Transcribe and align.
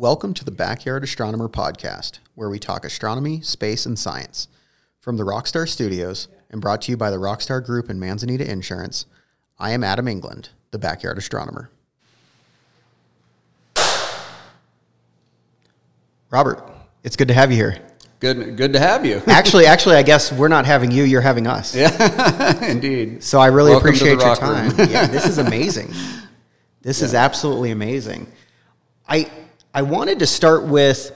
Welcome 0.00 0.32
to 0.32 0.46
the 0.46 0.50
Backyard 0.50 1.04
Astronomer 1.04 1.50
podcast, 1.50 2.20
where 2.34 2.48
we 2.48 2.58
talk 2.58 2.86
astronomy, 2.86 3.42
space, 3.42 3.84
and 3.84 3.98
science. 3.98 4.48
From 4.98 5.18
the 5.18 5.24
Rockstar 5.24 5.68
Studios 5.68 6.28
and 6.48 6.58
brought 6.58 6.80
to 6.80 6.90
you 6.90 6.96
by 6.96 7.10
the 7.10 7.18
Rockstar 7.18 7.62
Group 7.62 7.90
and 7.90 8.00
Manzanita 8.00 8.50
Insurance, 8.50 9.04
I 9.58 9.72
am 9.72 9.84
Adam 9.84 10.08
England, 10.08 10.48
the 10.70 10.78
Backyard 10.78 11.18
Astronomer. 11.18 11.70
Robert, 16.30 16.66
it's 17.04 17.16
good 17.16 17.28
to 17.28 17.34
have 17.34 17.50
you 17.50 17.58
here. 17.58 17.86
Good, 18.20 18.56
good 18.56 18.72
to 18.72 18.78
have 18.78 19.04
you. 19.04 19.20
Actually, 19.26 19.66
actually, 19.66 19.96
I 19.96 20.02
guess 20.02 20.32
we're 20.32 20.48
not 20.48 20.64
having 20.64 20.90
you; 20.90 21.04
you're 21.04 21.20
having 21.20 21.46
us. 21.46 21.76
Yeah, 21.76 22.64
indeed. 22.70 23.22
So 23.22 23.38
I 23.38 23.48
really 23.48 23.72
Welcome 23.72 23.88
appreciate 23.90 24.18
your 24.18 24.34
time. 24.34 24.72
yeah, 24.78 25.06
this 25.06 25.26
is 25.26 25.36
amazing. 25.46 25.92
This 26.80 27.02
is 27.02 27.12
absolutely 27.12 27.70
amazing. 27.70 28.28
I 29.06 29.30
I 29.72 29.82
wanted 29.82 30.18
to 30.18 30.26
start 30.26 30.66
with 30.66 31.12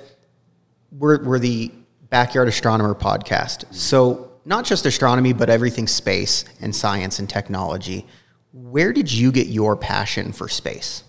we're 0.93 1.23
we're 1.25 1.39
the 1.39 1.73
backyard 2.09 2.49
astronomer 2.49 2.95
podcast. 2.95 3.73
So 3.75 4.31
not 4.45 4.65
just 4.65 4.87
astronomy, 4.87 5.33
but 5.33 5.51
everything 5.51 5.89
space 5.89 6.45
and 6.61 6.75
science 6.75 7.19
and 7.19 7.29
technology. 7.29 8.07
Where 8.53 8.93
did 8.93 9.13
you 9.13 9.33
get 9.33 9.49
your 9.49 9.77
passion 9.77 10.33
for 10.33 10.49
space? 10.49 11.03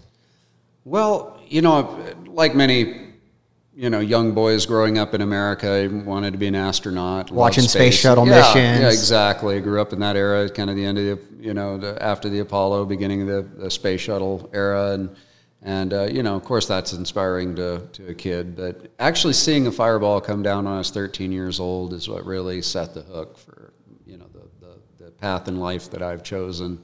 Well, 0.84 1.40
you 1.48 1.62
know, 1.62 2.00
like 2.26 2.56
many, 2.56 3.12
you 3.76 3.90
know, 3.90 4.00
young 4.00 4.34
boys 4.34 4.66
growing 4.66 4.98
up 4.98 5.14
in 5.14 5.22
America, 5.22 5.70
I 5.70 5.88
wanted 5.88 6.32
to 6.32 6.40
be 6.40 6.48
an 6.48 6.56
astronaut. 6.56 7.30
Watching 7.30 7.66
space 7.66 8.00
shuttle 8.00 8.28
yeah, 8.28 8.40
missions. 8.40 8.80
Yeah, 8.82 8.90
exactly. 8.90 9.60
Grew 9.62 9.82
up 9.82 9.94
in 9.94 10.00
that 10.00 10.16
era, 10.16 10.50
kind 10.50 10.70
of 10.70 10.76
the 10.76 10.86
end 10.86 10.98
of 10.98 11.06
the, 11.06 11.44
you 11.44 11.54
know, 11.54 11.78
the, 11.78 12.02
after 12.02 12.30
the 12.30 12.40
Apollo, 12.40 12.86
beginning 12.86 13.22
of 13.22 13.28
the, 13.28 13.64
the 13.64 13.70
space 13.70 14.02
shuttle 14.02 14.50
era, 14.54 14.94
and 14.94 15.16
and 15.66 15.94
uh, 15.94 16.04
you 16.04 16.22
know, 16.22 16.36
of 16.36 16.44
course, 16.44 16.68
that's 16.68 16.94
inspiring 16.94 17.56
to 17.56 17.82
to 17.94 18.08
a 18.08 18.14
kid. 18.14 18.56
But 18.56 18.92
actually, 19.00 19.34
seeing 19.34 19.66
a 19.66 19.72
fireball 19.72 20.22
come 20.22 20.44
down 20.44 20.66
when 20.66 20.76
I 20.76 20.78
was 20.78 20.92
13 20.92 21.32
years 21.32 21.60
old 21.60 21.92
is 21.94 22.08
what 22.08 22.24
really 22.24 22.62
set 22.62 22.94
the 22.94 23.02
hook 23.02 23.36
for 23.38 23.74
you 24.06 24.18
know 24.18 24.28
the 24.32 24.68
the, 24.68 25.06
the 25.06 25.12
path 25.12 25.48
in 25.48 25.60
life 25.60 25.90
that 25.90 26.02
I've 26.02 26.24
chosen. 26.24 26.82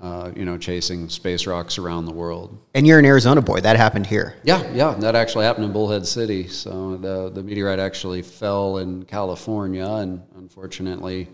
Uh, 0.00 0.30
you 0.36 0.44
know, 0.44 0.56
chasing 0.56 1.08
space 1.08 1.44
rocks 1.44 1.76
around 1.76 2.04
the 2.04 2.12
world. 2.12 2.56
And 2.72 2.86
you're 2.86 3.00
an 3.00 3.04
Arizona 3.04 3.42
boy. 3.42 3.62
That 3.62 3.74
happened 3.74 4.06
here. 4.06 4.36
Yeah, 4.44 4.62
yeah, 4.72 4.94
that 5.00 5.16
actually 5.16 5.44
happened 5.44 5.64
in 5.64 5.72
Bullhead 5.72 6.06
City. 6.06 6.46
So 6.46 6.96
the 6.96 7.30
the 7.30 7.42
meteorite 7.42 7.80
actually 7.80 8.22
fell 8.22 8.78
in 8.78 9.04
California, 9.06 9.84
and 9.84 10.22
unfortunately, 10.36 11.28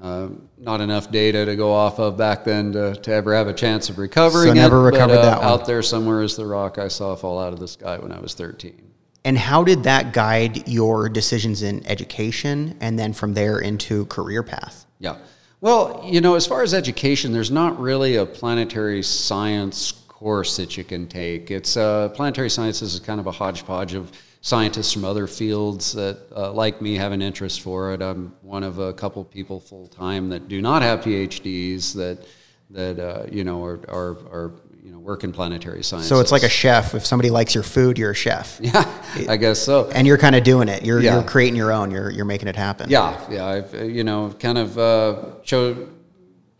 uh, 0.00 0.28
not 0.56 0.80
enough 0.80 1.10
data 1.10 1.44
to 1.44 1.56
go 1.56 1.72
off 1.72 1.98
of 1.98 2.16
back 2.16 2.44
then 2.44 2.72
to, 2.72 2.94
to 2.94 3.12
ever 3.12 3.34
have 3.34 3.48
a 3.48 3.54
chance 3.54 3.88
of 3.88 3.98
recovering. 3.98 4.48
So 4.48 4.54
never 4.54 4.88
it, 4.88 4.92
but, 4.92 4.96
recovered 4.98 5.18
uh, 5.18 5.22
that 5.22 5.38
one. 5.38 5.46
Out 5.46 5.66
there 5.66 5.82
somewhere 5.82 6.22
is 6.22 6.36
the 6.36 6.46
rock 6.46 6.78
I 6.78 6.88
saw 6.88 7.16
fall 7.16 7.40
out 7.40 7.52
of 7.52 7.58
the 7.58 7.68
sky 7.68 7.98
when 7.98 8.12
I 8.12 8.20
was 8.20 8.34
13. 8.34 8.92
And 9.24 9.36
how 9.36 9.64
did 9.64 9.82
that 9.82 10.12
guide 10.12 10.68
your 10.68 11.08
decisions 11.08 11.62
in 11.62 11.84
education 11.86 12.76
and 12.80 12.98
then 12.98 13.12
from 13.12 13.34
there 13.34 13.58
into 13.58 14.06
career 14.06 14.42
path? 14.42 14.86
Yeah. 15.00 15.16
Well, 15.60 16.02
you 16.04 16.20
know, 16.20 16.36
as 16.36 16.46
far 16.46 16.62
as 16.62 16.72
education, 16.72 17.32
there's 17.32 17.50
not 17.50 17.78
really 17.80 18.16
a 18.16 18.24
planetary 18.24 19.02
science 19.02 19.90
course 20.06 20.56
that 20.56 20.76
you 20.76 20.84
can 20.84 21.08
take. 21.08 21.50
It's 21.50 21.76
uh, 21.76 22.10
planetary 22.10 22.50
sciences 22.50 22.94
is 22.94 23.00
kind 23.00 23.18
of 23.18 23.26
a 23.26 23.32
hodgepodge 23.32 23.94
of 23.94 24.12
scientists 24.40 24.92
from 24.92 25.04
other 25.04 25.26
fields 25.26 25.92
that, 25.92 26.18
uh, 26.34 26.52
like 26.52 26.80
me, 26.80 26.94
have 26.96 27.12
an 27.12 27.22
interest 27.22 27.60
for 27.60 27.92
it. 27.92 28.00
I'm 28.02 28.34
one 28.42 28.62
of 28.62 28.78
a 28.78 28.92
couple 28.92 29.24
people 29.24 29.60
full 29.60 29.86
time 29.88 30.28
that 30.30 30.48
do 30.48 30.60
not 30.62 30.82
have 30.82 31.00
PhDs 31.00 31.94
that 31.94 32.26
that 32.70 32.98
uh, 33.00 33.26
you 33.32 33.44
know 33.44 33.64
are, 33.64 33.80
are 33.88 34.10
are 34.30 34.52
you 34.82 34.92
know 34.92 34.98
work 34.98 35.24
in 35.24 35.32
planetary 35.32 35.82
science. 35.82 36.06
So 36.06 36.20
it's 36.20 36.30
like 36.32 36.42
a 36.42 36.48
chef. 36.48 36.94
If 36.94 37.04
somebody 37.06 37.30
likes 37.30 37.54
your 37.54 37.64
food, 37.64 37.98
you're 37.98 38.10
a 38.12 38.14
chef. 38.14 38.58
yeah, 38.62 38.84
I 39.28 39.36
guess 39.36 39.58
so. 39.58 39.88
and 39.90 40.06
you're 40.06 40.18
kind 40.18 40.34
of 40.36 40.44
doing 40.44 40.68
it. 40.68 40.84
You're, 40.84 41.00
Yeah. 41.00 41.14
you're 41.14 41.22
creating 41.24 41.56
your 41.56 41.72
own. 41.72 41.90
You're, 41.90 42.10
you're 42.10 42.24
making 42.26 42.48
it 42.48 42.56
happen. 42.56 42.90
Yeah, 42.90 43.18
yeah. 43.30 43.46
I've 43.46 43.74
uh, 43.74 43.82
you 43.84 44.04
know 44.04 44.34
kind 44.38 44.58
of 44.58 44.78
uh, 44.78 45.16
cho- 45.42 45.88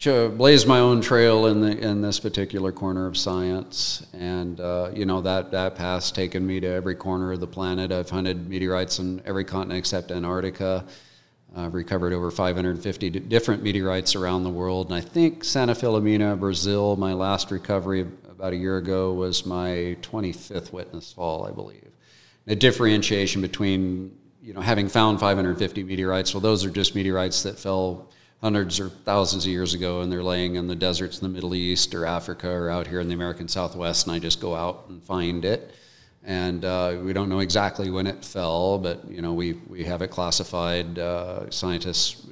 blazed 0.05 0.69
my 0.69 0.79
own 0.79 1.01
trail 1.01 1.47
in 1.47 1.61
the 1.61 1.77
in 1.77 2.03
this 2.03 2.21
particular 2.21 2.71
corner 2.71 3.07
of 3.07 3.17
science, 3.17 4.07
and 4.13 4.61
uh, 4.61 4.91
you 4.95 5.05
know 5.05 5.21
that 5.21 5.51
that 5.51 5.75
path's 5.75 6.13
taken 6.13 6.47
me 6.47 6.61
to 6.61 6.69
every 6.69 6.95
corner 6.95 7.33
of 7.33 7.41
the 7.41 7.47
planet. 7.49 7.91
I've 7.91 8.11
hunted 8.11 8.49
meteorites 8.49 9.01
on 9.01 9.23
every 9.25 9.45
continent 9.45 9.79
except 9.79 10.13
Antarctica. 10.13 10.85
I've 11.57 11.75
recovered 11.75 12.13
over 12.13 12.31
550 12.31 13.11
different 13.11 13.63
meteorites 13.63 14.15
around 14.15 14.45
the 14.45 14.51
world, 14.51 14.87
and 14.87 14.95
I 14.95 15.01
think 15.01 15.43
Santa 15.43 15.73
Filomena, 15.73 16.39
Brazil, 16.39 16.95
my 16.97 17.15
last 17.15 17.51
recovery 17.51 18.07
about 18.29 18.53
a 18.53 18.57
year 18.57 18.77
ago 18.77 19.13
was 19.15 19.47
my 19.47 19.97
25th 20.03 20.73
witness 20.73 21.13
fall, 21.13 21.45
I 21.45 21.51
believe. 21.51 21.91
The 22.45 22.55
differentiation 22.55 23.43
between 23.43 24.17
you 24.43 24.55
know 24.55 24.61
having 24.61 24.89
found 24.89 25.19
550 25.19 25.83
meteorites, 25.83 26.35
well, 26.35 26.41
those 26.41 26.65
are 26.65 26.71
just 26.71 26.95
meteorites 26.95 27.43
that 27.43 27.59
fell 27.59 28.11
hundreds 28.41 28.79
or 28.79 28.89
thousands 28.89 29.45
of 29.45 29.51
years 29.51 29.75
ago, 29.75 30.01
and 30.01 30.11
they're 30.13 30.23
laying 30.23 30.55
in 30.55 30.67
the 30.67 30.77
deserts 30.77 31.19
in 31.19 31.25
the 31.25 31.35
Middle 31.35 31.55
East 31.55 31.95
or 31.95 32.07
Africa 32.07 32.51
or 32.51 32.71
out 32.71 32.87
here 32.87 33.01
in 33.01 33.09
the 33.09 33.15
American 33.15 33.49
Southwest, 33.49 34.07
and 34.07 34.15
I 34.15 34.19
just 34.19 34.41
go 34.41 34.55
out 34.55 34.87
and 34.89 35.03
find 35.03 35.45
it 35.45 35.75
and 36.29 36.63
uh, 36.65 36.97
we 37.03 37.15
don't 37.15 37.31
know 37.31 37.39
exactly 37.39 37.91
when 37.91 38.07
it 38.07 38.23
fell, 38.23 38.79
but 38.79 39.11
you 39.11 39.23
know 39.23 39.33
we, 39.33 39.55
we 39.67 39.85
have 39.85 40.03
it 40.03 40.09
classified. 40.09 40.99
Uh, 40.99 41.49
scientists, 41.51 42.27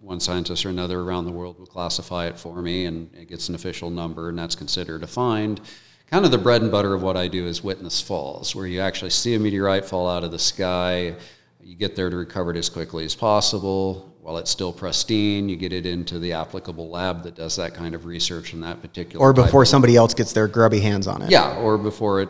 one 0.00 0.20
scientist 0.20 0.64
or 0.64 0.70
another 0.70 1.00
around 1.00 1.26
the 1.26 1.32
world 1.32 1.58
will 1.58 1.66
classify 1.66 2.26
it 2.26 2.38
for 2.38 2.62
me, 2.62 2.86
and 2.86 3.12
it 3.14 3.28
gets 3.28 3.50
an 3.50 3.54
official 3.54 3.90
number, 3.90 4.30
and 4.30 4.38
that's 4.38 4.54
considered 4.54 5.02
a 5.02 5.06
find. 5.06 5.60
Kind 6.10 6.24
of 6.24 6.30
the 6.30 6.38
bread 6.38 6.62
and 6.62 6.70
butter 6.70 6.94
of 6.94 7.02
what 7.02 7.16
I 7.16 7.28
do 7.28 7.46
is 7.46 7.62
witness 7.62 8.00
falls, 8.00 8.54
where 8.54 8.66
you 8.66 8.80
actually 8.80 9.10
see 9.10 9.34
a 9.34 9.38
meteorite 9.38 9.84
fall 9.84 10.08
out 10.08 10.24
of 10.24 10.30
the 10.30 10.38
sky. 10.38 11.14
You 11.60 11.76
get 11.76 11.94
there 11.94 12.08
to 12.08 12.16
recover 12.16 12.52
it 12.52 12.56
as 12.56 12.70
quickly 12.70 13.04
as 13.04 13.14
possible. 13.14 14.11
While 14.22 14.38
it's 14.38 14.52
still 14.52 14.72
pristine, 14.72 15.48
you 15.48 15.56
get 15.56 15.72
it 15.72 15.84
into 15.84 16.20
the 16.20 16.34
applicable 16.34 16.88
lab 16.88 17.24
that 17.24 17.34
does 17.34 17.56
that 17.56 17.74
kind 17.74 17.92
of 17.92 18.06
research 18.06 18.52
in 18.52 18.60
that 18.60 18.80
particular. 18.80 19.20
Or 19.20 19.32
before 19.32 19.64
somebody 19.64 19.96
else 19.96 20.14
gets 20.14 20.32
their 20.32 20.46
grubby 20.46 20.78
hands 20.78 21.08
on 21.08 21.22
it. 21.22 21.30
yeah, 21.32 21.56
or 21.56 21.76
before 21.76 22.22
it, 22.22 22.28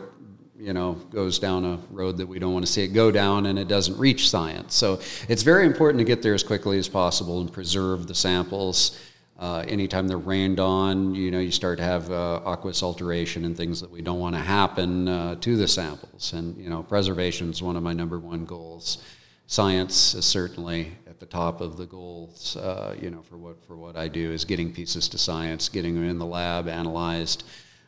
you 0.57 0.73
know, 0.73 0.93
goes 0.93 1.37
down 1.37 1.63
a 1.65 1.77
road 1.91 2.17
that 2.17 2.25
we 2.25 2.39
don't 2.39 2.51
want 2.51 2.65
to 2.65 2.71
see 2.71 2.81
it 2.81 2.87
go 2.87 3.11
down 3.11 3.45
and 3.45 3.59
it 3.59 3.67
doesn't 3.67 3.95
reach 3.99 4.27
science. 4.27 4.73
So 4.73 5.01
it's 5.29 5.43
very 5.43 5.67
important 5.67 5.99
to 5.99 6.03
get 6.03 6.23
there 6.23 6.33
as 6.33 6.41
quickly 6.41 6.79
as 6.79 6.89
possible 6.89 7.41
and 7.41 7.53
preserve 7.53 8.07
the 8.07 8.15
samples. 8.15 8.99
Uh, 9.37 9.63
anytime 9.67 10.07
they're 10.07 10.17
rained 10.17 10.59
on, 10.59 11.13
you 11.13 11.29
know, 11.29 11.39
you 11.39 11.51
start 11.51 11.77
to 11.77 11.83
have 11.83 12.09
uh, 12.09 12.41
aqueous 12.43 12.81
alteration 12.81 13.45
and 13.45 13.55
things 13.55 13.81
that 13.81 13.91
we 13.91 14.01
don't 14.01 14.19
want 14.19 14.33
to 14.33 14.41
happen 14.41 15.07
uh, 15.07 15.35
to 15.35 15.57
the 15.57 15.67
samples. 15.67 16.33
And, 16.33 16.57
you 16.57 16.71
know, 16.71 16.81
preservation 16.81 17.51
is 17.51 17.61
one 17.61 17.75
of 17.75 17.83
my 17.83 17.93
number 17.93 18.17
one 18.17 18.45
goals. 18.45 18.97
Science 19.45 20.15
is 20.15 20.25
certainly 20.25 20.93
the 21.23 21.29
top 21.29 21.61
of 21.61 21.77
the 21.77 21.85
goals, 21.85 22.57
uh, 22.57 22.97
you 23.01 23.09
know, 23.09 23.21
for 23.21 23.37
what, 23.37 23.65
for 23.65 23.77
what 23.77 23.95
I 23.95 24.09
do 24.09 24.33
is 24.33 24.43
getting 24.43 24.73
pieces 24.73 25.07
to 25.07 25.17
science, 25.17 25.69
getting 25.69 25.95
them 25.95 26.03
in 26.03 26.17
the 26.17 26.25
lab, 26.25 26.67
analyzed, 26.67 27.45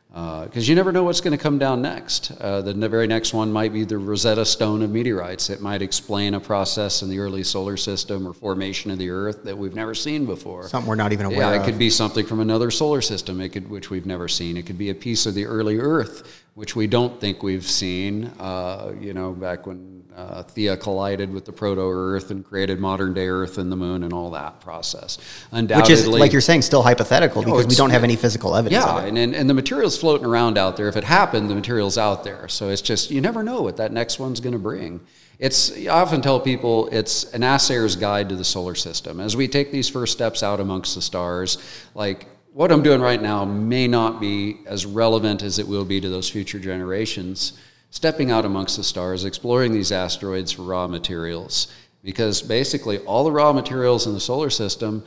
because 0.07 0.69
you 0.69 0.73
never 0.73 0.93
know 0.93 1.03
what's 1.03 1.19
going 1.19 1.37
to 1.37 1.43
come 1.43 1.59
down 1.59 1.81
next. 1.81 2.31
Uh, 2.39 2.61
the 2.61 2.73
very 2.87 3.07
next 3.07 3.33
one 3.33 3.51
might 3.51 3.73
be 3.73 3.83
the 3.83 3.97
Rosetta 3.97 4.45
Stone 4.45 4.83
of 4.83 4.89
meteorites. 4.89 5.49
It 5.49 5.59
might 5.59 5.81
explain 5.81 6.33
a 6.33 6.39
process 6.39 7.01
in 7.01 7.09
the 7.09 7.19
early 7.19 7.43
solar 7.43 7.75
system 7.75 8.25
or 8.25 8.31
formation 8.31 8.89
of 8.89 8.99
the 8.99 9.09
Earth 9.09 9.43
that 9.43 9.57
we've 9.57 9.75
never 9.75 9.93
seen 9.93 10.25
before. 10.25 10.69
Something 10.69 10.87
we're 10.87 10.95
not 10.95 11.11
even 11.11 11.25
aware 11.25 11.39
Yeah, 11.39 11.55
it 11.55 11.59
of. 11.59 11.65
could 11.65 11.77
be 11.77 11.89
something 11.89 12.25
from 12.25 12.39
another 12.39 12.71
solar 12.71 13.01
system, 13.01 13.41
it 13.41 13.49
could, 13.49 13.69
which 13.69 13.89
we've 13.89 14.05
never 14.05 14.29
seen. 14.29 14.55
It 14.55 14.65
could 14.65 14.77
be 14.77 14.91
a 14.91 14.95
piece 14.95 15.25
of 15.25 15.33
the 15.33 15.45
early 15.45 15.77
Earth, 15.77 16.44
which 16.55 16.73
we 16.73 16.87
don't 16.87 17.19
think 17.19 17.43
we've 17.43 17.67
seen. 17.67 18.31
Uh, 18.39 18.93
you 18.99 19.13
know, 19.13 19.33
back 19.33 19.67
when 19.67 20.03
uh, 20.15 20.41
Theia 20.43 20.79
collided 20.79 21.29
with 21.29 21.43
the 21.43 21.51
proto-Earth 21.51 22.31
and 22.31 22.45
created 22.45 22.79
modern-day 22.79 23.27
Earth 23.27 23.57
and 23.57 23.69
the 23.69 23.75
Moon 23.75 24.03
and 24.03 24.13
all 24.13 24.31
that 24.31 24.61
process. 24.61 25.17
Undoubtedly, 25.51 25.81
which 25.81 25.99
is, 25.99 26.07
like 26.07 26.31
you're 26.31 26.39
saying, 26.39 26.61
still 26.61 26.81
hypothetical 26.81 27.43
because 27.43 27.67
we 27.67 27.75
don't 27.75 27.89
have 27.89 28.05
any 28.05 28.15
physical 28.15 28.55
evidence 28.55 28.85
yeah, 28.85 28.97
of 28.97 29.03
it. 29.03 29.09
and, 29.09 29.17
and 29.17 29.35
and 29.35 29.49
the 29.49 29.53
material's 29.53 29.97
floating 29.97 30.25
around 30.25 30.57
out 30.57 30.77
there. 30.77 30.87
If 30.87 30.95
it 30.95 31.03
happened, 31.03 31.49
the 31.49 31.55
material's 31.55 31.97
out 31.97 32.23
there. 32.23 32.47
So 32.47 32.69
it's 32.69 32.81
just 32.81 33.11
you 33.11 33.19
never 33.19 33.43
know 33.43 33.61
what 33.61 33.75
that 33.77 33.91
next 33.91 34.17
one's 34.17 34.39
going 34.39 34.53
to 34.53 34.59
bring. 34.59 35.01
It's 35.37 35.75
I 35.77 35.87
often 35.87 36.21
tell 36.21 36.39
people 36.39 36.87
it's 36.93 37.25
an 37.33 37.41
assayer's 37.41 37.97
guide 37.97 38.29
to 38.29 38.35
the 38.37 38.45
solar 38.45 38.75
system. 38.75 39.19
As 39.19 39.35
we 39.35 39.49
take 39.49 39.73
these 39.73 39.89
first 39.89 40.13
steps 40.13 40.41
out 40.41 40.61
amongst 40.61 40.95
the 40.95 41.01
stars, 41.01 41.57
like 41.93 42.27
what 42.55 42.71
I'm 42.71 42.83
doing 42.83 43.01
right 43.01 43.21
now 43.21 43.43
may 43.43 43.85
not 43.85 44.21
be 44.21 44.61
as 44.65 44.85
relevant 44.85 45.43
as 45.43 45.59
it 45.59 45.67
will 45.67 45.83
be 45.83 45.99
to 45.99 46.07
those 46.07 46.29
future 46.29 46.57
generations. 46.57 47.59
Stepping 47.89 48.31
out 48.31 48.45
amongst 48.45 48.77
the 48.77 48.83
stars, 48.83 49.25
exploring 49.25 49.73
these 49.73 49.91
asteroids 49.91 50.53
for 50.53 50.61
raw 50.61 50.87
materials, 50.87 51.67
because 52.01 52.41
basically 52.41 52.99
all 52.99 53.25
the 53.25 53.31
raw 53.31 53.51
materials 53.51 54.07
in 54.07 54.13
the 54.13 54.21
solar 54.21 54.49
system 54.49 55.03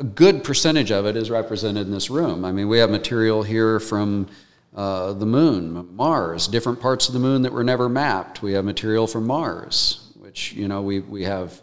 a 0.00 0.02
good 0.02 0.42
percentage 0.42 0.90
of 0.90 1.06
it 1.06 1.16
is 1.16 1.30
represented 1.30 1.86
in 1.86 1.92
this 1.92 2.10
room. 2.10 2.44
I 2.44 2.50
mean, 2.50 2.66
we 2.66 2.78
have 2.78 2.90
material 2.90 3.44
here 3.44 3.78
from 3.78 4.26
uh, 4.74 5.12
the 5.12 5.26
moon, 5.26 5.94
Mars, 5.94 6.48
different 6.48 6.80
parts 6.80 7.06
of 7.06 7.14
the 7.14 7.20
moon 7.20 7.42
that 7.42 7.52
were 7.52 7.62
never 7.62 7.88
mapped. 7.88 8.42
We 8.42 8.54
have 8.54 8.64
material 8.64 9.06
from 9.06 9.26
Mars, 9.28 10.10
which, 10.16 10.52
you 10.54 10.66
know, 10.66 10.82
we, 10.82 10.98
we 10.98 11.22
have 11.22 11.62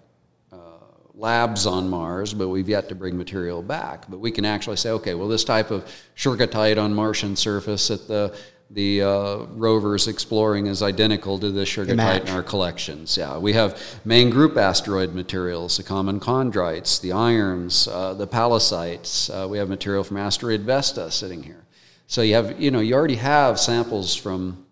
labs 1.19 1.65
on 1.65 1.89
Mars, 1.89 2.33
but 2.33 2.47
we've 2.47 2.69
yet 2.69 2.87
to 2.89 2.95
bring 2.95 3.17
material 3.17 3.61
back. 3.61 4.05
But 4.09 4.19
we 4.19 4.31
can 4.31 4.45
actually 4.45 4.77
say, 4.77 4.91
okay, 4.91 5.13
well, 5.13 5.27
this 5.27 5.43
type 5.43 5.69
of 5.69 5.85
shergottite 6.15 6.81
on 6.81 6.93
Martian 6.93 7.35
surface 7.35 7.91
at 7.91 8.07
the 8.07 8.35
the 8.71 9.01
uh, 9.01 9.37
rovers 9.55 10.07
exploring 10.07 10.67
is 10.67 10.83
identical 10.83 11.39
to 11.39 11.49
the 11.49 11.65
match. 11.95 12.29
in 12.29 12.35
our 12.35 12.43
collections. 12.43 13.17
Yeah, 13.17 13.39
we 13.39 13.53
have 13.53 13.81
main 14.05 14.29
group 14.29 14.57
asteroid 14.57 15.15
materials, 15.15 15.77
the 15.77 15.83
common 15.83 16.19
chondrites, 16.19 17.01
the 17.01 17.11
irons, 17.11 17.87
uh, 17.87 18.13
the 18.13 18.27
pallasites. 18.27 19.29
Uh, 19.29 19.47
we 19.47 19.57
have 19.57 19.69
material 19.69 20.03
from 20.03 20.17
asteroid 20.17 20.61
Vesta 20.61 21.09
sitting 21.09 21.41
here. 21.41 21.65
So 22.05 22.21
you 22.21 22.35
have, 22.35 22.61
you 22.61 22.69
know, 22.69 22.79
you 22.79 22.93
already 22.93 23.15
have 23.15 23.59
samples 23.59 24.15
from 24.15 24.65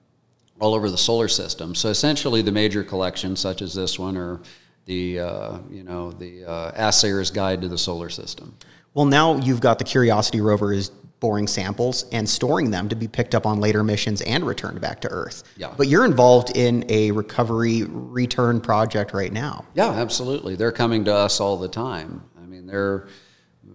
all 0.59 0.75
over 0.75 0.91
the 0.91 0.97
solar 0.97 1.27
system. 1.27 1.73
So 1.73 1.89
essentially, 1.89 2.43
the 2.43 2.51
major 2.51 2.83
collections, 2.83 3.39
such 3.39 3.63
as 3.63 3.73
this 3.73 3.97
one, 3.97 4.15
are 4.15 4.41
the, 4.87 5.19
uh, 5.19 5.57
you 5.69 5.83
know, 5.83 6.11
the 6.11 6.45
uh, 6.45 6.71
Assayer's 6.75 7.29
Guide 7.29 7.61
to 7.61 7.67
the 7.67 7.77
Solar 7.77 8.09
System. 8.09 8.57
Well, 8.93 9.05
now 9.05 9.35
you've 9.35 9.61
got 9.61 9.77
the 9.77 9.85
Curiosity 9.85 10.41
rover 10.41 10.73
is 10.73 10.89
boring 11.19 11.47
samples 11.47 12.05
and 12.11 12.27
storing 12.27 12.71
them 12.71 12.87
to 12.89 12.95
be 12.95 13.07
picked 13.07 13.35
up 13.35 13.45
on 13.45 13.59
later 13.59 13.83
missions 13.83 14.21
and 14.21 14.45
returned 14.45 14.79
back 14.81 15.01
to 15.01 15.07
Earth. 15.09 15.43
Yeah. 15.57 15.73
But 15.75 15.87
you're 15.87 16.05
involved 16.05 16.55
in 16.55 16.85
a 16.89 17.11
recovery 17.11 17.83
return 17.83 18.61
project 18.61 19.13
right 19.13 19.31
now. 19.31 19.65
Yeah, 19.73 19.89
absolutely. 19.89 20.55
They're 20.55 20.71
coming 20.71 21.05
to 21.05 21.13
us 21.13 21.39
all 21.39 21.57
the 21.57 21.67
time. 21.67 22.23
I 22.37 22.45
mean, 22.45 22.67
they're 22.67 23.07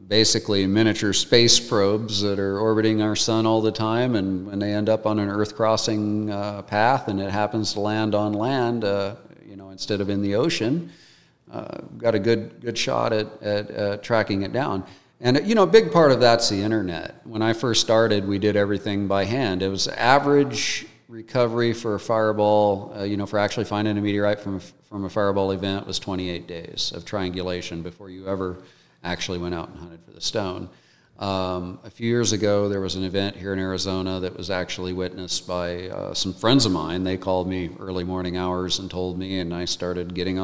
basically 0.06 0.66
miniature 0.66 1.12
space 1.12 1.58
probes 1.58 2.20
that 2.22 2.38
are 2.38 2.58
orbiting 2.58 3.02
our 3.02 3.16
sun 3.16 3.46
all 3.46 3.60
the 3.60 3.72
time, 3.72 4.14
and 4.14 4.46
when 4.46 4.58
they 4.58 4.72
end 4.72 4.88
up 4.88 5.06
on 5.06 5.18
an 5.18 5.28
Earth 5.28 5.56
crossing 5.56 6.30
uh, 6.30 6.62
path 6.62 7.08
and 7.08 7.20
it 7.20 7.30
happens 7.30 7.72
to 7.72 7.80
land 7.80 8.14
on 8.14 8.32
land, 8.34 8.84
uh, 8.84 9.16
you 9.44 9.56
know, 9.56 9.70
instead 9.70 10.00
of 10.00 10.08
in 10.10 10.22
the 10.22 10.34
ocean, 10.34 10.92
uh, 11.50 11.78
got 11.98 12.14
a 12.14 12.18
good 12.18 12.60
good 12.60 12.76
shot 12.76 13.12
at, 13.12 13.42
at 13.42 13.70
uh, 13.70 13.96
tracking 13.98 14.42
it 14.42 14.52
down. 14.52 14.84
And 15.20 15.46
you 15.46 15.54
know, 15.54 15.62
a 15.62 15.68
big 15.68 15.92
part 15.92 16.10
of 16.12 16.20
that's 16.20 16.48
the 16.48 16.60
internet. 16.62 17.20
When 17.24 17.42
I 17.42 17.52
first 17.52 17.80
started, 17.80 18.26
we 18.26 18.38
did 18.38 18.56
everything 18.56 19.06
by 19.06 19.24
hand. 19.24 19.62
It 19.62 19.68
was 19.68 19.86
average 19.88 20.86
recovery 21.08 21.72
for 21.72 21.94
a 21.94 22.00
fireball. 22.00 22.92
Uh, 22.96 23.04
you 23.04 23.16
know, 23.16 23.26
for 23.26 23.38
actually 23.38 23.64
finding 23.64 23.96
a 23.96 24.00
meteorite 24.00 24.40
from 24.40 24.56
a, 24.56 24.60
from 24.60 25.04
a 25.04 25.10
fireball 25.10 25.52
event 25.52 25.86
was 25.86 25.98
28 25.98 26.46
days 26.46 26.92
of 26.94 27.04
triangulation 27.04 27.82
before 27.82 28.10
you 28.10 28.26
ever 28.26 28.62
actually 29.04 29.38
went 29.38 29.54
out 29.54 29.68
and 29.68 29.78
hunted 29.78 30.02
for 30.02 30.10
the 30.10 30.20
stone. 30.20 30.68
Um, 31.18 31.78
a 31.84 31.90
few 31.90 32.08
years 32.08 32.32
ago, 32.32 32.68
there 32.68 32.80
was 32.80 32.96
an 32.96 33.04
event 33.04 33.36
here 33.36 33.52
in 33.52 33.58
Arizona 33.58 34.18
that 34.20 34.36
was 34.36 34.50
actually 34.50 34.92
witnessed 34.92 35.46
by 35.46 35.88
uh, 35.88 36.14
some 36.14 36.32
friends 36.34 36.66
of 36.66 36.72
mine. 36.72 37.04
They 37.04 37.16
called 37.16 37.46
me 37.46 37.70
early 37.78 38.02
morning 38.02 38.36
hours 38.36 38.80
and 38.80 38.90
told 38.90 39.18
me, 39.18 39.38
and 39.38 39.54
I 39.54 39.66
started 39.66 40.14
getting 40.14 40.38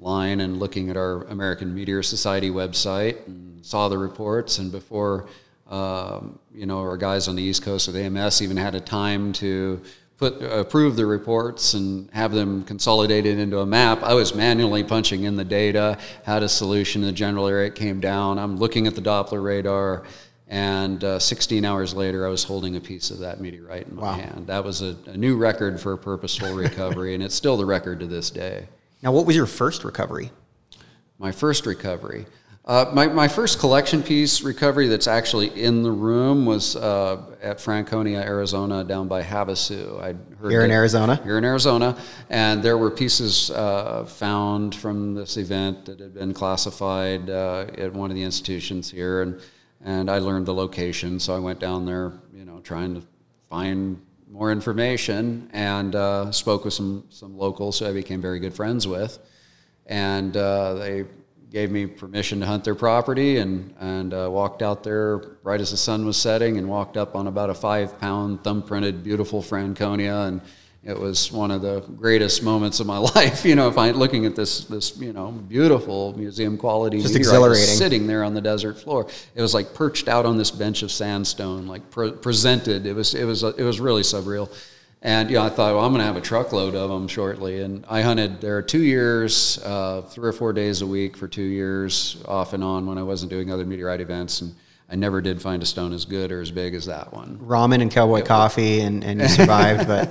online 0.00 0.40
and 0.40 0.58
looking 0.58 0.88
at 0.90 0.96
our 0.96 1.24
American 1.24 1.74
Meteor 1.74 2.02
Society 2.02 2.50
website 2.50 3.26
and 3.26 3.64
saw 3.64 3.88
the 3.88 3.98
reports. 3.98 4.58
And 4.58 4.72
before, 4.72 5.26
um, 5.70 6.38
you 6.54 6.66
know, 6.66 6.78
our 6.80 6.96
guys 6.96 7.28
on 7.28 7.36
the 7.36 7.42
East 7.42 7.62
Coast 7.62 7.86
of 7.88 7.94
AMS 7.96 8.40
even 8.42 8.56
had 8.56 8.74
a 8.74 8.80
time 8.80 9.32
to 9.34 9.80
put 10.16 10.42
approve 10.42 10.96
the 10.96 11.06
reports 11.06 11.74
and 11.74 12.10
have 12.12 12.32
them 12.32 12.62
consolidated 12.64 13.38
into 13.38 13.58
a 13.60 13.66
map. 13.66 14.02
I 14.02 14.14
was 14.14 14.34
manually 14.34 14.84
punching 14.84 15.24
in 15.24 15.36
the 15.36 15.44
data, 15.44 15.98
had 16.24 16.42
a 16.42 16.48
solution. 16.48 17.02
in 17.02 17.06
The 17.08 17.12
general 17.12 17.46
area 17.46 17.66
it 17.68 17.74
came 17.74 18.00
down. 18.00 18.38
I'm 18.38 18.56
looking 18.56 18.86
at 18.86 18.94
the 18.94 19.00
Doppler 19.02 19.42
radar, 19.42 20.04
and 20.48 21.02
uh, 21.04 21.18
16 21.18 21.64
hours 21.64 21.94
later, 21.94 22.26
I 22.26 22.30
was 22.30 22.44
holding 22.44 22.76
a 22.76 22.80
piece 22.80 23.10
of 23.10 23.18
that 23.20 23.40
meteorite 23.40 23.86
in 23.88 23.96
my 23.96 24.02
Wow. 24.02 24.12
hand. 24.14 24.46
That 24.48 24.64
was 24.64 24.82
a, 24.82 24.96
a 25.06 25.16
new 25.16 25.36
record 25.36 25.78
for 25.80 25.96
purposeful 25.96 26.52
recovery, 26.54 27.14
and 27.14 27.22
it's 27.22 27.34
still 27.34 27.56
the 27.56 27.66
record 27.66 28.00
to 28.00 28.06
this 28.06 28.30
day. 28.30 28.66
Now, 29.02 29.12
what 29.12 29.26
was 29.26 29.34
your 29.36 29.46
first 29.46 29.84
recovery? 29.84 30.30
My 31.18 31.32
first 31.32 31.66
recovery. 31.66 32.26
Uh, 32.64 32.90
my, 32.92 33.06
my 33.08 33.26
first 33.26 33.58
collection 33.58 34.02
piece 34.02 34.42
recovery 34.42 34.86
that's 34.86 35.08
actually 35.08 35.48
in 35.60 35.82
the 35.82 35.90
room 35.90 36.44
was 36.44 36.76
uh, 36.76 37.34
at 37.42 37.58
Franconia, 37.60 38.20
Arizona, 38.20 38.84
down 38.84 39.08
by 39.08 39.22
Havasu. 39.22 39.98
I 40.00 40.14
heard 40.40 40.50
Here 40.50 40.62
in 40.62 40.68
that- 40.68 40.74
Arizona? 40.76 41.16
Here 41.24 41.38
in 41.38 41.44
Arizona, 41.44 41.96
and 42.28 42.62
there 42.62 42.76
were 42.76 42.90
pieces 42.90 43.50
uh, 43.50 44.04
found 44.04 44.74
from 44.74 45.14
this 45.14 45.36
event 45.38 45.86
that 45.86 46.00
had 46.00 46.14
been 46.14 46.34
classified 46.34 47.30
uh, 47.30 47.66
at 47.78 47.92
one 47.94 48.10
of 48.10 48.14
the 48.16 48.22
institutions 48.22 48.90
here, 48.90 49.22
and 49.22 49.40
and 49.82 50.10
I 50.10 50.18
learned 50.18 50.44
the 50.44 50.52
location, 50.54 51.18
so 51.18 51.34
I 51.34 51.38
went 51.38 51.58
down 51.58 51.86
there, 51.86 52.12
you 52.34 52.44
know, 52.44 52.60
trying 52.60 52.94
to 52.96 53.02
find 53.48 54.02
more 54.30 54.52
information, 54.52 55.50
and 55.52 55.94
uh, 55.94 56.30
spoke 56.32 56.64
with 56.64 56.74
some 56.74 57.04
some 57.10 57.36
locals 57.36 57.78
who 57.78 57.86
I 57.86 57.92
became 57.92 58.20
very 58.20 58.38
good 58.38 58.54
friends 58.54 58.86
with. 58.86 59.18
And 59.86 60.36
uh, 60.36 60.74
they 60.74 61.04
gave 61.50 61.70
me 61.70 61.84
permission 61.86 62.40
to 62.40 62.46
hunt 62.46 62.62
their 62.62 62.76
property 62.76 63.38
and, 63.38 63.74
and 63.80 64.14
uh, 64.14 64.28
walked 64.30 64.62
out 64.62 64.84
there 64.84 65.20
right 65.42 65.60
as 65.60 65.72
the 65.72 65.76
sun 65.76 66.06
was 66.06 66.16
setting 66.16 66.58
and 66.58 66.68
walked 66.68 66.96
up 66.96 67.16
on 67.16 67.26
about 67.26 67.50
a 67.50 67.54
five 67.54 67.98
pound 67.98 68.44
thumb 68.44 68.62
printed 68.62 69.02
beautiful 69.02 69.42
franconia 69.42 70.14
and 70.28 70.40
it 70.82 70.98
was 70.98 71.30
one 71.30 71.50
of 71.50 71.60
the 71.60 71.80
greatest 71.80 72.42
moments 72.42 72.80
of 72.80 72.86
my 72.86 72.98
life 73.14 73.44
you 73.44 73.54
know 73.54 73.68
if 73.68 73.76
i 73.76 73.90
looking 73.90 74.24
at 74.26 74.34
this 74.34 74.64
this 74.64 74.96
you 74.98 75.12
know 75.12 75.30
beautiful 75.30 76.16
museum 76.16 76.56
quality 76.56 77.00
Just 77.00 77.16
exhilarating. 77.16 77.64
sitting 77.64 78.06
there 78.06 78.24
on 78.24 78.34
the 78.34 78.40
desert 78.40 78.78
floor 78.78 79.06
it 79.34 79.42
was 79.42 79.54
like 79.54 79.74
perched 79.74 80.08
out 80.08 80.26
on 80.26 80.38
this 80.38 80.50
bench 80.50 80.82
of 80.82 80.90
sandstone 80.90 81.66
like 81.66 81.90
pre- 81.90 82.12
presented 82.12 82.86
it 82.86 82.94
was 82.94 83.14
it 83.14 83.24
was 83.24 83.42
it 83.42 83.62
was 83.62 83.80
really 83.80 84.02
surreal 84.02 84.50
and 85.02 85.30
yeah, 85.30 85.44
I 85.44 85.48
thought, 85.48 85.74
well, 85.74 85.84
I'm 85.84 85.92
going 85.92 86.00
to 86.00 86.06
have 86.06 86.16
a 86.16 86.20
truckload 86.20 86.74
of 86.74 86.90
them 86.90 87.08
shortly. 87.08 87.62
And 87.62 87.86
I 87.88 88.02
hunted 88.02 88.40
there 88.42 88.60
two 88.60 88.82
years, 88.82 89.58
uh, 89.64 90.02
three 90.02 90.28
or 90.28 90.32
four 90.32 90.52
days 90.52 90.82
a 90.82 90.86
week 90.86 91.16
for 91.16 91.26
two 91.26 91.42
years, 91.42 92.22
off 92.28 92.52
and 92.52 92.62
on 92.62 92.86
when 92.86 92.98
I 92.98 93.02
wasn't 93.02 93.30
doing 93.30 93.50
other 93.50 93.64
meteorite 93.64 94.02
events. 94.02 94.42
And 94.42 94.54
I 94.90 94.96
never 94.96 95.20
did 95.20 95.40
find 95.40 95.62
a 95.62 95.66
stone 95.66 95.92
as 95.92 96.04
good 96.04 96.32
or 96.32 96.40
as 96.40 96.50
big 96.50 96.74
as 96.74 96.86
that 96.86 97.12
one. 97.12 97.38
Ramen 97.38 97.80
and 97.80 97.90
cowboy 97.92 98.22
coffee, 98.22 98.80
and, 98.80 99.04
and 99.04 99.20
you 99.20 99.28
survived. 99.28 99.86
but 99.86 100.08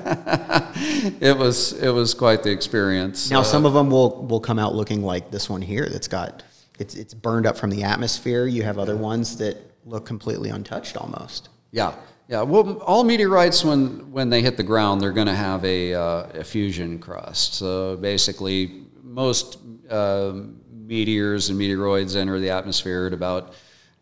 It 1.22 1.38
was 1.38 1.74
it 1.74 1.90
was 1.90 2.14
quite 2.14 2.44
the 2.44 2.52
experience. 2.52 3.30
now 3.30 3.42
Uh, 3.42 3.44
some 3.44 3.66
of 3.66 3.74
them 3.74 3.90
will 3.90 4.26
will 4.26 4.40
come 4.40 4.58
out 4.58 4.76
looking 4.76 5.04
like 5.04 5.32
this 5.32 5.50
one 5.50 5.62
here. 5.62 5.88
That's 5.90 6.08
got 6.08 6.44
it's 6.80 6.96
it's 6.96 7.14
burned 7.14 7.46
up 7.46 7.58
from 7.58 7.70
the 7.70 7.84
atmosphere. 7.84 8.48
You 8.48 8.64
have 8.64 8.78
other 8.78 8.96
ones 8.96 9.38
that 9.38 9.58
look 9.86 10.06
completely 10.06 10.50
untouched 10.50 10.96
almost. 10.96 11.50
Yeah, 11.72 11.94
yeah. 12.30 12.42
Well, 12.42 12.80
all 12.80 13.04
meteorites, 13.04 13.66
when 13.66 14.12
when 14.12 14.30
they 14.30 14.42
hit 14.42 14.56
the 14.56 14.64
ground, 14.64 15.02
they're 15.02 15.12
going 15.12 15.28
to 15.28 15.36
have 15.36 15.64
a, 15.66 15.94
uh, 15.94 16.24
a 16.36 16.44
fusion 16.44 17.00
crust. 17.00 17.56
So 17.56 17.98
basically, 17.98 18.86
most 19.04 19.58
uh, 19.90 20.34
meteors 20.72 21.50
and 21.50 21.60
meteoroids 21.60 22.16
enter 22.16 22.40
the 22.40 22.50
atmosphere 22.50 23.08
at 23.08 23.14
about 23.14 23.54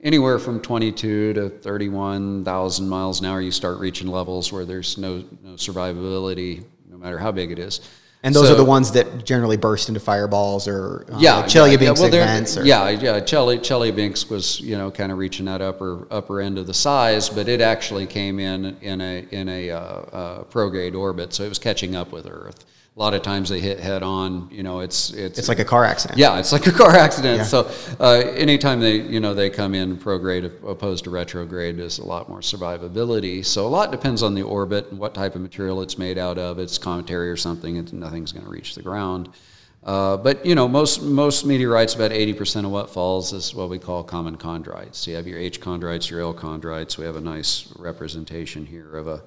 anywhere 0.01 0.39
from 0.39 0.61
22 0.61 1.33
to 1.33 1.49
31,000 1.49 2.87
miles 2.89 3.19
an 3.19 3.25
hour. 3.25 3.41
You 3.41 3.51
start 3.51 3.79
reaching 3.79 4.07
levels 4.07 4.51
where 4.51 4.65
there's 4.65 4.97
no 4.97 5.23
no 5.43 5.51
survivability, 5.51 6.63
no 6.89 6.97
matter 6.97 7.17
how 7.17 7.31
big 7.31 7.51
it 7.51 7.59
is. 7.59 7.81
And 8.23 8.33
those 8.35 8.47
So- 8.47 8.53
are 8.53 8.57
the 8.57 8.65
ones 8.65 8.91
that 8.91 9.25
generally 9.25 9.57
burst 9.57 9.89
into 9.89 9.99
fireballs 9.99 10.67
or 10.67 11.05
uh, 11.11 11.17
yeah, 11.19 11.35
like 11.37 11.53
yeah, 11.53 11.61
Chelyabinsk 11.61 11.79
yeah. 11.81 11.91
Well, 11.91 12.05
events. 12.07 12.57
Or, 12.57 12.65
yeah, 12.65 12.89
yeah. 12.89 13.19
Chely, 13.19 13.59
Chelyabinsk 13.59 14.29
was 14.29 14.59
you 14.59 14.77
know 14.77 14.89
kind 14.89 15.11
of 15.11 15.17
reaching 15.17 15.45
that 15.45 15.61
upper 15.61 16.07
upper 16.11 16.41
end 16.41 16.57
of 16.57 16.65
the 16.67 16.73
size, 16.73 17.29
but 17.29 17.47
it 17.47 17.61
actually 17.61 18.07
came 18.07 18.39
in 18.39 18.75
in 18.81 19.01
a 19.01 19.25
in 19.31 19.47
a 19.47 19.69
uh, 19.69 19.79
uh, 19.79 20.43
prograde 20.45 20.95
orbit, 20.95 21.33
so 21.33 21.43
it 21.43 21.49
was 21.49 21.59
catching 21.59 21.95
up 21.95 22.11
with 22.11 22.25
Earth. 22.27 22.65
A 22.97 22.99
lot 22.99 23.13
of 23.13 23.21
times 23.21 23.49
they 23.49 23.59
hit 23.59 23.79
head 23.79 24.01
on. 24.01 24.49
You 24.51 24.63
know, 24.63 24.79
it's 24.79 25.11
it's 25.11 25.37
It's 25.37 25.47
like 25.47 25.59
a 25.59 25.65
car 25.65 25.85
accident. 25.85 26.17
yeah, 26.17 26.39
it's 26.39 26.51
like 26.51 26.65
a 26.65 26.71
car 26.71 26.95
accident. 26.95 27.37
Yeah. 27.37 27.43
So 27.43 27.69
uh, 27.99 28.23
anytime 28.35 28.79
they 28.79 28.95
you 28.95 29.19
know 29.19 29.35
they 29.35 29.51
come 29.51 29.75
in 29.75 29.97
prograde 29.97 30.45
opposed 30.67 31.03
to 31.03 31.11
retrograde, 31.11 31.77
there's 31.77 31.99
a 31.99 32.05
lot 32.05 32.27
more 32.27 32.39
survivability. 32.39 33.45
So 33.45 33.67
a 33.67 33.69
lot 33.69 33.91
depends 33.91 34.23
on 34.23 34.33
the 34.33 34.41
orbit 34.41 34.89
and 34.89 34.97
what 34.97 35.13
type 35.13 35.35
of 35.35 35.41
material 35.41 35.83
it's 35.83 35.99
made 35.99 36.17
out 36.17 36.39
of. 36.39 36.57
It's 36.57 36.79
cometary 36.79 37.29
or 37.29 37.37
something, 37.37 37.77
and 37.77 37.93
nothing's 37.93 38.31
going 38.31 38.45
to 38.45 38.51
reach 38.51 38.73
the 38.73 38.81
ground. 38.81 39.29
Uh, 39.83 40.17
but 40.17 40.43
you 40.43 40.55
know, 40.55 40.67
most 40.67 41.03
most 41.03 41.45
meteorites, 41.45 41.93
about 41.93 42.11
eighty 42.11 42.33
percent 42.33 42.65
of 42.65 42.71
what 42.71 42.89
falls 42.89 43.31
is 43.31 43.53
what 43.53 43.69
we 43.69 43.77
call 43.77 44.03
common 44.03 44.37
chondrites. 44.37 44.95
So 44.95 45.11
You 45.11 45.17
have 45.17 45.27
your 45.27 45.37
H 45.37 45.61
chondrites, 45.61 46.09
your 46.09 46.21
L 46.21 46.33
chondrites. 46.33 46.97
We 46.97 47.05
have 47.05 47.15
a 47.15 47.21
nice 47.21 47.71
representation 47.77 48.65
here 48.65 48.97
of 48.97 49.07
a, 49.07 49.21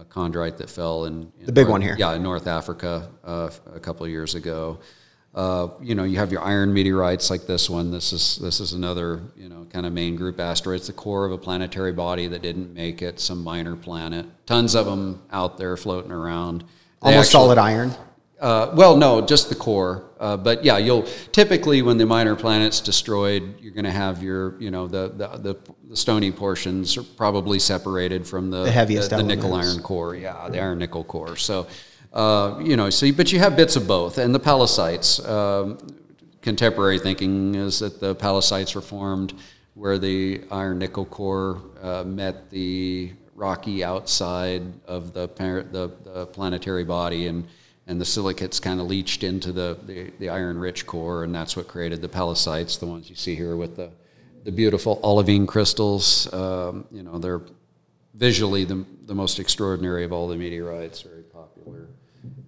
a 0.00 0.04
chondrite 0.06 0.56
that 0.56 0.70
fell 0.70 1.04
in, 1.04 1.30
in 1.38 1.46
The 1.46 1.52
big 1.52 1.64
North- 1.66 1.72
one 1.72 1.82
here. 1.82 1.96
Yeah, 1.98 2.14
in 2.14 2.22
North 2.22 2.46
Africa 2.46 3.08
uh, 3.24 3.50
a 3.74 3.80
couple 3.80 4.04
of 4.06 4.10
years 4.10 4.34
ago. 4.34 4.78
Uh, 5.32 5.68
you 5.80 5.94
know, 5.94 6.02
you 6.02 6.18
have 6.18 6.32
your 6.32 6.42
iron 6.42 6.72
meteorites 6.72 7.30
like 7.30 7.46
this 7.46 7.70
one. 7.70 7.92
This 7.92 8.12
is 8.12 8.36
this 8.38 8.58
is 8.58 8.72
another 8.72 9.22
you 9.36 9.48
know 9.48 9.64
kind 9.72 9.86
of 9.86 9.92
main 9.92 10.16
group 10.16 10.40
asteroid. 10.40 10.78
It's 10.78 10.88
the 10.88 10.92
core 10.92 11.24
of 11.24 11.30
a 11.32 11.38
planetary 11.38 11.92
body 11.92 12.26
that 12.26 12.42
didn't 12.42 12.74
make 12.74 13.00
it. 13.00 13.20
Some 13.20 13.44
minor 13.44 13.76
planet. 13.76 14.26
Tons 14.46 14.74
of 14.74 14.86
them 14.86 15.22
out 15.30 15.56
there 15.56 15.76
floating 15.76 16.10
around. 16.10 16.62
They 16.62 16.66
Almost 17.10 17.28
actually- 17.28 17.30
solid 17.32 17.58
iron. 17.58 17.94
Uh, 18.40 18.72
well, 18.74 18.96
no, 18.96 19.20
just 19.20 19.48
the 19.48 19.54
core. 19.54 20.04
Uh, 20.18 20.36
but 20.36 20.64
yeah, 20.64 20.78
you'll 20.78 21.02
typically 21.32 21.82
when 21.82 21.98
the 21.98 22.06
minor 22.06 22.36
planet's 22.36 22.80
destroyed, 22.80 23.60
you're 23.60 23.72
going 23.72 23.84
to 23.84 23.90
have 23.90 24.22
your, 24.22 24.60
you 24.60 24.70
know, 24.70 24.86
the, 24.86 25.08
the 25.16 25.56
the 25.88 25.96
stony 25.96 26.30
portions 26.30 26.96
are 26.96 27.02
probably 27.02 27.58
separated 27.58 28.26
from 28.26 28.50
the 28.50 28.64
The 28.64 28.70
heaviest 28.70 29.10
the, 29.10 29.16
the 29.16 29.22
nickel 29.22 29.54
iron 29.54 29.82
core. 29.82 30.14
Yeah, 30.14 30.48
the 30.48 30.60
iron 30.60 30.78
nickel 30.78 31.04
core. 31.04 31.36
So, 31.36 31.66
uh, 32.12 32.60
you 32.62 32.76
know, 32.76 32.90
so 32.90 33.10
but 33.12 33.32
you 33.32 33.38
have 33.38 33.56
bits 33.56 33.76
of 33.76 33.86
both, 33.86 34.18
and 34.18 34.34
the 34.34 34.40
pallasites. 34.40 35.20
Um, 35.26 35.78
contemporary 36.42 36.98
thinking 36.98 37.54
is 37.54 37.80
that 37.80 38.00
the 38.00 38.14
pallasites 38.14 38.74
were 38.74 38.80
formed 38.80 39.34
where 39.74 39.98
the 39.98 40.42
iron 40.50 40.78
nickel 40.78 41.04
core 41.04 41.60
uh, 41.82 42.02
met 42.04 42.50
the 42.50 43.12
rocky 43.34 43.84
outside 43.84 44.62
of 44.86 45.12
the, 45.12 45.28
parent, 45.28 45.72
the, 45.72 45.90
the 46.04 46.26
planetary 46.26 46.84
body, 46.84 47.26
and, 47.26 47.46
and 47.90 48.00
the 48.00 48.04
silicates 48.04 48.60
kind 48.60 48.80
of 48.80 48.86
leached 48.86 49.24
into 49.24 49.50
the, 49.50 49.76
the, 49.82 50.12
the 50.20 50.28
iron-rich 50.28 50.86
core, 50.86 51.24
and 51.24 51.34
that's 51.34 51.56
what 51.56 51.66
created 51.66 52.00
the 52.00 52.08
pallasites, 52.08 52.78
the 52.78 52.86
ones 52.86 53.10
you 53.10 53.16
see 53.16 53.34
here 53.34 53.56
with 53.56 53.74
the, 53.74 53.90
the 54.44 54.52
beautiful 54.52 55.00
olivine 55.02 55.44
crystals. 55.44 56.32
Um, 56.32 56.84
you 56.92 57.02
know, 57.02 57.18
they're 57.18 57.42
visually 58.14 58.64
the, 58.64 58.84
the 59.06 59.14
most 59.14 59.40
extraordinary 59.40 60.04
of 60.04 60.12
all 60.12 60.28
the 60.28 60.36
meteorites, 60.36 61.02
very 61.02 61.24
popular, 61.24 61.88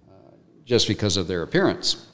uh, 0.09 0.31
just 0.63 0.87
because 0.87 1.17
of 1.17 1.27
their 1.27 1.43
appearance. 1.43 2.07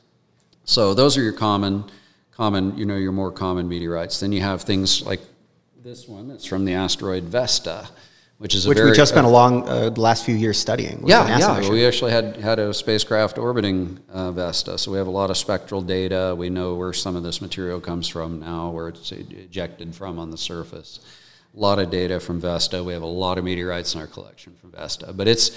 So 0.64 0.96
those 0.96 1.16
are 1.16 1.22
your 1.22 1.34
common, 1.34 1.84
common, 2.32 2.76
you 2.80 2.86
know, 2.88 2.96
your 2.96 3.12
more 3.12 3.32
common 3.32 3.70
meteorites. 3.70 4.20
Then 4.20 4.32
you 4.32 4.42
have 4.42 4.64
things 4.64 5.04
like 5.06 5.22
this 5.84 6.08
one 6.08 6.28
that's 6.28 6.46
from 6.46 6.66
the 6.66 6.74
asteroid 6.74 7.26
Vesta, 7.26 7.90
which 8.40 8.56
is 8.56 8.66
which 8.66 8.78
very, 8.78 8.92
we 8.92 8.96
just 8.96 9.12
spent 9.12 9.28
a 9.28 9.30
long 9.30 9.68
uh, 9.68 9.92
last 9.98 10.26
few 10.26 10.34
years 10.34 10.58
studying. 10.58 11.04
yeah, 11.06 11.38
yeah. 11.38 11.58
mission. 11.58 11.74
We 11.74 11.86
actually 11.86 12.12
had 12.12 12.38
had 12.38 12.58
a 12.58 12.74
spacecraft 12.74 13.38
orbiting 13.38 14.00
uh, 14.10 14.32
Vesta, 14.32 14.78
so 14.78 14.92
we 14.92 14.98
have 14.98 15.08
a 15.08 15.12
lot 15.12 15.30
of 15.30 15.38
spectral 15.38 15.82
data. 15.82 16.34
We 16.38 16.50
know 16.50 16.76
where 16.76 16.94
some 16.94 17.18
of 17.18 17.24
this 17.24 17.42
material 17.42 17.82
comes 17.82 18.08
from 18.08 18.40
now, 18.40 18.70
where 18.70 18.88
it's 18.88 19.12
ejected 19.12 19.94
from 19.94 20.18
on 20.18 20.32
the 20.32 20.38
surface. 20.38 21.02
A 21.56 21.60
lot 21.60 21.80
of 21.80 21.92
data 21.92 22.22
from 22.22 22.40
Vesta. 22.40 22.82
We 22.82 22.94
have 22.94 23.02
a 23.02 23.06
lot 23.06 23.38
of 23.38 23.44
meteorites 23.44 23.94
in 23.94 24.00
our 24.00 24.08
collection 24.08 24.56
from 24.62 24.72
Vesta, 24.72 25.12
but 25.12 25.28
it's 25.28 25.52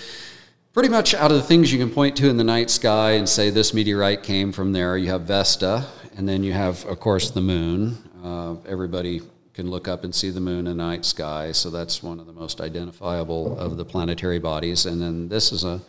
pretty 0.73 0.89
much 0.89 1.15
out 1.15 1.31
of 1.31 1.37
the 1.37 1.43
things 1.45 1.73
you 1.73 1.79
can 1.79 1.91
point 1.91 2.17
to 2.17 2.29
in 2.29 2.37
the 2.37 2.45
night 2.45 2.69
sky 2.69 3.12
and 3.12 3.29
say 3.29 3.51
this 3.51 3.73
meteorite 3.73 4.25
came 4.25 4.51
from 4.51 4.73
there. 4.73 4.97
You 4.97 5.11
have 5.11 5.23
Vesta, 5.23 5.87
and 6.17 6.29
then 6.29 6.43
you 6.43 6.53
have, 6.53 6.85
of 6.87 6.99
course, 6.99 7.31
the 7.31 7.43
moon. 7.43 7.99
Uh, 8.25 8.57
everybody 8.67 9.21
can 9.55 9.71
look 9.71 9.87
up 9.87 10.05
and 10.05 10.15
see 10.15 10.31
the 10.31 10.41
moon 10.41 10.67
in 10.67 10.77
the 10.77 10.85
night 10.85 11.05
sky, 11.05 11.53
so 11.53 11.71
that's 11.71 12.03
one 12.03 12.19
of 12.19 12.27
the 12.27 12.33
most 12.33 12.61
identifiable 12.61 13.59
of 13.59 13.77
the 13.77 13.85
planetary 13.85 14.39
bodies. 14.39 14.87
And 14.87 15.01
then 15.01 15.29
this 15.29 15.53
is 15.53 15.65
a 15.65 15.81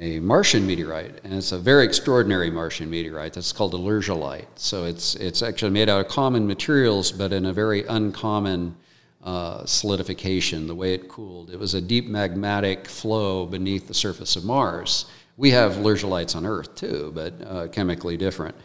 a 0.00 0.18
Martian 0.20 0.66
meteorite, 0.66 1.20
and 1.22 1.34
it's 1.34 1.52
a 1.52 1.58
very 1.58 1.84
extraordinary 1.84 2.50
Martian 2.50 2.88
meteorite. 2.88 3.34
That's 3.34 3.52
called 3.52 3.74
a 3.74 3.78
lherzolite. 3.78 4.46
So 4.56 4.84
it's 4.84 5.14
it's 5.16 5.42
actually 5.42 5.70
made 5.70 5.88
out 5.88 6.04
of 6.04 6.08
common 6.08 6.46
materials, 6.46 7.12
but 7.12 7.32
in 7.32 7.44
a 7.46 7.52
very 7.52 7.84
uncommon 7.86 8.74
uh, 9.22 9.64
solidification. 9.66 10.66
The 10.66 10.74
way 10.74 10.94
it 10.94 11.08
cooled, 11.08 11.50
it 11.50 11.58
was 11.58 11.74
a 11.74 11.80
deep 11.80 12.08
magmatic 12.08 12.86
flow 12.86 13.46
beneath 13.46 13.86
the 13.86 13.94
surface 13.94 14.34
of 14.34 14.44
Mars. 14.44 15.06
We 15.36 15.50
have 15.50 15.72
lherzolites 15.74 16.34
on 16.34 16.46
Earth 16.46 16.74
too, 16.74 17.12
but 17.14 17.34
uh, 17.46 17.68
chemically 17.68 18.16
different. 18.16 18.56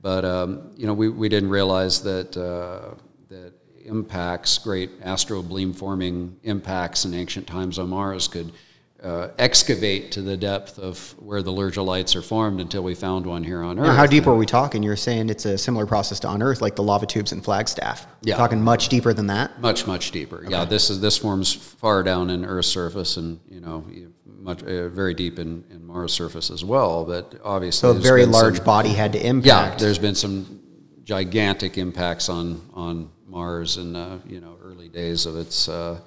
But 0.00 0.24
um, 0.24 0.70
you 0.76 0.86
know, 0.86 0.94
we, 0.94 1.08
we 1.08 1.28
didn't 1.28 1.50
realize 1.50 2.02
that 2.02 2.36
uh, 2.36 2.94
that 3.28 3.52
impacts, 3.84 4.58
great 4.58 5.00
astrobleme 5.00 5.74
forming 5.74 6.36
impacts 6.42 7.04
in 7.04 7.14
ancient 7.14 7.46
times 7.46 7.78
on 7.78 7.88
Mars 7.90 8.28
could 8.28 8.52
uh, 9.02 9.28
excavate 9.38 10.10
to 10.10 10.22
the 10.22 10.36
depth 10.36 10.78
of 10.78 11.14
where 11.18 11.42
the 11.42 11.52
lherzolites 11.52 12.16
are 12.16 12.22
formed 12.22 12.60
until 12.60 12.82
we 12.82 12.94
found 12.94 13.26
one 13.26 13.44
here 13.44 13.62
on 13.62 13.78
Earth. 13.78 13.86
Now, 13.86 13.94
how 13.94 14.06
deep 14.06 14.26
are 14.26 14.34
we 14.34 14.46
talking? 14.46 14.82
You're 14.82 14.96
saying 14.96 15.28
it's 15.28 15.44
a 15.44 15.56
similar 15.58 15.86
process 15.86 16.18
to 16.20 16.28
on 16.28 16.42
Earth, 16.42 16.60
like 16.62 16.74
the 16.76 16.82
lava 16.82 17.06
tubes 17.06 17.30
in 17.32 17.42
Flagstaff. 17.42 18.06
Yeah. 18.22 18.36
talking 18.36 18.60
much 18.62 18.88
deeper 18.88 19.12
than 19.12 19.26
that. 19.28 19.60
Much, 19.60 19.86
much 19.86 20.10
deeper. 20.12 20.44
Yeah, 20.48 20.64
this 20.64 20.88
is 20.90 21.00
this 21.00 21.18
forms 21.18 21.52
far 21.54 22.02
down 22.02 22.30
in 22.30 22.44
Earth's 22.44 22.68
surface, 22.68 23.18
and 23.18 23.38
you 23.50 23.60
know, 23.60 23.84
much 24.24 24.62
uh, 24.62 24.88
very 24.88 25.12
deep 25.14 25.38
in, 25.38 25.64
in 25.70 25.86
Mars' 25.86 26.12
surface 26.12 26.50
as 26.50 26.64
well. 26.64 27.04
But 27.04 27.34
obviously, 27.44 27.80
So 27.92 27.96
a 27.96 28.00
very 28.00 28.24
large 28.24 28.56
some- 28.56 28.64
body 28.64 28.88
had 28.90 29.12
to 29.12 29.24
impact. 29.24 29.46
Yeah, 29.74 29.76
there's 29.78 29.98
been 29.98 30.14
some 30.14 30.60
gigantic 31.04 31.76
impacts 31.78 32.28
on 32.28 32.62
on 32.74 33.10
Mars 33.26 33.76
in 33.76 33.92
the 33.92 34.20
you 34.26 34.40
know 34.40 34.56
early 34.62 34.88
days 34.88 35.26
of 35.26 35.36
its 35.36 35.68
uh, 35.68 36.00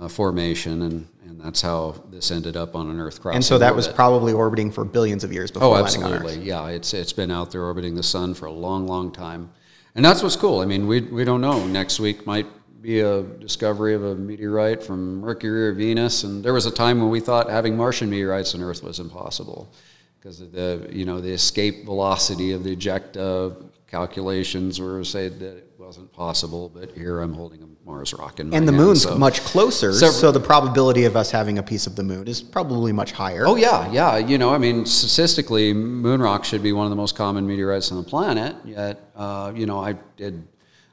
uh, 0.00 0.08
formation, 0.08 0.82
and 0.82 1.08
and 1.26 1.40
that's 1.40 1.60
how 1.62 1.94
this 2.10 2.30
ended 2.30 2.56
up 2.56 2.74
on 2.74 2.90
an 2.90 2.98
Earth 3.00 3.20
crossing. 3.20 3.36
and 3.36 3.44
so 3.44 3.58
that 3.58 3.74
was 3.74 3.88
probably 3.88 4.32
orbiting 4.32 4.70
for 4.70 4.84
billions 4.84 5.24
of 5.24 5.32
years 5.32 5.50
before 5.50 5.68
Oh, 5.68 5.80
landing 5.80 6.02
on 6.02 6.12
Earth. 6.12 6.22
absolutely. 6.22 6.46
Yeah, 6.46 6.68
it's 6.68 6.92
it's 6.94 7.12
been 7.12 7.30
out 7.30 7.50
there 7.50 7.62
orbiting 7.62 7.94
the 7.94 8.02
sun 8.02 8.34
for 8.34 8.46
a 8.46 8.52
long, 8.52 8.86
long 8.86 9.10
time, 9.12 9.50
and 9.94 10.04
that's 10.04 10.22
what's 10.22 10.36
cool. 10.36 10.60
I 10.60 10.66
mean, 10.66 10.86
we 10.86 11.00
we 11.02 11.24
don't 11.24 11.40
know. 11.40 11.66
Next 11.66 12.00
week 12.00 12.26
might 12.26 12.46
be 12.82 13.00
a 13.00 13.22
discovery 13.22 13.94
of 13.94 14.04
a 14.04 14.14
meteorite 14.14 14.82
from 14.82 15.20
Mercury 15.20 15.68
or 15.68 15.72
Venus, 15.72 16.22
and 16.24 16.44
there 16.44 16.52
was 16.52 16.66
a 16.66 16.70
time 16.70 17.00
when 17.00 17.08
we 17.10 17.20
thought 17.20 17.48
having 17.50 17.76
Martian 17.76 18.10
meteorites 18.10 18.54
on 18.54 18.62
Earth 18.62 18.82
was 18.82 19.00
impossible 19.00 19.72
because 20.20 20.40
of 20.40 20.52
the 20.52 20.88
you 20.92 21.04
know 21.04 21.20
the 21.20 21.32
escape 21.32 21.84
velocity 21.84 22.52
of 22.52 22.62
the 22.64 22.76
ejecta 22.76 23.54
calculations 23.88 24.80
were 24.80 25.02
said 25.04 25.38
that 25.40 25.75
wasn't 25.86 26.12
possible. 26.12 26.68
But 26.68 26.90
here 26.96 27.20
I'm 27.20 27.32
holding 27.32 27.62
a 27.62 27.66
Mars 27.88 28.12
rock 28.12 28.40
in 28.40 28.50
my 28.50 28.56
And 28.56 28.66
the 28.66 28.72
hand, 28.72 28.84
moon's 28.84 29.02
so- 29.02 29.16
much 29.16 29.40
closer, 29.44 29.92
So- 29.92 30.08
so 30.10 30.32
the 30.32 30.40
probability 30.40 31.04
of 31.04 31.14
us 31.16 31.30
having 31.30 31.58
a 31.58 31.62
piece 31.62 31.86
of 31.86 31.94
the 31.94 32.02
moon 32.02 32.26
is 32.26 32.42
probably 32.42 32.90
much 32.90 33.12
higher. 33.12 33.46
Oh 33.46 33.54
yeah, 33.54 33.88
yeah. 33.92 34.16
You 34.16 34.36
know, 34.36 34.50
I 34.50 34.58
mean, 34.58 34.84
statistically, 34.84 35.72
moon 35.72 36.20
rock 36.20 36.44
should 36.44 36.60
be 36.64 36.72
one 36.72 36.86
of 36.86 36.90
the 36.90 36.96
most 36.96 37.14
common 37.14 37.46
meteorites 37.46 37.92
on 37.92 37.98
the 37.98 38.02
planet. 38.02 38.56
Yet, 38.64 39.12
uh, 39.16 39.52
you 39.54 39.66
know, 39.66 39.78
I 39.78 39.94
did. 40.16 40.48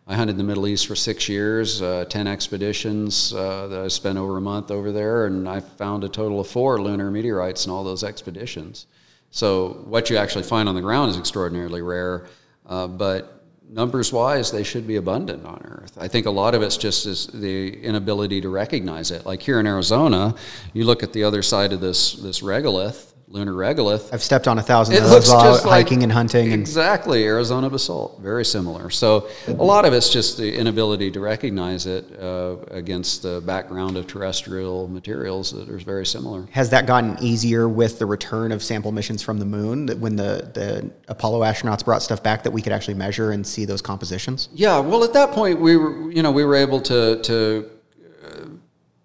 I 0.06 0.16
hunted 0.16 0.38
the 0.38 0.44
Middle 0.44 0.68
East 0.68 0.86
for 0.86 0.96
six 0.96 1.28
years, 1.28 1.82
uh, 1.82 2.06
ten 2.08 2.28
expeditions 2.28 3.34
uh, 3.34 3.68
that 3.68 3.80
I 3.80 3.88
spent 3.88 4.20
over 4.20 4.38
a 4.38 4.42
month 4.42 4.70
over 4.70 4.92
there, 4.92 5.26
and 5.26 5.50
I 5.50 5.62
found 5.62 6.04
a 6.04 6.10
total 6.10 6.40
of 6.42 6.46
four 6.48 6.80
lunar 6.80 7.10
meteorites 7.10 7.66
in 7.66 7.72
all 7.72 7.84
those 7.86 8.04
expeditions. 8.04 8.86
So 9.32 9.84
what 9.86 10.10
you 10.12 10.18
actually 10.18 10.44
find 10.44 10.70
on 10.70 10.76
the 10.76 10.82
ground 10.82 11.10
is 11.10 11.18
extraordinarily 11.18 11.82
rare, 11.82 12.26
uh, 12.68 12.86
but 12.88 13.43
numbers 13.74 14.14
wise, 14.14 14.52
they 14.52 14.64
should 14.64 14.86
be 14.86 14.98
abundant 14.98 15.46
on 15.46 15.62
Earth. 15.66 15.98
I 16.00 16.08
think 16.08 16.26
a 16.26 16.32
lot 16.32 16.54
of 16.54 16.62
it's 16.62 16.78
just 16.78 17.06
is 17.06 17.28
the 17.28 17.82
inability 17.84 18.42
to 18.42 18.50
recognize 18.50 19.10
it. 19.10 19.26
Like 19.26 19.42
here 19.42 19.60
in 19.60 19.66
Arizona, 19.66 20.36
you 20.74 20.86
look 20.86 21.02
at 21.02 21.14
the 21.14 21.24
other 21.24 21.42
side 21.42 21.74
of 21.74 21.82
this 21.82 22.14
this 22.14 22.42
regolith, 22.42 23.13
lunar 23.34 23.54
regolith. 23.54 24.14
I've 24.14 24.22
stepped 24.22 24.48
on 24.48 24.60
a 24.60 24.62
thousand 24.62 24.94
It 24.94 25.02
of 25.02 25.10
those 25.10 25.28
while 25.28 25.42
just 25.42 25.66
like 25.66 25.88
hiking 25.88 26.04
and 26.04 26.12
hunting. 26.12 26.54
And 26.54 26.62
exactly 26.62 27.26
Arizona 27.26 27.68
basalt, 27.68 28.20
very 28.22 28.46
similar. 28.46 28.92
So 28.92 29.28
a 29.48 29.54
lot 29.54 29.86
of 29.86 29.94
it's 29.94 30.12
just 30.12 30.38
the 30.38 30.56
inability 30.56 31.10
to 31.12 31.20
recognize 31.20 31.88
it 31.88 32.06
uh, 32.20 32.58
against 32.70 33.24
the 33.24 33.42
background 33.42 33.98
of 33.98 34.06
terrestrial 34.06 34.88
materials 34.88 35.52
that 35.52 35.68
are 35.68 35.80
very 35.80 36.06
similar. 36.06 36.48
has 36.52 36.70
that 36.70 36.86
gotten 36.86 37.18
easier 37.22 37.68
with 37.68 37.98
the 37.98 38.06
return 38.06 38.52
of 38.52 38.62
sample 38.62 38.92
missions 38.92 39.24
from 39.24 39.40
the 39.40 39.46
moon? 39.46 39.88
That 39.88 39.98
when 39.98 40.16
the, 40.16 40.52
the 40.54 40.92
Apollo 41.08 41.42
astronauts 41.42 41.84
brought 41.84 42.04
stuff 42.04 42.22
back, 42.22 42.44
that 42.44 42.52
we 42.52 42.62
could 42.62 42.72
actually 42.72 42.94
measure 42.94 43.32
and 43.32 43.46
see 43.46 43.66
those 43.66 43.82
compositions? 43.82 44.50
Yeah, 44.54 44.78
well, 44.78 45.04
at 45.04 45.14
that 45.14 45.32
point, 45.32 45.60
we 45.60 45.76
were, 45.76 46.12
you 46.12 46.22
know, 46.22 46.32
we 46.32 46.46
were 46.46 46.56
able 46.56 46.80
to 46.82 47.20
to 47.24 47.70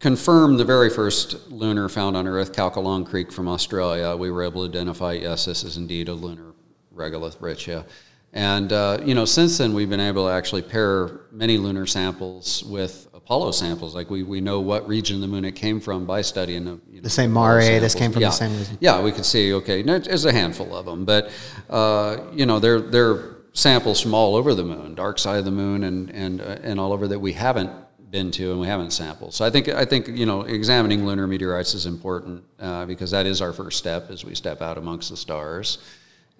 confirm 0.00 0.56
the 0.56 0.64
very 0.64 0.90
first 0.90 1.50
lunar 1.50 1.88
found 1.88 2.16
on 2.16 2.26
Earth, 2.26 2.52
Calcalong 2.52 3.06
Creek 3.06 3.32
from 3.32 3.48
Australia. 3.48 4.16
We 4.16 4.30
were 4.30 4.42
able 4.42 4.62
to 4.62 4.68
identify, 4.68 5.12
yes, 5.14 5.46
this 5.46 5.64
is 5.64 5.76
indeed 5.76 6.08
a 6.08 6.14
lunar 6.14 6.52
regolith 6.94 7.38
breccia. 7.38 7.84
And 8.32 8.72
uh, 8.72 8.98
you 9.02 9.14
know, 9.14 9.24
since 9.24 9.58
then, 9.58 9.72
we've 9.72 9.88
been 9.88 10.00
able 10.00 10.26
to 10.26 10.32
actually 10.32 10.62
pair 10.62 11.22
many 11.32 11.56
lunar 11.56 11.86
samples 11.86 12.62
with 12.64 13.08
Apollo 13.14 13.52
samples. 13.52 13.94
Like 13.94 14.10
we, 14.10 14.22
we 14.22 14.40
know 14.40 14.60
what 14.60 14.86
region 14.86 15.16
of 15.16 15.22
the 15.22 15.28
moon 15.28 15.46
it 15.46 15.52
came 15.52 15.80
from 15.80 16.04
by 16.04 16.20
studying 16.20 16.64
the, 16.64 16.78
you 16.90 16.96
know, 16.96 17.02
The 17.02 17.10
same 17.10 17.32
Apollo 17.32 17.58
Mare, 17.60 17.80
this 17.80 17.94
came 17.94 18.12
from 18.12 18.22
the 18.22 18.30
same 18.30 18.56
region. 18.56 18.76
Yeah, 18.80 19.00
we 19.00 19.12
could 19.12 19.24
see. 19.24 19.54
Okay, 19.54 19.82
there's 19.82 20.26
a 20.26 20.32
handful 20.32 20.76
of 20.76 20.84
them, 20.84 21.06
but 21.06 21.30
uh, 21.70 22.18
you 22.34 22.44
know, 22.44 22.58
they're 22.58 22.80
they're 22.80 23.36
samples 23.54 24.00
from 24.00 24.12
all 24.12 24.36
over 24.36 24.54
the 24.54 24.62
moon, 24.62 24.94
dark 24.94 25.18
side 25.18 25.38
of 25.38 25.46
the 25.46 25.50
moon, 25.50 25.84
and 25.84 26.10
and 26.10 26.42
uh, 26.42 26.58
and 26.62 26.78
all 26.78 26.92
over 26.92 27.08
that 27.08 27.18
we 27.18 27.32
haven't 27.32 27.70
been 28.10 28.30
to 28.32 28.50
and 28.52 28.60
we 28.60 28.66
haven't 28.66 28.92
sampled. 28.92 29.34
So 29.34 29.44
I 29.44 29.50
think 29.50 29.68
I 29.68 29.84
think 29.84 30.08
you 30.08 30.26
know 30.26 30.42
examining 30.42 31.04
lunar 31.06 31.26
meteorites 31.26 31.74
is 31.74 31.86
important 31.86 32.44
uh, 32.58 32.86
because 32.86 33.10
that 33.10 33.26
is 33.26 33.40
our 33.42 33.52
first 33.52 33.78
step 33.78 34.10
as 34.10 34.24
we 34.24 34.34
step 34.34 34.62
out 34.62 34.78
amongst 34.78 35.10
the 35.10 35.16
stars. 35.16 35.78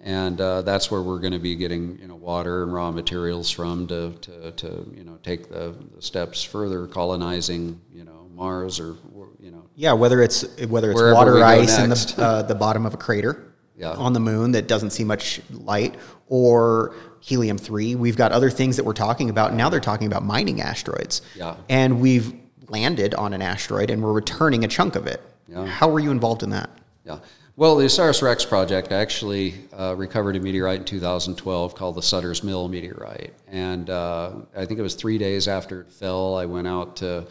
And 0.01 0.39
uh, 0.39 0.61
that's 0.61 0.89
where 0.89 1.01
we're 1.01 1.19
going 1.19 1.33
to 1.33 1.39
be 1.39 1.57
getting, 1.57 1.99
you 1.99 2.07
know, 2.07 2.15
water 2.15 2.63
and 2.63 2.73
raw 2.73 2.89
materials 2.89 3.51
from 3.51 3.85
to, 3.87 4.13
to, 4.21 4.51
to 4.51 4.93
you 4.95 5.03
know, 5.03 5.17
take 5.23 5.49
the, 5.49 5.75
the 5.93 6.01
steps 6.01 6.41
further, 6.41 6.87
colonizing, 6.87 7.81
you 7.93 8.05
know, 8.05 8.29
Mars 8.33 8.79
or, 8.79 8.95
you 9.41 9.51
know, 9.51 9.65
Yeah, 9.75 9.91
whether 9.91 10.21
it's 10.21 10.45
whether 10.67 10.91
it's 10.91 11.01
water 11.01 11.43
ice 11.43 11.77
in 11.79 11.89
the 11.89 12.15
uh, 12.17 12.41
the 12.43 12.55
bottom 12.55 12.85
of 12.85 12.93
a 12.93 12.97
crater 12.97 13.51
Yeah. 13.75 13.91
on 13.91 14.13
the 14.13 14.21
moon 14.21 14.53
that 14.53 14.69
doesn't 14.69 14.91
see 14.91 15.03
much 15.03 15.41
light, 15.51 15.95
or 16.29 16.95
helium 17.21 17.57
three. 17.57 17.95
We've 17.95 18.17
got 18.17 18.31
other 18.31 18.49
things 18.49 18.77
that 18.77 18.85
we're 18.85 18.93
talking 18.93 19.29
about. 19.29 19.53
Now 19.53 19.69
they're 19.69 19.79
talking 19.79 20.07
about 20.07 20.23
mining 20.23 20.61
asteroids. 20.61 21.21
Yeah. 21.35 21.55
and 21.69 21.99
we've 22.01 22.33
landed 22.67 23.15
on 23.15 23.33
an 23.33 23.41
asteroid 23.41 23.89
and 23.89 24.01
we're 24.03 24.13
returning 24.13 24.63
a 24.63 24.67
chunk 24.67 24.95
of 24.95 25.07
it. 25.07 25.21
Yeah. 25.47 25.65
How 25.65 25.89
were 25.89 25.99
you 25.99 26.11
involved 26.11 26.43
in 26.43 26.51
that? 26.51 26.69
Yeah. 27.05 27.19
Well, 27.55 27.75
the 27.75 27.85
Osiris 27.87 28.21
Rex 28.21 28.45
project 28.45 28.93
actually 28.93 29.55
uh, 29.73 29.93
recovered 29.97 30.35
a 30.37 30.39
meteorite 30.39 30.79
in 30.79 30.85
2012 30.85 31.75
called 31.75 31.95
the 31.95 32.01
Sutter's 32.01 32.41
Mill 32.41 32.69
meteorite. 32.69 33.33
And 33.47 33.89
uh, 33.89 34.31
I 34.55 34.65
think 34.65 34.79
it 34.79 34.83
was 34.83 34.95
three 34.95 35.17
days 35.17 35.47
after 35.47 35.81
it 35.81 35.91
fell, 35.91 36.37
I 36.37 36.45
went 36.45 36.67
out 36.67 36.95
to 36.97 37.27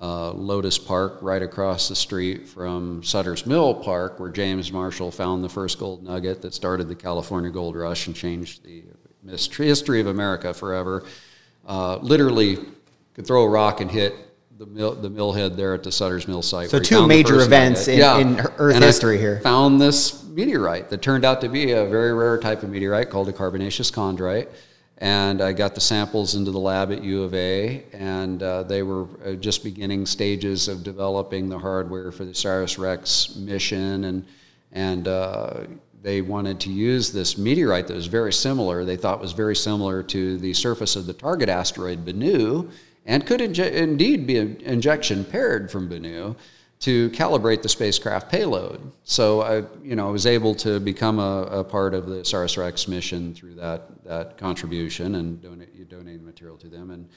uh, 0.00 0.32
Lotus 0.32 0.78
Park, 0.78 1.18
right 1.22 1.42
across 1.42 1.88
the 1.88 1.96
street 1.96 2.48
from 2.48 3.02
Sutter's 3.02 3.46
Mill 3.46 3.74
Park, 3.74 4.18
where 4.18 4.30
James 4.30 4.72
Marshall 4.72 5.10
found 5.10 5.44
the 5.44 5.48
first 5.48 5.78
gold 5.78 6.02
nugget 6.02 6.42
that 6.42 6.54
started 6.54 6.88
the 6.88 6.94
California 6.94 7.50
gold 7.50 7.76
rush 7.76 8.06
and 8.06 8.16
changed 8.16 8.64
the 8.64 8.84
history 9.26 10.00
of 10.00 10.06
America 10.06 10.54
forever. 10.54 11.04
Uh, 11.66 11.96
literally 11.98 12.58
could 13.14 13.26
throw 13.26 13.42
a 13.42 13.48
rock 13.48 13.80
and 13.80 13.90
hit 13.90 14.14
the 14.58 14.66
mill, 14.66 14.94
the 14.94 15.10
mill 15.10 15.32
head 15.32 15.56
there 15.56 15.74
at 15.74 15.82
the 15.82 15.92
Sutter's 15.92 16.26
Mill 16.26 16.42
site. 16.42 16.70
So 16.70 16.80
two 16.80 17.06
major 17.06 17.40
events 17.40 17.86
in- 17.88 18.00
in 18.00 18.40
Earth 18.58 18.74
And 18.74 18.82
I 18.82 18.86
history 18.88 19.18
here. 19.18 19.40
Found 19.42 19.80
this 19.80 20.24
meteorite 20.24 20.88
that 20.90 21.02
turned 21.02 21.24
out 21.24 21.40
to 21.42 21.48
be 21.48 21.72
a 21.72 21.84
very 21.84 22.12
rare 22.12 22.38
type 22.38 22.62
of 22.62 22.70
meteorite 22.70 23.10
called 23.10 23.28
a 23.28 23.32
carbonaceous 23.32 23.90
chondrite. 23.90 24.48
And 25.00 25.40
I 25.40 25.52
got 25.52 25.76
the 25.76 25.80
samples 25.80 26.34
into 26.34 26.50
the 26.50 26.58
lab 26.58 26.90
at 26.90 27.04
U 27.04 27.22
of 27.22 27.32
A, 27.32 27.84
and 27.92 28.42
uh, 28.42 28.64
they 28.64 28.82
were 28.82 29.06
uh, 29.24 29.32
just 29.34 29.62
beginning 29.62 30.06
stages 30.06 30.66
of 30.66 30.82
developing 30.82 31.48
the 31.48 31.58
hardware 31.58 32.10
for 32.10 32.24
the 32.24 32.32
Osiris 32.32 32.78
Rex 32.80 33.36
mission, 33.36 34.02
and 34.04 34.24
and 34.72 35.06
uh, 35.06 35.60
they 36.02 36.22
wanted 36.22 36.60
to 36.60 36.70
use 36.70 37.12
this 37.12 37.36
meteorite 37.36 37.86
that 37.88 37.94
was 37.94 38.06
very 38.06 38.32
similar. 38.32 38.84
They 38.84 38.96
thought 38.96 39.20
was 39.20 39.32
very 39.32 39.56
similar 39.56 40.02
to 40.04 40.38
the 40.38 40.54
surface 40.54 40.96
of 40.96 41.06
the 41.06 41.12
target 41.12 41.48
asteroid 41.48 42.04
Bennu, 42.04 42.70
and 43.04 43.26
could 43.26 43.40
inje- 43.40 43.72
indeed 43.72 44.26
be 44.26 44.38
an 44.38 44.60
injection 44.60 45.24
paired 45.24 45.70
from 45.70 45.88
Bennu 45.88 46.36
to 46.80 47.10
calibrate 47.10 47.62
the 47.62 47.68
spacecraft 47.68 48.30
payload. 48.30 48.92
So 49.02 49.40
I, 49.40 49.56
you 49.82 49.96
know, 49.96 50.08
I 50.08 50.12
was 50.12 50.26
able 50.26 50.54
to 50.56 50.78
become 50.78 51.18
a, 51.18 51.42
a 51.42 51.64
part 51.64 51.92
of 51.92 52.06
the 52.06 52.20
Osiris 52.20 52.56
Rex 52.56 52.86
mission 52.86 53.34
through 53.34 53.54
that 53.56 54.04
that 54.04 54.38
contribution 54.38 55.16
and 55.16 55.42
donate 55.42 55.88
donate 55.88 56.22
material 56.22 56.56
to 56.58 56.68
them 56.68 56.90
and 56.90 57.08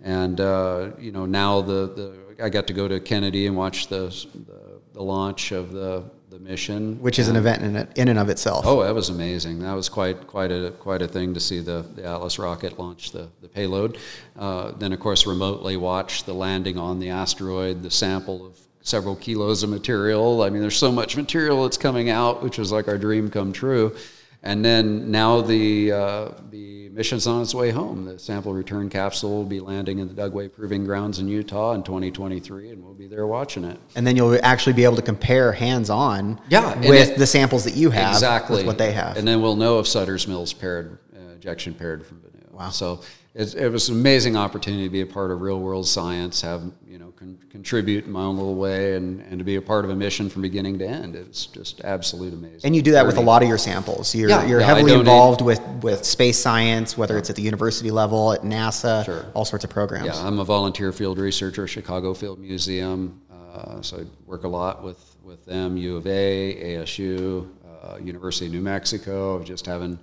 and 0.00 0.40
uh, 0.40 0.90
you 0.98 1.10
know 1.10 1.26
now 1.26 1.60
the, 1.60 1.92
the 2.38 2.44
I 2.44 2.48
got 2.48 2.66
to 2.68 2.72
go 2.72 2.86
to 2.86 3.00
Kennedy 3.00 3.46
and 3.46 3.56
watch 3.56 3.88
the 3.88 4.08
the, 4.46 4.80
the 4.92 5.02
launch 5.02 5.50
of 5.50 5.72
the 5.72 6.04
the 6.30 6.38
mission, 6.38 7.00
which 7.00 7.18
is 7.18 7.28
an 7.28 7.36
event 7.36 7.62
in, 7.62 7.76
it, 7.76 7.88
in 7.96 8.08
and 8.08 8.18
of 8.18 8.28
itself. 8.28 8.66
Oh, 8.66 8.82
that 8.82 8.94
was 8.94 9.08
amazing. 9.08 9.60
That 9.60 9.72
was 9.72 9.88
quite 9.88 10.26
quite 10.26 10.52
a 10.52 10.72
quite 10.78 11.00
a 11.02 11.08
thing 11.08 11.34
to 11.34 11.40
see 11.40 11.60
the, 11.60 11.86
the 11.94 12.04
Atlas 12.04 12.38
rocket 12.38 12.78
launch 12.78 13.12
the, 13.12 13.28
the 13.40 13.48
payload. 13.48 13.98
Uh, 14.38 14.72
then, 14.72 14.92
of 14.92 15.00
course, 15.00 15.26
remotely 15.26 15.76
watch 15.76 16.24
the 16.24 16.34
landing 16.34 16.76
on 16.78 16.98
the 16.98 17.10
asteroid, 17.10 17.82
the 17.82 17.90
sample 17.90 18.46
of 18.46 18.58
several 18.82 19.16
kilos 19.16 19.62
of 19.62 19.70
material. 19.70 20.42
I 20.42 20.50
mean, 20.50 20.60
there's 20.60 20.76
so 20.76 20.92
much 20.92 21.16
material 21.16 21.62
that's 21.64 21.78
coming 21.78 22.10
out, 22.10 22.42
which 22.42 22.58
was 22.58 22.72
like 22.72 22.88
our 22.88 22.98
dream 22.98 23.30
come 23.30 23.52
true. 23.52 23.96
And 24.42 24.64
then 24.64 25.10
now 25.10 25.40
the 25.40 25.92
uh, 25.92 26.28
the 26.50 26.88
mission's 26.90 27.26
on 27.26 27.42
its 27.42 27.54
way 27.54 27.70
home. 27.70 28.04
The 28.04 28.18
sample 28.18 28.52
return 28.54 28.88
capsule 28.88 29.30
will 29.30 29.44
be 29.44 29.60
landing 29.60 29.98
in 29.98 30.08
the 30.08 30.14
Dugway 30.14 30.52
Proving 30.52 30.84
Grounds 30.84 31.18
in 31.18 31.28
Utah 31.28 31.72
in 31.72 31.82
2023, 31.82 32.70
and 32.70 32.82
we'll 32.84 32.94
be 32.94 33.06
there 33.08 33.26
watching 33.26 33.64
it. 33.64 33.78
And 33.96 34.06
then 34.06 34.16
you'll 34.16 34.38
actually 34.44 34.72
be 34.74 34.84
able 34.84 34.96
to 34.96 35.02
compare 35.02 35.52
hands-on 35.52 36.40
Yeah, 36.48 36.76
with 36.78 37.10
it- 37.10 37.18
the 37.18 37.26
samples 37.26 37.64
that 37.64 37.74
you 37.74 37.90
have 37.90 38.12
exactly 38.14 38.58
with 38.58 38.66
what 38.66 38.78
they 38.78 38.92
have. 38.92 39.16
and 39.16 39.26
then 39.26 39.42
we'll 39.42 39.56
know 39.56 39.78
if 39.80 39.86
Sutter's 39.86 40.26
Mills 40.28 40.52
paired 40.52 40.98
uh, 41.16 41.34
ejection 41.36 41.74
paired 41.74 42.06
from 42.06 42.18
Bennu. 42.18 42.52
Wow. 42.52 42.70
So 42.70 43.00
it, 43.34 43.54
it 43.54 43.68
was 43.70 43.88
an 43.88 43.96
amazing 43.96 44.36
opportunity 44.36 44.84
to 44.84 44.90
be 44.90 45.00
a 45.00 45.06
part 45.06 45.30
of 45.30 45.40
real 45.40 45.60
world 45.60 45.86
science, 45.86 46.40
have 46.42 46.62
you 46.86 46.98
know 46.98 47.07
con- 47.18 47.38
contribute 47.50 48.04
in 48.04 48.12
my 48.12 48.22
own 48.22 48.36
little 48.36 48.54
way, 48.54 48.94
and, 48.94 49.20
and 49.22 49.38
to 49.38 49.44
be 49.44 49.56
a 49.56 49.62
part 49.62 49.84
of 49.84 49.90
a 49.90 49.96
mission 49.96 50.30
from 50.30 50.42
beginning 50.42 50.78
to 50.78 50.86
end. 50.86 51.16
It's 51.16 51.46
just 51.46 51.80
absolute 51.82 52.32
amazing. 52.32 52.60
And 52.64 52.76
you 52.76 52.82
do 52.82 52.92
that 52.92 53.06
with 53.06 53.16
a 53.16 53.20
lot 53.20 53.42
of 53.42 53.48
your 53.48 53.58
samples. 53.58 54.14
You're, 54.14 54.28
Yeah, 54.30 54.46
you're 54.46 54.60
yeah, 54.60 54.66
heavily 54.66 54.94
involved 54.94 55.40
with, 55.40 55.60
with 55.82 56.04
space 56.04 56.38
science, 56.38 56.96
whether 56.96 57.18
it's 57.18 57.30
at 57.30 57.36
the 57.36 57.42
university 57.42 57.90
level, 57.90 58.32
at 58.32 58.42
NASA, 58.42 59.04
Sure. 59.04 59.26
all 59.34 59.44
sorts 59.44 59.64
of 59.64 59.70
programs. 59.70 60.06
Yeah, 60.06 60.26
I'm 60.26 60.38
a 60.38 60.44
volunteer 60.44 60.92
field 60.92 61.18
researcher 61.18 61.64
at 61.64 61.70
Chicago 61.70 62.14
Field 62.14 62.38
Museum, 62.38 63.20
uh, 63.32 63.82
so 63.82 63.98
I 63.98 64.04
work 64.26 64.44
a 64.44 64.48
lot 64.48 64.84
with, 64.84 65.16
with 65.22 65.44
them, 65.44 65.76
U 65.76 65.96
of 65.96 66.06
A, 66.06 66.76
ASU, 66.76 67.48
uh, 67.82 67.96
University 67.98 68.46
of 68.46 68.52
New 68.52 68.60
Mexico. 68.60 69.34
I 69.34 69.38
was 69.38 69.48
just 69.48 69.66
having 69.66 69.98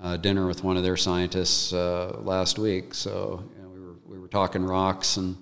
uh, 0.00 0.16
dinner 0.16 0.46
with 0.46 0.62
one 0.62 0.76
of 0.76 0.82
their 0.82 0.96
scientists 0.96 1.72
uh, 1.72 2.18
last 2.22 2.58
week, 2.58 2.94
so 2.94 3.42
you 3.56 3.62
know, 3.62 3.68
we, 3.68 3.80
were, 3.80 3.94
we 4.06 4.18
were 4.18 4.28
talking 4.28 4.64
rocks 4.64 5.16
and, 5.16 5.36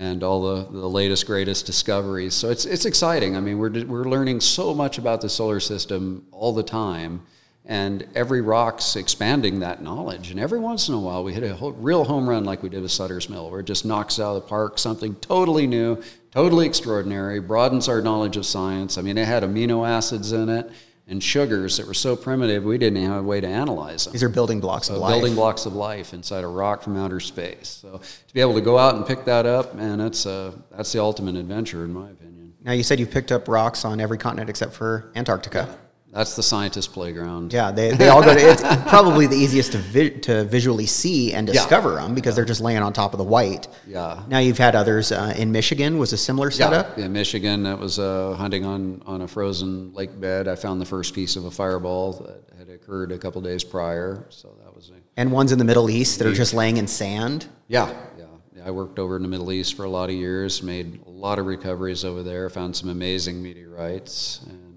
and 0.00 0.24
all 0.24 0.56
the, 0.56 0.62
the 0.72 0.88
latest, 0.88 1.26
greatest 1.26 1.66
discoveries. 1.66 2.34
So 2.34 2.48
it's, 2.48 2.64
it's 2.64 2.86
exciting. 2.86 3.36
I 3.36 3.40
mean, 3.40 3.58
we're, 3.58 3.84
we're 3.84 4.04
learning 4.04 4.40
so 4.40 4.74
much 4.74 4.96
about 4.96 5.20
the 5.20 5.28
solar 5.28 5.60
system 5.60 6.26
all 6.32 6.54
the 6.54 6.62
time 6.62 7.20
and 7.66 8.06
every 8.14 8.40
rock's 8.40 8.96
expanding 8.96 9.60
that 9.60 9.82
knowledge. 9.82 10.30
And 10.30 10.40
every 10.40 10.58
once 10.58 10.88
in 10.88 10.94
a 10.94 10.98
while, 10.98 11.22
we 11.22 11.34
hit 11.34 11.44
a 11.44 11.54
ho- 11.54 11.70
real 11.70 12.04
home 12.04 12.28
run 12.28 12.44
like 12.44 12.62
we 12.62 12.70
did 12.70 12.80
with 12.80 12.90
Sutter's 12.90 13.28
Mill, 13.28 13.50
where 13.50 13.60
it 13.60 13.66
just 13.66 13.84
knocks 13.84 14.18
out 14.18 14.34
of 14.34 14.42
the 14.42 14.48
park 14.48 14.78
something 14.78 15.14
totally 15.16 15.66
new, 15.66 16.02
totally 16.30 16.66
extraordinary, 16.66 17.38
broadens 17.38 17.86
our 17.86 18.00
knowledge 18.00 18.38
of 18.38 18.46
science. 18.46 18.96
I 18.96 19.02
mean, 19.02 19.18
it 19.18 19.26
had 19.26 19.42
amino 19.42 19.86
acids 19.86 20.32
in 20.32 20.48
it 20.48 20.70
and 21.10 21.22
sugars 21.22 21.76
that 21.76 21.86
were 21.86 21.92
so 21.94 22.16
primitive 22.16 22.64
we 22.64 22.78
didn't 22.78 23.02
have 23.04 23.18
a 23.18 23.22
way 23.22 23.40
to 23.40 23.46
analyze 23.46 24.04
them. 24.04 24.12
These 24.12 24.22
are 24.22 24.28
building 24.28 24.60
blocks 24.60 24.88
of 24.88 24.96
So 24.96 25.00
life. 25.02 25.12
building 25.12 25.34
blocks 25.34 25.66
of 25.66 25.74
life 25.74 26.14
inside 26.14 26.44
a 26.44 26.48
rock 26.48 26.82
from 26.82 26.96
outer 26.96 27.20
space. 27.20 27.68
So 27.82 27.98
to 28.28 28.34
be 28.34 28.40
able 28.40 28.54
to 28.54 28.60
go 28.60 28.78
out 28.78 28.94
and 28.94 29.04
pick 29.06 29.24
that 29.24 29.44
up, 29.44 29.74
man, 29.74 29.98
that's 29.98 30.24
uh, 30.24 30.52
that's 30.70 30.92
the 30.92 31.00
ultimate 31.00 31.36
adventure, 31.36 31.84
in 31.84 31.92
my 31.92 32.08
opinion. 32.10 32.54
Now, 32.62 32.72
you 32.72 32.82
said 32.82 33.00
you've 33.00 33.10
picked 33.10 33.32
up 33.32 33.48
rocks 33.48 33.84
on 33.84 34.00
every 34.00 34.18
continent 34.18 34.48
except 34.50 34.72
for 34.74 35.10
Antarctica. 35.16 35.76
That's 36.12 36.34
the 36.34 36.42
scientist 36.42 36.92
playground. 36.92 37.52
Yeah, 37.52 37.70
they, 37.70 37.90
they 37.96 38.08
all 38.08 38.20
go 38.22 38.34
to. 38.34 38.40
It's 38.40 38.62
probably 38.88 39.26
the 39.28 39.36
easiest 39.36 39.72
to 39.72 39.78
vi- 39.78 40.18
to 40.20 40.42
visually 40.44 40.86
see 40.86 41.32
and 41.32 41.46
Yeah. 41.46 41.52
discover 41.54 41.94
them 41.94 42.14
because 42.16 42.34
they're 42.34 42.44
just 42.44 42.60
laying 42.60 42.82
on 42.82 42.92
top 42.92 43.14
of 43.14 43.18
the 43.18 43.24
white. 43.24 43.68
Yeah. 43.86 44.22
Now 44.28 44.38
you've 44.38 44.58
had 44.58 44.74
others 44.74 45.12
uh, 45.12 45.32
in 45.36 45.52
Michigan. 45.52 45.98
Was 45.98 46.12
a 46.12 46.16
similar 46.16 46.50
setup. 46.50 46.98
Yeah, 46.98 47.04
in 47.06 47.12
Michigan, 47.12 47.62
that 47.62 47.78
was 47.78 47.98
uh, 48.00 48.34
hunting 48.36 48.64
on, 48.64 49.02
on 49.06 49.20
a 49.22 49.28
frozen 49.28 49.92
lake 49.94 50.18
bed. 50.20 50.48
I 50.48 50.56
found 50.56 50.80
the 50.80 50.84
first 50.86 51.14
piece 51.14 51.36
of 51.36 51.44
a 51.44 51.50
fireball 51.50 52.12
that 52.14 52.58
had 52.58 52.68
occurred 52.70 53.12
a 53.12 53.18
couple 53.18 53.40
days 53.40 53.62
prior. 53.62 54.26
So 54.30 54.48
that 54.64 54.74
was 54.74 54.90
a, 54.90 54.94
And 55.16 55.30
ones 55.30 55.52
in 55.52 55.58
the 55.58 55.64
Middle 55.64 55.90
East 55.90 56.18
that 56.18 56.26
are 56.26 56.34
just 56.34 56.54
laying 56.54 56.76
in 56.76 56.88
sand. 56.88 57.46
yeah, 57.68 57.88
yeah, 58.18 58.24
yeah. 58.56 58.66
I 58.66 58.72
worked 58.72 58.98
over 58.98 59.14
in 59.14 59.22
the 59.22 59.28
Middle 59.28 59.52
East 59.52 59.74
for 59.76 59.84
a 59.84 59.90
lot 59.90 60.08
of 60.10 60.16
years, 60.16 60.60
made 60.60 61.00
a 61.06 61.10
lot 61.10 61.38
of 61.38 61.46
recoveries 61.46 62.04
over 62.04 62.24
there, 62.24 62.50
found 62.50 62.74
some 62.74 62.88
amazing 62.90 63.40
meteorites, 63.42 64.40
and 64.48 64.69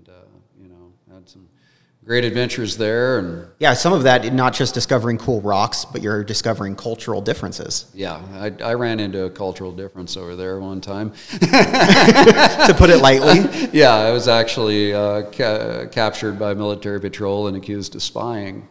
had 1.23 1.29
some 1.29 1.47
great 2.05 2.25
adventures 2.25 2.75
there. 2.75 3.19
And 3.19 3.47
Yeah, 3.59 3.73
some 3.73 3.93
of 3.93 4.03
that 4.03 4.33
not 4.33 4.53
just 4.53 4.73
discovering 4.73 5.17
cool 5.17 5.39
rocks, 5.41 5.85
but 5.85 6.01
you're 6.01 6.21
discovering 6.23 6.75
cultural 6.75 7.21
differences. 7.21 7.85
yeah, 7.93 8.21
I, 8.33 8.51
I 8.61 8.73
ran 8.73 8.99
into 8.99 9.23
a 9.23 9.29
cultural 9.29 9.71
difference 9.71 10.17
over 10.17 10.35
there 10.35 10.59
one 10.59 10.81
time. 10.81 11.11
to 11.31 12.75
put 12.77 12.89
it 12.89 12.97
lightly. 12.97 13.69
yeah, 13.73 13.93
I 13.93 14.11
was 14.11 14.27
actually 14.27 14.93
uh, 14.93 15.23
ca- 15.31 15.85
captured 15.91 16.37
by 16.37 16.53
military 16.53 16.99
patrol 16.99 17.47
and 17.47 17.55
accused 17.55 17.95
of 17.95 18.03
spying. 18.03 18.67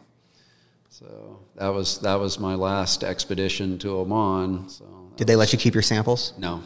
So 0.91 1.39
that 1.57 1.69
was 1.69 2.01
that 2.01 2.21
was 2.21 2.39
my 2.39 2.55
last 2.55 3.03
expedition 3.03 3.79
to 3.79 3.97
Oman. 3.97 4.69
So 4.69 4.85
Did 5.17 5.27
they 5.27 5.37
let 5.37 5.53
you 5.55 5.59
keep 5.59 5.73
your 5.75 5.83
samples? 5.83 6.35
no, 6.37 6.57
no, 6.59 6.63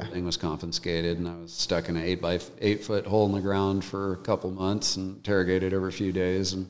everything 0.00 0.24
was 0.24 0.36
confiscated, 0.36 1.18
and 1.18 1.28
I 1.28 1.34
was 1.34 1.52
stuck 1.52 1.88
in 1.88 1.96
an 1.96 2.02
eight 2.02 2.20
by 2.20 2.40
eight 2.60 2.84
foot 2.84 3.06
hole 3.06 3.26
in 3.26 3.32
the 3.32 3.40
ground 3.40 3.84
for 3.84 4.12
a 4.12 4.16
couple 4.16 4.50
months 4.50 4.96
and 4.96 5.16
interrogated 5.16 5.72
every 5.72 5.92
few 5.92 6.12
days. 6.12 6.52
And 6.52 6.68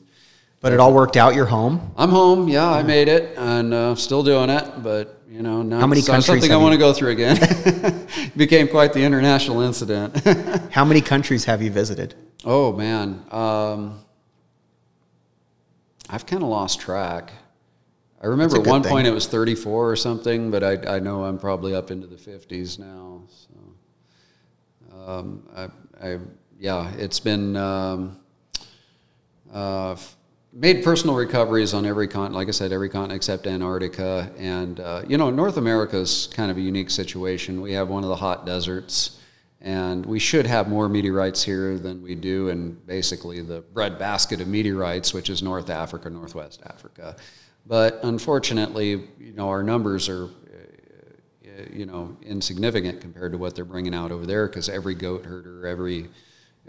But 0.59 0.73
it 0.73 0.79
all 0.79 0.93
worked 0.93 1.17
out. 1.17 1.35
You're 1.35 1.45
home. 1.45 1.91
I'm 1.97 2.09
home. 2.09 2.47
Yeah, 2.47 2.69
I 2.69 2.83
made 2.83 3.07
it, 3.07 3.37
and 3.37 3.73
uh, 3.73 3.95
still 3.95 4.23
doing 4.23 4.49
it. 4.49 4.83
But 4.83 5.21
you 5.29 5.41
know, 5.41 5.61
now 5.61 5.79
How 5.79 5.87
many 5.87 6.01
countries 6.01 6.25
something 6.25 6.51
I 6.51 6.57
want 6.57 6.73
to 6.73 6.79
go 6.79 6.93
through 6.93 7.11
again. 7.11 7.37
Became 8.35 8.67
quite 8.67 8.93
the 8.93 9.01
international 9.01 9.61
incident. 9.61 10.17
How 10.71 10.83
many 10.83 11.01
countries 11.01 11.45
have 11.45 11.61
you 11.61 11.71
visited? 11.71 12.15
Oh 12.43 12.73
man, 12.73 13.23
um, 13.31 13.99
I've 16.09 16.25
kind 16.25 16.43
of 16.43 16.49
lost 16.49 16.79
track. 16.81 17.31
I 18.21 18.27
remember 18.27 18.57
at 18.57 18.67
one 18.67 18.83
thing. 18.83 18.91
point 18.91 19.07
it 19.07 19.13
was 19.13 19.25
34 19.25 19.91
or 19.91 19.95
something, 19.95 20.51
but 20.51 20.63
I, 20.63 20.95
I 20.95 20.99
know 20.99 21.23
I'm 21.23 21.39
probably 21.39 21.73
up 21.73 21.89
into 21.89 22.05
the 22.05 22.17
50s 22.17 22.77
now. 22.77 23.23
So, 23.27 24.95
um, 24.95 25.43
I, 25.55 25.69
I, 26.07 26.19
yeah, 26.59 26.91
it's 26.97 27.19
been 27.19 27.57
um, 27.57 28.19
uh, 29.51 29.95
made 30.53 30.83
personal 30.83 31.15
recoveries 31.15 31.73
on 31.73 31.87
every 31.87 32.07
continent. 32.07 32.35
Like 32.35 32.47
I 32.47 32.51
said, 32.51 32.71
every 32.71 32.89
continent 32.89 33.17
except 33.17 33.47
Antarctica, 33.47 34.31
and 34.37 34.79
uh, 34.79 35.01
you 35.07 35.17
know, 35.17 35.31
North 35.31 35.57
America 35.57 35.97
is 35.97 36.27
kind 36.27 36.51
of 36.51 36.57
a 36.57 36.61
unique 36.61 36.91
situation. 36.91 37.59
We 37.59 37.73
have 37.73 37.89
one 37.89 38.03
of 38.03 38.09
the 38.09 38.17
hot 38.17 38.45
deserts. 38.45 39.17
And 39.63 40.07
we 40.07 40.17
should 40.17 40.47
have 40.47 40.67
more 40.67 40.89
meteorites 40.89 41.43
here 41.43 41.77
than 41.77 42.01
we 42.01 42.15
do 42.15 42.49
in 42.49 42.73
basically 42.87 43.41
the 43.41 43.61
breadbasket 43.61 44.41
of 44.41 44.47
meteorites, 44.47 45.13
which 45.13 45.29
is 45.29 45.43
North 45.43 45.69
Africa, 45.69 46.09
Northwest 46.09 46.63
Africa. 46.65 47.15
But 47.65 47.99
unfortunately, 48.03 49.07
you 49.19 49.33
know, 49.33 49.49
our 49.49 49.63
numbers 49.63 50.09
are, 50.09 50.25
uh, 50.25 50.29
you 51.71 51.85
know, 51.85 52.17
insignificant 52.21 53.01
compared 53.01 53.31
to 53.31 53.37
what 53.37 53.55
they're 53.55 53.65
bringing 53.65 53.93
out 53.93 54.11
over 54.11 54.25
there 54.25 54.47
because 54.47 54.67
every 54.67 54.95
goat 54.95 55.25
herder, 55.25 55.67
every, 55.67 56.09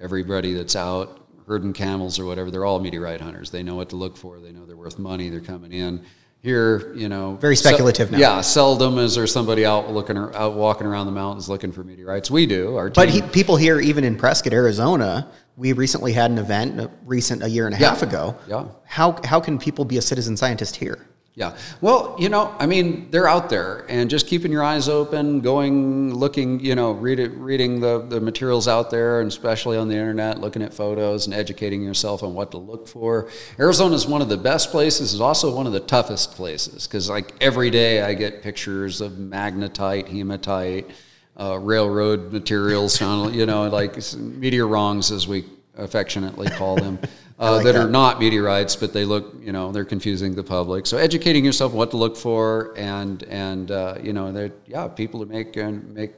everybody 0.00 0.54
that's 0.54 0.76
out 0.76 1.18
herding 1.46 1.72
camels 1.72 2.18
or 2.18 2.24
whatever, 2.26 2.50
they're 2.50 2.64
all 2.64 2.78
meteorite 2.78 3.20
hunters. 3.20 3.50
They 3.50 3.62
know 3.62 3.74
what 3.74 3.88
to 3.90 3.96
look 3.96 4.16
for. 4.16 4.38
They 4.38 4.52
know 4.52 4.64
they're 4.64 4.76
worth 4.76 4.98
money. 4.98 5.28
They're 5.28 5.40
coming 5.40 5.72
in. 5.72 6.04
Here, 6.40 6.92
you 6.94 7.08
know, 7.08 7.36
Very 7.36 7.54
se- 7.54 7.68
speculative 7.68 8.10
now. 8.10 8.18
Yeah, 8.18 8.40
seldom 8.40 8.98
is 8.98 9.14
there 9.14 9.28
somebody 9.28 9.64
out 9.64 9.92
looking 9.92 10.18
ar- 10.18 10.34
out 10.34 10.54
walking 10.54 10.88
around 10.88 11.06
the 11.06 11.12
mountains 11.12 11.48
looking 11.48 11.70
for 11.70 11.84
meteorites. 11.84 12.32
We 12.32 12.46
do. 12.46 12.74
Our 12.76 12.90
But 12.90 13.10
he, 13.10 13.22
people 13.22 13.56
here, 13.56 13.78
even 13.78 14.02
in 14.02 14.16
Prescott, 14.16 14.52
Arizona, 14.52 15.30
we 15.56 15.72
recently 15.72 16.12
had 16.12 16.30
an 16.30 16.38
event, 16.38 16.80
a 16.80 16.90
recent 17.04 17.42
a 17.42 17.48
year 17.48 17.66
and 17.66 17.74
a 17.74 17.78
Yeah. 17.78 17.88
half 17.90 18.02
ago. 18.02 18.36
Yeah. 18.48 18.64
How 18.84 19.16
how 19.24 19.40
can 19.40 19.58
people 19.58 19.84
be 19.84 19.96
a 19.98 20.02
citizen 20.02 20.36
scientist 20.36 20.76
here? 20.76 21.06
Yeah. 21.34 21.56
Well, 21.80 22.14
you 22.18 22.28
know, 22.28 22.54
I 22.58 22.66
mean, 22.66 23.08
they're 23.10 23.26
out 23.26 23.48
there, 23.48 23.86
and 23.88 24.10
just 24.10 24.26
keeping 24.26 24.52
your 24.52 24.62
eyes 24.62 24.86
open, 24.86 25.40
going, 25.40 26.12
looking, 26.14 26.60
you 26.60 26.74
know, 26.74 26.92
read 26.92 27.18
it, 27.18 27.30
reading 27.38 27.80
the, 27.80 28.00
the 28.06 28.20
materials 28.20 28.68
out 28.68 28.90
there, 28.90 29.20
and 29.22 29.28
especially 29.28 29.78
on 29.78 29.88
the 29.88 29.94
internet, 29.94 30.42
looking 30.42 30.60
at 30.60 30.74
photos 30.74 31.24
and 31.24 31.32
educating 31.34 31.82
yourself 31.82 32.22
on 32.22 32.34
what 32.34 32.50
to 32.50 32.58
look 32.58 32.86
for. 32.86 33.30
Arizona 33.58 33.94
is 33.94 34.06
one 34.06 34.20
of 34.20 34.28
the 34.28 34.36
best 34.36 34.70
places. 34.70 35.14
It's 35.14 35.22
also 35.22 35.56
one 35.56 35.66
of 35.66 35.72
the 35.72 35.80
toughest 35.80 36.32
places 36.32 36.86
because, 36.86 37.08
like, 37.08 37.32
every 37.40 37.70
day 37.70 38.02
I 38.02 38.12
get 38.12 38.42
pictures 38.42 39.00
of 39.00 39.12
magnetite, 39.12 40.08
hematite, 40.08 40.90
uh, 41.38 41.58
railroad 41.58 42.32
materials, 42.32 43.00
you 43.00 43.46
know, 43.46 43.68
like 43.68 43.96
meteor 44.16 44.66
wrongs, 44.66 45.10
as 45.10 45.26
we 45.26 45.44
affectionately 45.76 46.48
call 46.50 46.76
them 46.76 46.98
uh, 47.38 47.56
like 47.56 47.64
that, 47.64 47.72
that, 47.72 47.84
are 47.84 47.88
not 47.88 48.20
meteorites, 48.20 48.76
but 48.76 48.92
they 48.92 49.04
look, 49.04 49.34
you 49.40 49.52
know, 49.52 49.72
they're 49.72 49.84
confusing 49.84 50.34
the 50.34 50.42
public. 50.42 50.86
So 50.86 50.98
educating 50.98 51.44
yourself 51.44 51.72
what 51.72 51.90
to 51.92 51.96
look 51.96 52.16
for, 52.16 52.74
and 52.76 53.22
and 53.24 53.70
uh, 53.70 53.96
you 54.02 54.12
know, 54.12 54.32
that 54.32 54.52
yeah, 54.66 54.88
people 54.88 55.24
make 55.26 55.56
and 55.56 55.94
make 55.94 56.12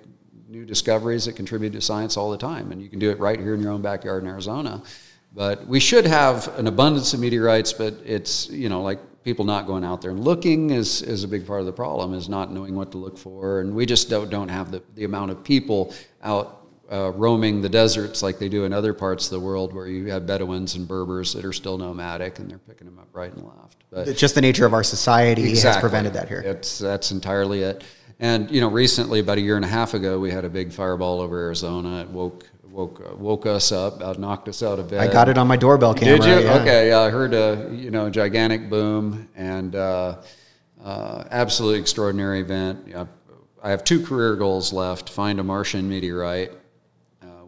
new 0.49 0.65
discoveries 0.65 1.25
that 1.25 1.35
contribute 1.35 1.73
to 1.73 1.81
science 1.81 2.17
all 2.17 2.31
the 2.31 2.39
time, 2.39 2.73
and 2.73 2.83
you 2.83 2.89
can 2.89 2.99
do 2.99 3.11
it 3.11 3.19
right 3.19 3.39
here 3.39 3.55
in 3.55 3.61
your 3.61 3.73
own 3.73 3.83
backyard 3.83 4.23
in 4.23 4.29
Arizona. 4.29 4.83
But 5.33 5.67
we 5.67 5.81
should 5.81 6.07
have 6.07 6.57
an 6.59 6.67
abundance 6.69 7.13
of 7.13 7.21
meteorites, 7.21 7.73
but 7.73 7.95
it's 8.05 8.49
you 8.51 8.69
know 8.69 8.83
like 8.83 9.01
people 9.25 9.45
not 9.45 9.67
going 9.67 9.85
out 9.85 10.03
there 10.03 10.11
and 10.11 10.23
looking 10.23 10.71
is, 10.71 11.03
is 11.03 11.25
a 11.25 11.29
big 11.29 11.47
part 11.47 11.61
of 11.61 11.67
the 11.67 11.73
problem 11.73 12.13
is 12.15 12.29
not 12.29 12.53
knowing 12.53 12.75
what 12.75 12.93
to 12.93 12.99
look 12.99 13.17
for 13.17 13.61
and 13.61 13.75
we 13.75 13.87
just 13.87 14.11
don't, 14.11 14.31
don't 14.31 14.49
have 14.49 14.71
the, 14.71 14.83
the 14.95 15.05
amount 15.05 15.31
of 15.31 15.43
people 15.43 15.95
out 16.23 16.61
uh, 16.93 17.11
roaming 17.13 17.63
the 17.63 17.69
deserts 17.69 18.23
like 18.23 18.39
they 18.39 18.49
do 18.49 18.65
in 18.65 18.73
other 18.73 18.93
parts 18.93 19.25
of 19.27 19.31
the 19.31 19.41
world 19.41 19.73
where 19.73 19.87
you 19.87 20.11
have 20.11 20.27
Bedouins 20.27 20.75
and 20.75 20.87
Berbers 20.87 21.33
that 21.33 21.45
are 21.45 21.53
still 21.53 21.79
nomadic 21.79 22.39
and 22.39 22.51
they're 22.51 22.59
picking 22.59 22.87
them 22.87 22.99
up 22.99 23.09
right 23.15 23.33
and 23.33 23.43
left. 23.43 23.83
But 23.91 24.07
it's 24.07 24.21
just 24.21 24.35
the 24.35 24.43
nature 24.43 24.67
of 24.67 24.75
our 24.75 24.85
society 24.85 25.49
exactly. 25.49 25.73
has 25.73 25.81
prevented 25.81 26.13
that 26.13 26.29
here. 26.29 26.43
It's, 26.45 26.79
that's 26.79 27.11
entirely 27.11 27.63
it. 27.63 27.83
And, 28.21 28.51
you 28.51 28.61
know, 28.61 28.69
recently, 28.69 29.21
about 29.21 29.39
a 29.39 29.41
year 29.41 29.57
and 29.57 29.65
a 29.65 29.69
half 29.69 29.95
ago, 29.95 30.21
we 30.21 30.31
had 30.31 30.45
a 30.45 30.49
big 30.49 30.73
fireball 30.73 31.21
over 31.21 31.37
Arizona. 31.39 32.03
It 32.03 32.11
woke 32.11 32.49
woke 32.75 33.19
woke 33.19 33.47
us 33.47 33.73
up, 33.73 34.03
uh, 34.03 34.15
knocked 34.19 34.49
us 34.49 34.63
out 34.63 34.79
of 34.79 34.91
bed. 34.91 35.01
I 35.01 35.13
got 35.13 35.29
it 35.29 35.39
on 35.39 35.47
my 35.47 35.57
doorbell 35.57 35.95
camera. 35.95 36.19
Did 36.19 36.27
you? 36.27 36.47
Yeah. 36.47 36.61
Okay, 36.61 36.89
yeah, 36.89 37.01
I 37.01 37.11
heard 37.11 37.33
a 37.33 37.71
you 37.73 37.91
know 37.91 38.11
gigantic 38.11 38.69
boom 38.69 39.29
and 39.35 39.75
uh, 39.75 40.17
uh, 40.83 41.25
absolutely 41.31 41.81
extraordinary 41.81 42.41
event. 42.41 42.95
I 43.63 43.71
have 43.71 43.85
two 43.85 44.05
career 44.05 44.37
goals 44.37 44.73
left: 44.73 45.09
find 45.09 45.41
a 45.41 45.45
Martian 45.45 45.89
meteorite 45.89 46.53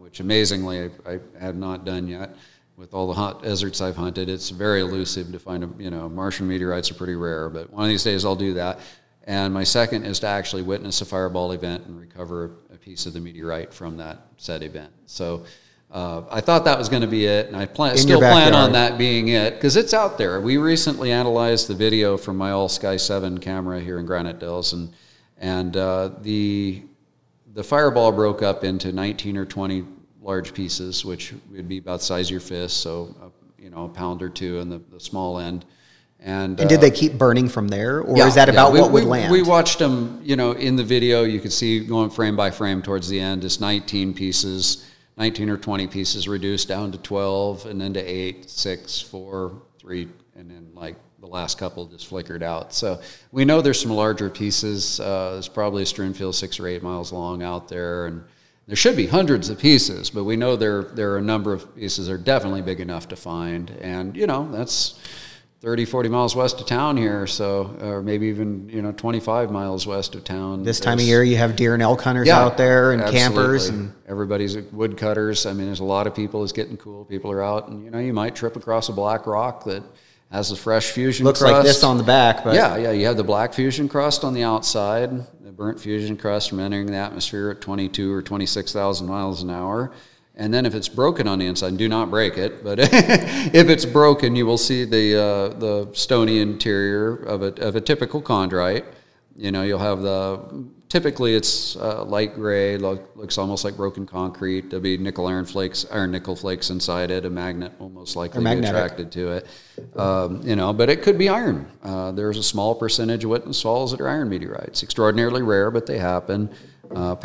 which 0.07 0.21
amazingly 0.21 0.89
I, 1.05 1.11
I 1.13 1.19
have 1.39 1.57
not 1.57 1.85
done 1.85 2.07
yet. 2.07 2.35
With 2.75 2.93
all 2.93 3.07
the 3.07 3.13
hot 3.13 3.43
deserts 3.43 3.81
I've 3.81 3.95
hunted, 3.95 4.29
it's 4.29 4.49
very 4.49 4.81
elusive 4.81 5.31
to 5.31 5.37
find 5.37 5.63
a, 5.63 5.69
you 5.77 5.91
know, 5.91 6.09
Martian 6.09 6.47
meteorites 6.47 6.89
are 6.89 6.93
pretty 6.93 7.15
rare, 7.15 7.49
but 7.49 7.71
one 7.71 7.83
of 7.83 7.89
these 7.89 8.03
days 8.03 8.23
I'll 8.23 8.35
do 8.35 8.53
that. 8.55 8.79
And 9.27 9.53
my 9.53 9.65
second 9.65 10.05
is 10.05 10.21
to 10.21 10.27
actually 10.27 10.61
witness 10.61 11.01
a 11.01 11.05
fireball 11.05 11.51
event 11.51 11.85
and 11.85 11.99
recover 11.99 12.51
a 12.73 12.77
piece 12.77 13.05
of 13.05 13.11
the 13.11 13.19
meteorite 13.19 13.73
from 13.73 13.97
that 13.97 14.27
said 14.37 14.63
event. 14.63 14.93
So 15.05 15.43
uh, 15.91 16.23
I 16.31 16.39
thought 16.39 16.63
that 16.63 16.77
was 16.77 16.87
going 16.87 17.01
to 17.01 17.09
be 17.09 17.25
it, 17.25 17.47
and 17.47 17.55
I 17.55 17.65
plan, 17.65 17.97
still 17.97 18.19
plan 18.19 18.53
on 18.53 18.71
that 18.71 18.97
being 18.97 19.27
it 19.27 19.55
because 19.55 19.75
it's 19.75 19.93
out 19.93 20.17
there. 20.17 20.39
We 20.39 20.55
recently 20.55 21.11
analyzed 21.11 21.67
the 21.67 21.75
video 21.75 22.15
from 22.15 22.37
my 22.37 22.51
All 22.51 22.69
Sky 22.69 22.95
7 22.95 23.37
camera 23.39 23.81
here 23.81 23.99
in 23.99 24.05
Granite 24.05 24.39
Hills, 24.39 24.71
and, 24.71 24.93
and 25.37 25.75
uh, 25.75 26.11
the, 26.21 26.83
the 27.53 27.63
fireball 27.63 28.13
broke 28.13 28.41
up 28.41 28.63
into 28.63 28.93
19 28.93 29.35
or 29.35 29.45
20 29.45 29.85
large 30.21 30.53
pieces, 30.53 31.03
which 31.03 31.33
would 31.51 31.67
be 31.67 31.79
about 31.79 31.99
the 31.99 32.05
size 32.05 32.27
of 32.27 32.31
your 32.31 32.39
fist, 32.39 32.77
so 32.77 33.13
uh, 33.21 33.27
you 33.57 33.69
know 33.69 33.85
a 33.85 33.89
pound 33.89 34.21
or 34.21 34.29
two 34.29 34.59
on 34.59 34.69
the, 34.69 34.79
the 34.91 34.99
small 34.99 35.37
end. 35.37 35.65
And, 36.27 36.59
and 36.59 36.67
did 36.67 36.79
uh, 36.79 36.81
they 36.81 36.91
keep 36.91 37.13
burning 37.13 37.47
from 37.47 37.69
there, 37.69 38.01
or 38.01 38.17
yeah, 38.17 38.27
is 38.27 38.35
that 38.35 38.49
about 38.49 38.67
yeah. 38.67 38.73
we, 38.73 38.81
what 38.81 38.91
would 38.91 39.03
we, 39.05 39.09
land? 39.09 39.31
We 39.31 39.43
watched 39.43 39.79
them, 39.79 40.19
you 40.21 40.35
know, 40.35 40.51
in 40.51 40.75
the 40.75 40.83
video. 40.83 41.23
You 41.23 41.39
could 41.39 41.53
see 41.53 41.79
going 41.79 42.09
frame 42.09 42.35
by 42.35 42.51
frame 42.51 42.81
towards 42.81 43.07
the 43.07 43.17
end. 43.17 43.45
It's 43.45 43.61
19 43.61 44.13
pieces, 44.13 44.85
19 45.15 45.49
or 45.49 45.57
20 45.57 45.87
pieces 45.87 46.27
reduced 46.27 46.67
down 46.67 46.91
to 46.91 46.97
12, 46.97 47.67
and 47.67 47.79
then 47.79 47.93
to 47.93 48.01
eight, 48.01 48.49
six, 48.49 48.99
four, 48.99 49.61
three, 49.79 50.09
and 50.35 50.51
then 50.51 50.71
like 50.73 50.97
the 51.21 51.27
last 51.27 51.57
couple 51.57 51.85
just 51.85 52.07
flickered 52.07 52.43
out. 52.43 52.73
So 52.73 52.99
we 53.31 53.45
know 53.45 53.61
there's 53.61 53.81
some 53.81 53.91
larger 53.91 54.29
pieces. 54.29 54.99
Uh, 54.99 55.31
there's 55.31 55.47
probably 55.47 55.83
a 55.83 55.85
strewn 55.85 56.13
field 56.13 56.35
six 56.35 56.59
or 56.59 56.67
eight 56.67 56.83
miles 56.83 57.13
long 57.13 57.41
out 57.41 57.69
there, 57.69 58.05
and 58.05 58.21
there 58.67 58.75
should 58.75 58.97
be 58.97 59.07
hundreds 59.07 59.49
of 59.49 59.59
pieces, 59.59 60.09
but 60.09 60.25
we 60.25 60.35
know 60.35 60.57
there 60.57 60.83
there 60.83 61.13
are 61.13 61.19
a 61.19 61.21
number 61.21 61.53
of 61.53 61.73
pieces 61.73 62.07
that 62.07 62.13
are 62.13 62.17
definitely 62.17 62.63
big 62.63 62.81
enough 62.81 63.07
to 63.07 63.15
find. 63.15 63.69
And 63.79 64.17
you 64.17 64.27
know, 64.27 64.51
that's 64.51 64.99
30, 65.61 65.85
40 65.85 66.09
miles 66.09 66.35
west 66.35 66.61
of 66.61 66.67
town 66.67 66.97
here, 66.97 67.25
so 67.25 67.75
or 67.81 68.03
maybe 68.03 68.27
even 68.27 68.69
you 68.69 68.81
know 68.81 68.91
25 68.91 69.49
miles 69.49 69.87
west 69.87 70.13
of 70.13 70.23
town. 70.23 70.63
This 70.63 70.79
time 70.79 70.99
of 70.99 71.03
year, 71.03 71.23
you 71.23 71.37
have 71.37 71.55
deer 71.55 71.73
and 71.73 71.81
elk 71.81 72.01
hunters 72.01 72.27
yeah, 72.27 72.39
out 72.39 72.57
there 72.57 72.91
and 72.91 73.01
absolutely. 73.01 73.19
campers, 73.19 73.67
and 73.69 73.91
everybody's 74.07 74.55
woodcutters. 74.55 75.47
I 75.47 75.53
mean, 75.53 75.65
there's 75.65 75.79
a 75.79 75.83
lot 75.85 76.05
of 76.05 76.13
people. 76.13 76.43
It's 76.43 76.51
getting 76.51 76.77
cool. 76.77 77.05
People 77.05 77.31
are 77.31 77.43
out, 77.43 77.69
and 77.69 77.83
you 77.83 77.89
know, 77.89 77.97
you 77.97 78.13
might 78.13 78.35
trip 78.35 78.55
across 78.55 78.89
a 78.89 78.93
black 78.93 79.25
rock 79.25 79.63
that 79.63 79.83
has 80.31 80.49
the 80.49 80.55
fresh 80.55 80.91
fusion. 80.91 81.25
Looks 81.25 81.39
crust. 81.39 81.53
like 81.53 81.63
this 81.63 81.83
on 81.83 81.97
the 81.97 82.03
back, 82.03 82.43
but 82.43 82.53
yeah, 82.53 82.77
yeah. 82.77 82.91
You 82.91 83.07
have 83.07 83.17
the 83.17 83.23
black 83.23 83.53
fusion 83.53 83.89
crust 83.89 84.23
on 84.23 84.35
the 84.35 84.43
outside, 84.43 85.09
the 85.41 85.51
burnt 85.51 85.79
fusion 85.79 86.17
crust 86.17 86.49
from 86.49 86.59
entering 86.59 86.85
the 86.85 86.97
atmosphere 86.97 87.49
at 87.49 87.61
22 87.61 88.13
or 88.13 88.21
26,000 88.21 89.07
miles 89.07 89.41
an 89.41 89.49
hour. 89.49 89.91
And 90.37 90.53
then 90.53 90.65
if 90.67 90.75
it's 90.75 90.87
broken 90.87 91.27
on 91.27 91.39
the 91.39 91.47
inside, 91.47 91.77
do 91.77 91.89
not 91.89 92.11
break 92.11 92.37
it. 92.37 92.63
But 92.63 92.77
if 92.81 93.69
it's 93.69 93.85
broken, 93.85 94.35
you 94.35 94.45
will 94.45 94.59
see 94.59 94.85
the 94.85 95.19
uh, 95.19 95.47
the 95.57 95.89
stony 95.93 96.39
interior 96.39 97.15
of 97.15 97.41
a 97.41 97.47
of 97.61 97.75
a 97.75 97.81
typical 97.81 98.21
chondrite. 98.21 98.85
You 99.35 99.51
know, 99.51 99.63
you'll 99.63 99.79
have 99.79 100.01
the 100.01 100.67
typically 100.89 101.35
it's 101.35 101.75
uh, 101.75 102.03
light 102.03 102.33
gray, 102.33 102.77
look, 102.77 103.15
looks 103.15 103.37
almost 103.37 103.63
like 103.63 103.75
broken 103.75 104.05
concrete. 104.05 104.69
There'll 104.69 104.81
be 104.81 104.97
nickel 104.97 105.27
iron 105.27 105.45
flakes, 105.45 105.85
iron 105.91 106.11
nickel 106.11 106.35
flakes 106.35 106.69
inside 106.69 107.11
it. 107.11 107.25
A 107.25 107.29
magnet 107.29 107.73
will 107.79 107.89
most 107.89 108.15
likely 108.15 108.43
be 108.43 108.65
attracted 108.65 109.11
to 109.13 109.31
it. 109.33 109.47
Um, 109.95 110.41
you 110.43 110.55
know, 110.55 110.73
but 110.73 110.89
it 110.89 111.03
could 111.03 111.17
be 111.17 111.29
iron. 111.29 111.69
Uh, 111.83 112.11
there's 112.11 112.37
a 112.37 112.43
small 112.43 112.75
percentage 112.75 113.23
of 113.23 113.31
Witness 113.31 113.61
Falls 113.61 113.91
that 113.91 114.01
are 114.01 114.07
iron 114.07 114.29
meteorites. 114.29 114.83
Extraordinarily 114.83 115.41
rare, 115.41 115.71
but 115.71 115.85
they 115.85 115.97
happen. 115.97 116.49
Uh, 116.95 117.15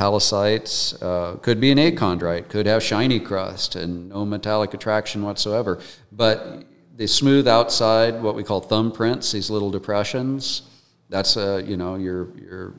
uh, 1.02 1.36
could 1.42 1.60
be 1.60 1.70
an 1.70 1.78
achondrite, 1.78 2.48
could 2.48 2.66
have 2.66 2.82
shiny 2.82 3.20
crust 3.20 3.76
and 3.76 4.08
no 4.08 4.24
metallic 4.24 4.74
attraction 4.74 5.22
whatsoever. 5.22 5.80
But 6.10 6.64
the 6.96 7.06
smooth 7.06 7.48
outside, 7.48 8.22
what 8.22 8.34
we 8.34 8.44
call 8.44 8.62
thumbprints, 8.62 9.32
these 9.32 9.50
little 9.50 9.70
depressions, 9.70 10.62
that's 11.08 11.36
uh, 11.36 11.62
you 11.64 11.76
know 11.76 11.96
your 11.96 12.36
your 12.38 12.74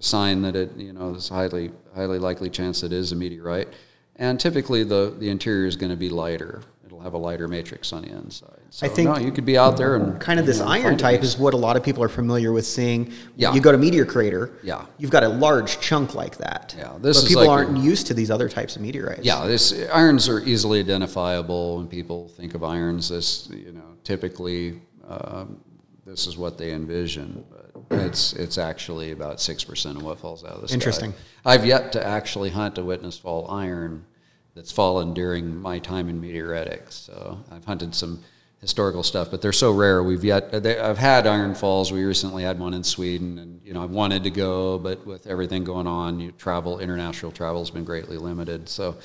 sign 0.00 0.42
that 0.42 0.56
it 0.56 0.76
you 0.76 0.92
know 0.92 1.12
there's 1.12 1.28
highly 1.28 1.70
highly 1.94 2.18
likely 2.18 2.50
chance 2.50 2.82
it 2.82 2.92
is 2.92 3.12
a 3.12 3.16
meteorite. 3.16 3.68
And 4.16 4.40
typically 4.40 4.82
the 4.82 5.14
the 5.18 5.28
interior 5.28 5.66
is 5.66 5.76
going 5.76 5.90
to 5.90 5.96
be 5.96 6.08
lighter. 6.08 6.62
It'll 6.96 7.04
have 7.04 7.12
a 7.12 7.18
lighter 7.18 7.46
matrix 7.46 7.92
on 7.92 8.02
the 8.02 8.08
inside. 8.08 8.58
So, 8.70 8.86
I 8.86 8.88
think 8.88 9.10
no, 9.10 9.18
you 9.18 9.30
could 9.30 9.44
be 9.44 9.58
out 9.58 9.76
there 9.76 9.96
and 9.96 10.18
kind 10.18 10.40
of 10.40 10.46
this 10.46 10.60
know, 10.60 10.66
iron 10.66 10.96
type 10.96 11.22
is 11.22 11.36
what 11.36 11.52
a 11.52 11.56
lot 11.56 11.76
of 11.76 11.84
people 11.84 12.02
are 12.02 12.08
familiar 12.08 12.52
with 12.52 12.66
seeing. 12.66 13.12
Yeah. 13.36 13.52
You 13.52 13.60
go 13.60 13.70
to 13.70 13.76
Meteor 13.76 14.06
Crater. 14.06 14.52
Yeah. 14.62 14.86
You've 14.96 15.10
got 15.10 15.22
a 15.22 15.28
large 15.28 15.78
chunk 15.80 16.14
like 16.14 16.38
that. 16.38 16.74
Yeah. 16.78 16.96
This 16.98 17.20
but 17.20 17.28
people 17.28 17.46
like 17.46 17.50
aren't 17.50 17.76
a, 17.76 17.80
used 17.80 18.06
to 18.06 18.14
these 18.14 18.30
other 18.30 18.48
types 18.48 18.76
of 18.76 18.82
meteorites. 18.82 19.24
Yeah. 19.24 19.46
This 19.46 19.86
irons 19.92 20.26
are 20.26 20.40
easily 20.40 20.80
identifiable 20.80 21.76
when 21.76 21.86
people 21.86 22.28
think 22.28 22.54
of 22.54 22.64
irons. 22.64 23.10
This 23.10 23.50
you 23.50 23.72
know 23.72 23.98
typically 24.02 24.80
um, 25.06 25.60
this 26.06 26.26
is 26.26 26.38
what 26.38 26.56
they 26.56 26.72
envision. 26.72 27.44
But 27.90 28.00
it's 28.00 28.32
it's 28.32 28.56
actually 28.56 29.12
about 29.12 29.38
six 29.38 29.64
percent 29.64 29.98
of 29.98 30.02
what 30.02 30.18
falls 30.18 30.44
out 30.44 30.52
of 30.52 30.62
the 30.62 30.68
sky. 30.68 30.74
Interesting. 30.74 31.14
I've 31.44 31.66
yet 31.66 31.92
to 31.92 32.02
actually 32.02 32.48
hunt 32.48 32.78
a 32.78 32.84
witness 32.84 33.18
fall 33.18 33.50
iron 33.50 34.06
that's 34.56 34.72
fallen 34.72 35.14
during 35.14 35.54
my 35.54 35.78
time 35.78 36.08
in 36.08 36.20
meteoritics. 36.20 36.92
So 36.92 37.38
I've 37.52 37.66
hunted 37.66 37.94
some 37.94 38.24
historical 38.58 39.02
stuff, 39.02 39.30
but 39.30 39.42
they're 39.42 39.52
so 39.52 39.70
rare. 39.70 40.02
We've 40.02 40.24
yet 40.24 40.50
they, 40.62 40.80
I've 40.80 40.98
had 40.98 41.26
iron 41.26 41.54
falls. 41.54 41.92
We 41.92 42.02
recently 42.04 42.42
had 42.42 42.58
one 42.58 42.72
in 42.74 42.82
Sweden, 42.82 43.38
and 43.38 43.60
you 43.62 43.74
know 43.74 43.82
I 43.82 43.86
wanted 43.86 44.24
to 44.24 44.30
go, 44.30 44.78
but 44.78 45.06
with 45.06 45.26
everything 45.26 45.62
going 45.62 45.86
on, 45.86 46.18
you 46.18 46.32
travel 46.32 46.80
international 46.80 47.30
travel 47.30 47.60
has 47.60 47.70
been 47.70 47.84
greatly 47.84 48.16
limited. 48.16 48.68
So 48.68 48.96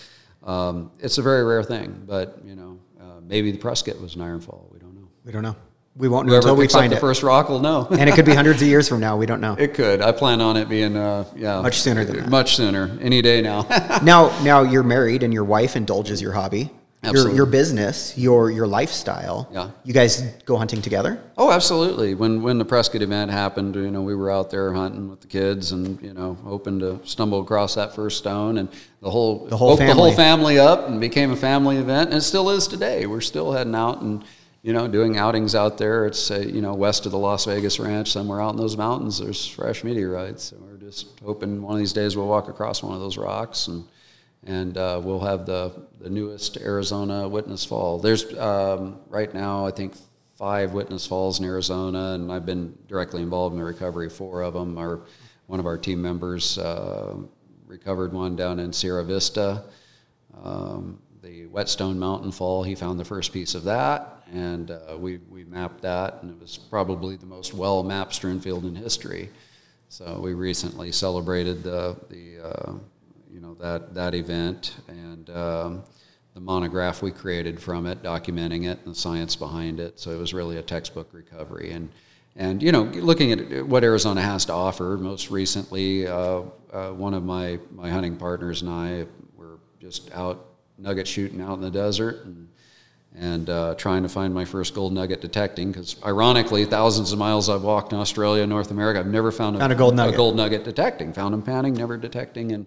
um, 0.43 0.91
it's 0.99 1.17
a 1.17 1.21
very 1.21 1.43
rare 1.43 1.63
thing. 1.63 2.01
But 2.07 2.39
you 2.45 2.55
know 2.55 2.79
uh, 2.99 3.19
maybe 3.21 3.51
the 3.51 3.59
Prescott 3.59 3.99
was 4.01 4.15
an 4.15 4.21
iron 4.21 4.39
fall. 4.39 4.69
We 4.71 4.79
don't 4.79 4.95
know. 4.95 5.09
We 5.25 5.33
don't 5.33 5.43
know. 5.43 5.57
We 5.95 6.07
won't 6.07 6.27
know 6.27 6.37
until 6.37 6.55
we 6.55 6.67
find 6.67 6.91
the 6.91 6.97
it. 6.97 7.01
first 7.01 7.21
rock 7.21 7.49
will 7.49 7.59
know. 7.59 7.87
and 7.91 8.09
it 8.09 8.15
could 8.15 8.25
be 8.25 8.33
hundreds 8.33 8.61
of 8.61 8.67
years 8.73 8.87
from 8.87 9.01
now. 9.01 9.17
We 9.17 9.25
don't 9.25 9.41
know. 9.41 9.55
It 9.59 9.73
could. 9.73 10.01
I 10.01 10.11
plan 10.13 10.39
on 10.39 10.55
it 10.55 10.69
being 10.69 10.95
uh, 10.95 11.25
yeah 11.35 11.61
much 11.61 11.81
sooner 11.81 12.05
than 12.05 12.17
that. 12.17 12.29
Much 12.29 12.55
sooner. 12.55 12.97
Any 13.01 13.21
day 13.21 13.41
now. 13.41 13.63
now, 14.03 14.37
now 14.41 14.61
you're 14.61 14.83
married 14.83 15.23
and 15.23 15.33
your 15.33 15.43
wife 15.43 15.75
indulges 15.75 16.21
your 16.21 16.31
hobby. 16.31 16.69
Absolutely. 17.03 17.31
Your, 17.31 17.37
your 17.37 17.45
business, 17.47 18.15
your 18.15 18.51
your 18.51 18.67
lifestyle. 18.67 19.49
Yeah. 19.51 19.71
You 19.83 19.91
guys 19.91 20.21
go 20.45 20.55
hunting 20.55 20.83
together? 20.83 21.21
Oh, 21.35 21.51
absolutely. 21.51 22.13
When 22.13 22.43
when 22.43 22.59
the 22.59 22.65
Prescott 22.65 23.01
event 23.01 23.31
happened, 23.31 23.75
you 23.75 23.89
know, 23.89 24.03
we 24.03 24.13
were 24.15 24.29
out 24.29 24.51
there 24.51 24.71
hunting 24.71 25.09
with 25.09 25.19
the 25.21 25.27
kids, 25.27 25.71
and 25.71 25.99
you 26.01 26.13
know, 26.13 26.35
hoping 26.43 26.79
to 26.79 26.99
stumble 27.03 27.41
across 27.41 27.73
that 27.73 27.95
first 27.95 28.19
stone, 28.19 28.59
and 28.59 28.69
the 29.01 29.09
whole 29.09 29.47
the 29.47 29.57
whole 29.57 29.77
family. 29.77 29.93
the 29.93 29.99
whole 29.99 30.13
family 30.13 30.59
up, 30.59 30.87
and 30.87 31.01
became 31.01 31.31
a 31.31 31.35
family 31.35 31.77
event, 31.77 32.11
and 32.11 32.19
it 32.19 32.21
still 32.21 32.51
is 32.51 32.67
today. 32.67 33.07
We're 33.07 33.21
still 33.21 33.51
heading 33.51 33.75
out 33.75 34.01
and 34.01 34.23
you 34.63 34.73
know, 34.73 34.87
doing 34.87 35.17
outings 35.17 35.55
out 35.55 35.77
there. 35.77 36.05
It's 36.05 36.29
uh, 36.29 36.39
you 36.39 36.61
know 36.61 36.73
west 36.73 37.05
of 37.05 37.11
the 37.11 37.17
Las 37.17 37.45
Vegas 37.45 37.79
Ranch, 37.79 38.11
somewhere 38.11 38.41
out 38.41 38.51
in 38.51 38.57
those 38.57 38.77
mountains. 38.77 39.19
There's 39.19 39.47
fresh 39.47 39.83
meteorites, 39.83 40.51
and 40.51 40.61
we're 40.61 40.77
just 40.77 41.19
hoping 41.23 41.61
one 41.61 41.73
of 41.73 41.79
these 41.79 41.93
days 41.93 42.15
we'll 42.15 42.27
walk 42.27 42.47
across 42.47 42.83
one 42.83 42.93
of 42.93 42.99
those 42.99 43.17
rocks 43.17 43.67
and 43.67 43.85
and 44.43 44.77
uh, 44.77 44.99
we'll 45.03 45.19
have 45.19 45.45
the 45.45 45.71
the 45.99 46.09
newest 46.09 46.57
Arizona 46.57 47.27
Witness 47.27 47.65
Fall. 47.65 47.99
There's 47.99 48.37
um, 48.37 48.99
right 49.07 49.33
now 49.33 49.65
I 49.65 49.71
think 49.71 49.93
five 50.35 50.73
Witness 50.73 51.05
Falls 51.05 51.39
in 51.39 51.45
Arizona, 51.45 52.13
and 52.13 52.31
I've 52.31 52.45
been 52.45 52.75
directly 52.87 53.21
involved 53.21 53.53
in 53.53 53.59
the 53.59 53.65
recovery 53.65 54.07
of 54.07 54.13
four 54.13 54.41
of 54.41 54.53
them. 54.53 54.77
Our 54.77 55.01
one 55.47 55.59
of 55.59 55.65
our 55.65 55.77
team 55.77 56.01
members 56.01 56.57
uh, 56.57 57.15
recovered 57.67 58.13
one 58.13 58.35
down 58.35 58.59
in 58.59 58.73
Sierra 58.73 59.03
Vista. 59.03 59.63
Um, 60.43 60.99
the 61.21 61.45
Whetstone 61.45 61.99
Mountain 61.99 62.31
Fall, 62.31 62.63
he 62.63 62.73
found 62.73 62.99
the 62.99 63.05
first 63.05 63.31
piece 63.31 63.53
of 63.53 63.65
that, 63.65 64.20
and 64.31 64.71
uh, 64.71 64.97
we, 64.97 65.17
we 65.29 65.43
mapped 65.43 65.81
that, 65.81 66.21
and 66.21 66.31
it 66.31 66.39
was 66.39 66.57
probably 66.57 67.17
the 67.17 67.25
most 67.25 67.53
well 67.53 67.83
mapped 67.83 68.13
strewn 68.13 68.39
field 68.39 68.65
in 68.65 68.75
history. 68.75 69.29
So 69.89 70.19
we 70.21 70.33
recently 70.33 70.91
celebrated 70.91 71.63
the, 71.63 71.97
the 72.09 72.47
uh, 72.47 72.73
you 73.29 73.41
know 73.41 73.55
that 73.55 73.93
that 73.93 74.15
event 74.15 74.75
and 74.87 75.29
um, 75.29 75.83
the 76.33 76.39
monograph 76.39 77.01
we 77.01 77.11
created 77.11 77.59
from 77.61 77.85
it, 77.85 78.01
documenting 78.01 78.69
it 78.69 78.79
and 78.85 78.95
the 78.95 78.99
science 78.99 79.35
behind 79.35 79.79
it. 79.79 79.99
So 79.99 80.11
it 80.11 80.17
was 80.17 80.33
really 80.33 80.57
a 80.57 80.63
textbook 80.63 81.09
recovery 81.13 81.71
and. 81.71 81.89
And 82.37 82.63
you 82.63 82.71
know, 82.71 82.83
looking 82.83 83.33
at 83.33 83.67
what 83.67 83.83
Arizona 83.83 84.21
has 84.21 84.45
to 84.45 84.53
offer, 84.53 84.97
most 84.97 85.29
recently, 85.29 86.07
uh, 86.07 86.43
uh, 86.71 86.91
one 86.91 87.13
of 87.13 87.25
my, 87.25 87.59
my 87.71 87.89
hunting 87.89 88.15
partners 88.15 88.61
and 88.61 88.71
I 88.71 89.05
were 89.35 89.59
just 89.81 90.09
out 90.13 90.45
nugget 90.77 91.09
shooting 91.09 91.41
out 91.41 91.55
in 91.55 91.59
the 91.59 91.69
desert 91.69 92.23
and, 92.23 92.47
and 93.15 93.49
uh, 93.49 93.75
trying 93.75 94.03
to 94.03 94.09
find 94.09 94.33
my 94.33 94.45
first 94.45 94.73
gold 94.73 94.93
nugget 94.93 95.21
detecting. 95.21 95.71
Because 95.71 95.95
ironically, 96.03 96.65
thousands 96.65 97.11
of 97.11 97.19
miles 97.19 97.49
I've 97.49 97.63
walked 97.63 97.93
in 97.93 97.99
Australia, 97.99 98.45
North 98.47 98.71
America, 98.71 98.99
I've 98.99 99.07
never 99.07 99.31
found 99.31 99.55
a, 99.55 99.59
Found 99.59 99.73
a 99.73 99.75
gold 99.75 99.95
nugget. 99.95 100.13
a 100.13 100.17
gold 100.17 100.35
nugget 100.35 100.63
detecting. 100.63 101.13
Found 101.13 101.33
them 101.33 101.41
panning, 101.41 101.73
never 101.73 101.97
detecting, 101.97 102.51
and 102.53 102.65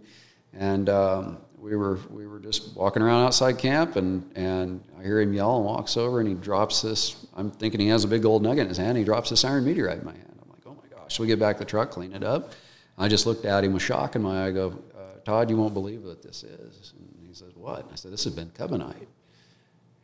and 0.52 0.88
um, 0.88 1.38
we 1.58 1.76
were 1.76 1.98
we 2.10 2.26
were 2.26 2.40
just 2.40 2.76
walking 2.76 3.02
around 3.02 3.24
outside 3.24 3.58
camp, 3.58 3.96
and 3.96 4.30
and 4.36 4.82
I 4.98 5.02
hear 5.02 5.20
him 5.20 5.32
yell 5.32 5.56
and 5.56 5.64
walks 5.64 5.96
over, 5.96 6.20
and 6.20 6.28
he 6.28 6.34
drops 6.34 6.82
this. 6.82 7.26
I'm 7.34 7.50
thinking 7.50 7.80
he 7.80 7.88
has 7.88 8.04
a 8.04 8.08
big 8.08 8.22
gold 8.22 8.42
nugget 8.42 8.62
in 8.62 8.68
his 8.68 8.78
hand. 8.78 8.98
He 8.98 9.04
drops 9.04 9.30
this 9.30 9.44
iron 9.44 9.64
meteorite 9.64 9.98
in 9.98 10.04
my 10.04 10.12
hand. 10.12 10.38
I'm 10.42 10.50
like, 10.50 10.60
oh 10.66 10.74
my 10.74 10.96
gosh! 10.96 11.16
So 11.16 11.22
we 11.22 11.26
get 11.26 11.38
back 11.38 11.56
to 11.56 11.60
the 11.64 11.70
truck, 11.70 11.90
clean 11.90 12.12
it 12.12 12.22
up. 12.22 12.52
I 12.96 13.08
just 13.08 13.26
looked 13.26 13.44
at 13.44 13.64
him 13.64 13.72
with 13.72 13.82
shock 13.82 14.14
in 14.14 14.22
my 14.22 14.44
eye. 14.44 14.48
I 14.48 14.50
go, 14.52 14.78
uh, 14.96 15.18
Todd, 15.24 15.50
you 15.50 15.56
won't 15.56 15.74
believe 15.74 16.04
what 16.04 16.22
this 16.22 16.44
is. 16.44 16.92
And 16.96 17.26
he 17.26 17.34
says, 17.34 17.50
what? 17.56 17.80
And 17.82 17.92
I 17.92 17.96
said, 17.96 18.12
this 18.12 18.22
has 18.22 18.32
bencubbinite. 18.34 19.06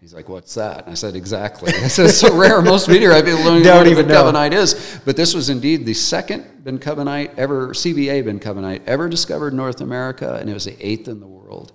He's 0.00 0.14
like, 0.14 0.30
what's 0.30 0.54
that? 0.54 0.84
And 0.84 0.92
I 0.92 0.94
said, 0.94 1.14
exactly. 1.14 1.72
I 1.74 1.88
said, 1.88 2.06
it's 2.06 2.18
so 2.18 2.34
rare. 2.34 2.62
Most 2.62 2.88
meteorite 2.88 3.26
people 3.26 3.44
don't, 3.44 3.62
Don't 3.62 3.86
even 3.86 4.08
know 4.08 4.24
what 4.24 4.32
know. 4.32 4.38
bencubbinite 4.40 4.52
is. 4.52 5.00
But 5.04 5.14
this 5.16 5.34
was 5.34 5.50
indeed 5.50 5.84
the 5.84 5.92
second 5.92 6.64
bencubbinite 6.64 7.36
ever, 7.36 7.68
CBA 7.68 8.24
bencubbinite 8.24 8.82
ever 8.86 9.10
discovered 9.10 9.48
in 9.48 9.58
North 9.58 9.82
America, 9.82 10.36
and 10.40 10.48
it 10.48 10.54
was 10.54 10.64
the 10.64 10.76
eighth 10.86 11.06
in 11.06 11.20
the 11.20 11.26
world. 11.26 11.72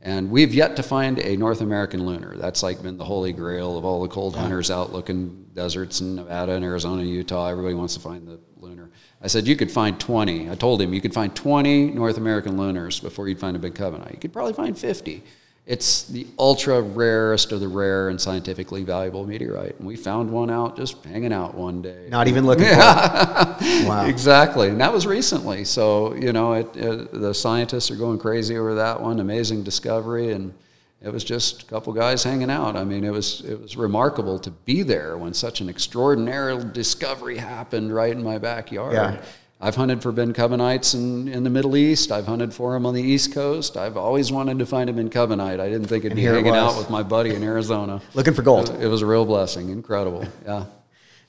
And 0.00 0.30
we've 0.30 0.54
yet 0.54 0.76
to 0.76 0.84
find 0.84 1.18
a 1.18 1.36
North 1.36 1.60
American 1.60 2.06
lunar. 2.06 2.36
That's 2.36 2.62
like 2.62 2.80
been 2.80 2.96
the 2.98 3.04
holy 3.04 3.32
grail 3.32 3.76
of 3.76 3.84
all 3.84 4.00
the 4.00 4.08
cold 4.08 4.36
hunters 4.36 4.70
out 4.70 4.92
looking 4.92 5.46
deserts 5.52 6.00
in 6.00 6.14
Nevada 6.14 6.52
and 6.52 6.64
Arizona, 6.64 7.02
Utah. 7.02 7.48
Everybody 7.48 7.74
wants 7.74 7.94
to 7.94 8.00
find 8.00 8.28
the 8.28 8.38
lunar. 8.58 8.90
I 9.20 9.26
said 9.26 9.48
you 9.48 9.56
could 9.56 9.72
find 9.72 9.98
20. 9.98 10.48
I 10.48 10.54
told 10.54 10.80
him 10.80 10.94
you 10.94 11.00
could 11.00 11.14
find 11.14 11.34
20 11.34 11.86
North 11.90 12.18
American 12.18 12.56
lunars 12.56 13.00
before 13.00 13.26
you'd 13.26 13.40
find 13.40 13.56
a 13.56 13.58
bencubbinite. 13.58 14.12
You 14.12 14.18
could 14.20 14.32
probably 14.32 14.52
find 14.52 14.78
50. 14.78 15.24
It's 15.66 16.04
the 16.04 16.28
ultra 16.38 16.80
rarest 16.80 17.50
of 17.50 17.58
the 17.58 17.66
rare 17.66 18.08
and 18.08 18.20
scientifically 18.20 18.84
valuable 18.84 19.26
meteorite. 19.26 19.76
And 19.78 19.86
we 19.86 19.96
found 19.96 20.30
one 20.30 20.48
out 20.48 20.76
just 20.76 21.04
hanging 21.04 21.32
out 21.32 21.56
one 21.56 21.82
day. 21.82 22.06
Not 22.08 22.28
even 22.28 22.46
looking 22.46 22.66
for 22.66 22.72
it. 22.72 22.76
Wow. 23.86 24.06
Exactly, 24.06 24.68
and 24.68 24.80
that 24.80 24.92
was 24.92 25.06
recently. 25.06 25.64
So 25.64 26.14
you 26.14 26.32
know, 26.32 26.52
it, 26.54 26.76
it, 26.76 27.12
the 27.12 27.34
scientists 27.34 27.90
are 27.90 27.96
going 27.96 28.18
crazy 28.18 28.56
over 28.56 28.76
that 28.76 29.00
one. 29.00 29.18
Amazing 29.20 29.64
discovery, 29.64 30.32
and 30.32 30.54
it 31.02 31.12
was 31.12 31.24
just 31.24 31.62
a 31.62 31.66
couple 31.66 31.92
guys 31.92 32.22
hanging 32.22 32.50
out. 32.50 32.76
I 32.76 32.84
mean, 32.84 33.04
it 33.04 33.10
was 33.10 33.40
it 33.42 33.60
was 33.60 33.76
remarkable 33.76 34.38
to 34.40 34.50
be 34.50 34.82
there 34.82 35.18
when 35.18 35.34
such 35.34 35.60
an 35.60 35.68
extraordinary 35.68 36.64
discovery 36.72 37.38
happened 37.38 37.94
right 37.94 38.12
in 38.12 38.22
my 38.22 38.38
backyard. 38.38 38.92
Yeah. 38.92 39.22
I've 39.58 39.74
hunted 39.74 40.02
for 40.02 40.12
bencubbinites 40.12 40.94
in, 40.94 41.28
in 41.28 41.42
the 41.42 41.50
Middle 41.50 41.76
East. 41.76 42.12
I've 42.12 42.26
hunted 42.26 42.52
for 42.52 42.74
them 42.74 42.84
on 42.84 42.92
the 42.92 43.02
East 43.02 43.32
Coast. 43.32 43.76
I've 43.76 43.96
always 43.96 44.30
wanted 44.30 44.58
to 44.58 44.66
find 44.66 44.90
him 44.90 44.98
in 44.98 45.08
bencubbinite. 45.08 45.60
I 45.60 45.68
didn't 45.70 45.86
think 45.86 46.04
it'd 46.04 46.14
be 46.14 46.26
it 46.26 46.34
hanging 46.34 46.54
out 46.54 46.76
with 46.76 46.90
my 46.90 47.02
buddy 47.02 47.34
in 47.34 47.42
Arizona. 47.42 48.02
Looking 48.14 48.34
for 48.34 48.42
gold. 48.42 48.68
It 48.80 48.86
was 48.86 49.00
a 49.00 49.06
real 49.06 49.24
blessing. 49.24 49.70
Incredible. 49.70 50.26
Yeah. 50.44 50.66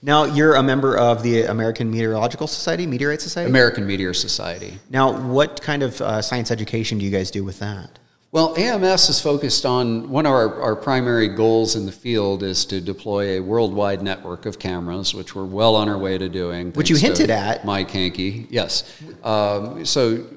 Now, 0.01 0.25
you're 0.25 0.55
a 0.55 0.61
member 0.61 0.95
of 0.97 1.23
the 1.23 1.43
American 1.43 1.89
Meteorological 1.89 2.47
Society, 2.47 2.85
Meteorite 2.85 3.21
Society? 3.21 3.49
American 3.49 3.87
Meteor 3.87 4.13
Society. 4.13 4.77
now, 4.89 5.17
what 5.19 5.61
kind 5.61 5.81
of 5.81 5.99
uh, 6.01 6.21
science 6.21 6.51
education 6.51 6.99
do 6.99 7.05
you 7.05 7.11
guys 7.11 7.31
do 7.31 7.43
with 7.43 7.59
that? 7.59 7.97
Well, 8.33 8.57
AMS 8.57 9.09
is 9.09 9.21
focused 9.21 9.65
on 9.65 10.09
one 10.09 10.25
of 10.25 10.33
our, 10.33 10.61
our 10.61 10.75
primary 10.75 11.29
goals 11.29 11.77
in 11.77 11.85
the 11.85 11.93
field 11.93 12.43
is 12.43 12.65
to 12.65 12.81
deploy 12.81 13.37
a 13.37 13.39
worldwide 13.39 14.01
network 14.01 14.45
of 14.45 14.59
cameras, 14.59 15.13
which 15.13 15.33
we're 15.33 15.45
well 15.45 15.77
on 15.77 15.87
our 15.87 15.97
way 15.97 16.17
to 16.17 16.27
doing. 16.27 16.73
Which 16.73 16.89
you 16.89 16.97
hinted 16.97 17.29
at. 17.29 17.63
Mike 17.63 17.89
Hankey, 17.89 18.45
yes. 18.49 19.01
Um, 19.23 19.85
so, 19.85 20.27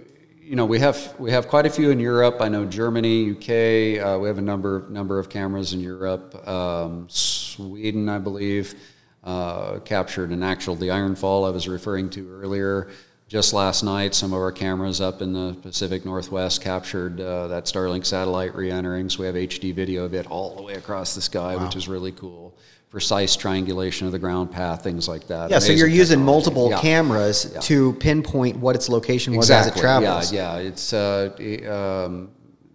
you 0.41 0.55
know, 0.55 0.67
we 0.67 0.79
have 0.79 1.17
we 1.19 1.33
have 1.33 1.49
quite 1.49 1.67
a 1.67 1.71
few 1.71 1.91
in 1.91 1.99
Europe. 1.99 2.37
I 2.41 2.49
know 2.49 2.65
Germany, 2.65 3.33
UK. 3.33 4.01
Uh, 4.07 4.19
we 4.21 4.29
have 4.29 4.39
a 4.39 4.43
number 4.43 4.87
number 4.89 5.19
of 5.19 5.29
cameras 5.29 5.73
in 5.73 5.81
Europe. 5.81 6.47
Um, 6.47 7.09
Sweden, 7.09 8.09
I 8.09 8.19
believe, 8.19 8.77
uh, 9.25 9.81
captured 9.81 10.31
an 10.31 10.45
actual 10.45 10.77
the 10.77 10.93
Iron 10.93 11.17
Fall 11.17 11.45
I 11.45 11.51
was 11.51 11.67
referring 11.67 12.09
to 12.11 12.31
earlier. 12.31 12.89
Just 13.31 13.53
last 13.53 13.85
night, 13.85 14.13
some 14.13 14.33
of 14.33 14.41
our 14.41 14.51
cameras 14.51 15.01
up 15.01 15.23
in 15.23 15.33
the 15.33 15.57
Pacific 15.63 16.05
Northwest 16.05 16.61
captured 16.63 17.21
uh, 17.21 17.47
that 17.47 17.67
Starlink 17.67 18.05
satellite 18.05 18.57
re-entering. 18.57 19.09
So 19.09 19.21
we 19.21 19.27
have 19.27 19.37
HD 19.37 19.73
video 19.73 20.05
of 20.05 20.15
it 20.15 20.27
all 20.27 20.57
the 20.57 20.63
way 20.63 20.75
across 20.75 21.15
the 21.15 21.21
sky, 21.21 21.55
which 21.55 21.77
is 21.77 21.87
really 21.87 22.11
cool. 22.11 22.57
Precise 22.91 23.37
triangulation 23.37 24.07
of 24.07 24.13
the 24.13 24.19
ground 24.19 24.51
path, 24.51 24.83
things 24.83 25.07
like 25.07 25.29
that. 25.29 25.49
Yeah, 25.49 25.61
so 25.61 25.71
you're 25.71 25.87
using 25.87 26.19
technology. 26.19 26.27
multiple 26.27 26.71
Yeah. 26.71 26.81
cameras 26.81 27.53
Yeah. 27.55 27.61
to 27.61 27.93
pinpoint 28.01 28.57
what 28.57 28.75
its 28.75 28.89
location 28.89 29.37
was 29.37 29.49
as 29.49 29.69
it 29.69 29.77
travels. 29.77 30.33
Yeah, 30.33 30.57
yeah. 30.57 30.67
It's 30.69 30.93
uh, 30.93 31.31
the, 31.37 31.69
um, 31.69 32.31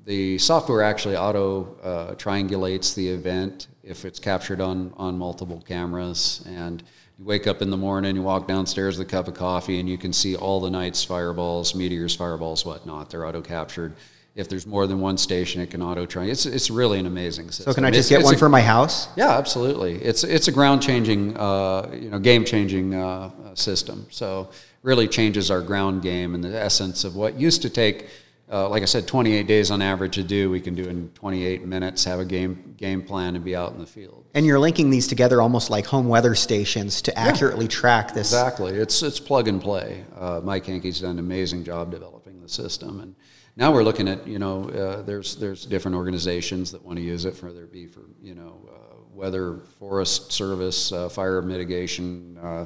the 0.05 0.37
software 0.37 0.83
actually 0.83 1.17
auto 1.17 1.75
uh, 1.83 2.15
triangulates 2.15 2.95
the 2.95 3.09
event 3.09 3.67
if 3.83 4.05
it's 4.05 4.19
captured 4.19 4.61
on 4.61 4.93
on 4.95 5.17
multiple 5.17 5.61
cameras. 5.67 6.45
And 6.47 6.81
you 7.17 7.25
wake 7.25 7.47
up 7.47 7.61
in 7.61 7.69
the 7.69 7.77
morning, 7.77 8.15
you 8.15 8.21
walk 8.21 8.47
downstairs 8.47 8.97
with 8.97 9.07
a 9.07 9.09
cup 9.09 9.27
of 9.27 9.33
coffee, 9.35 9.79
and 9.79 9.87
you 9.87 9.97
can 9.97 10.11
see 10.11 10.35
all 10.35 10.59
the 10.59 10.69
night's 10.69 11.03
fireballs, 11.03 11.73
meteors, 11.75 12.15
fireballs, 12.15 12.65
whatnot. 12.65 13.09
They're 13.09 13.25
auto 13.25 13.41
captured. 13.41 13.93
If 14.35 14.49
there's 14.49 14.67
more 14.67 14.85
than 14.85 14.99
one 14.99 15.17
station, 15.17 15.61
it 15.61 15.71
can 15.71 15.81
auto 15.81 16.05
triangulate. 16.05 16.31
It's 16.31 16.45
it's 16.45 16.69
really 16.69 16.99
an 16.99 17.05
amazing 17.05 17.51
system. 17.51 17.71
So 17.71 17.73
can 17.75 17.85
I 17.85 17.87
It's- 17.87 17.99
just 18.01 18.09
get 18.09 18.17
it's 18.19 18.25
one 18.25 18.35
a- 18.35 18.37
for 18.37 18.49
my 18.49 18.59
house? 18.61 19.07
yeah, 19.15 19.37
absolutely. 19.37 19.93
It's 20.03 20.25
it's 20.25 20.49
a 20.49 20.51
ground 20.51 20.81
changing, 20.81 21.37
uh, 21.37 21.89
you 21.93 22.09
know, 22.09 22.19
game 22.19 22.43
changing 22.43 22.93
uh, 22.95 23.29
uh, 23.45 23.55
system. 23.55 24.07
So 24.09 24.49
really 24.83 25.07
changes 25.07 25.49
our 25.49 25.61
ground 25.61 26.01
game 26.01 26.35
and 26.35 26.43
the 26.43 26.53
essence 26.61 27.05
of 27.05 27.15
what 27.15 27.39
used 27.39 27.61
to 27.61 27.69
take, 27.69 28.07
uh, 28.55 28.69
like 28.69 28.81
I 28.81 28.85
said, 28.85 29.05
28 29.05 29.47
days 29.47 29.69
on 29.69 29.81
average 29.81 30.15
to 30.15 30.23
do. 30.23 30.49
We 30.49 30.61
can 30.61 30.75
do 30.75 30.85
in 30.85 31.09
28 31.09 31.65
minutes. 31.65 32.05
Have 32.05 32.19
a 32.19 32.25
game 32.25 32.73
game 32.77 33.01
plan 33.01 33.35
and 33.35 33.43
be 33.43 33.53
out 33.55 33.73
in 33.73 33.79
the 33.79 33.85
field. 33.85 34.23
And 34.33 34.45
you're 34.45 34.59
linking 34.59 34.89
these 34.89 35.07
together 35.07 35.41
almost 35.41 35.69
like 35.69 35.85
home 35.85 36.07
weather 36.07 36.35
stations 36.35 37.01
to 37.03 37.19
accurately 37.19 37.67
track 37.67 38.13
this. 38.13 38.31
Exactly. 38.31 38.71
It's 38.73 39.03
it's 39.03 39.19
plug 39.19 39.49
and 39.49 39.61
play. 39.61 40.05
Uh, 40.17 40.39
Mike 40.43 40.65
Hankey's 40.65 41.01
done 41.01 41.11
an 41.11 41.19
amazing 41.19 41.65
job 41.65 41.91
developing 41.91 42.41
the 42.41 42.47
system, 42.47 43.01
and 43.01 43.15
now 43.57 43.73
we're 43.73 43.83
looking 43.83 44.07
at 44.07 44.25
you 44.25 44.39
know 44.39 44.69
uh, 44.69 45.01
there's 45.01 45.35
there's 45.35 45.65
different 45.65 45.95
organizations 45.97 46.71
that 46.71 46.81
want 46.85 46.97
to 46.97 47.03
use 47.03 47.25
it, 47.25 47.41
whether 47.43 47.63
it 47.63 47.73
be 47.73 47.87
for 47.87 48.03
you 48.21 48.35
know 48.35 48.69
uh, 48.69 48.95
weather, 49.13 49.59
forest 49.79 50.31
service, 50.31 50.93
uh, 50.93 51.09
fire 51.09 51.41
mitigation, 51.41 52.37
uh, 52.41 52.65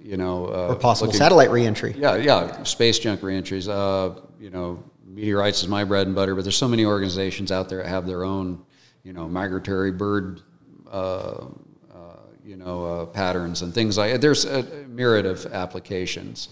you 0.00 0.16
know, 0.16 0.46
uh, 0.46 0.68
Or 0.68 0.76
possible 0.76 1.08
looking- 1.08 1.18
satellite 1.18 1.50
reentry. 1.50 1.94
yeah, 1.98 2.14
yeah, 2.16 2.62
space 2.62 2.98
junk 2.98 3.22
reentries. 3.22 3.68
Uh, 3.68 4.14
you 4.38 4.50
know, 4.50 4.82
meteorites 5.08 5.62
is 5.62 5.68
my 5.68 5.84
bread 5.84 6.06
and 6.06 6.14
butter, 6.14 6.34
but 6.34 6.44
there's 6.44 6.56
so 6.56 6.68
many 6.68 6.84
organizations 6.84 7.50
out 7.50 7.68
there 7.68 7.82
that 7.82 7.88
have 7.88 8.06
their 8.06 8.24
own, 8.24 8.64
you 9.02 9.12
know, 9.12 9.28
migratory 9.28 9.90
bird, 9.90 10.42
uh, 10.90 11.46
uh, 11.92 12.16
you 12.44 12.56
know, 12.56 12.84
uh, 12.84 13.06
patterns 13.06 13.62
and 13.62 13.72
things 13.74 13.96
like. 13.96 14.20
There's 14.20 14.44
a 14.44 14.62
myriad 14.88 15.26
of 15.26 15.46
applications 15.46 16.48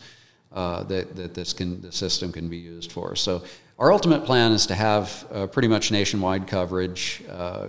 uh, 0.53 0.83
that 0.85 1.17
that 1.17 1.35
this 1.35 1.53
can 1.53 1.81
the 1.81 1.93
system 1.93 2.33
can 2.33 2.49
be 2.49 2.59
used 2.59 2.93
for. 2.93 3.17
So. 3.17 3.43
Our 3.79 3.93
ultimate 3.93 4.25
plan 4.25 4.53
is 4.53 4.65
to 4.69 4.75
have 4.75 5.27
uh, 5.31 5.47
pretty 5.49 5.69
much 5.69 5.93
nationwide 5.93 6.47
coverage. 6.47 7.23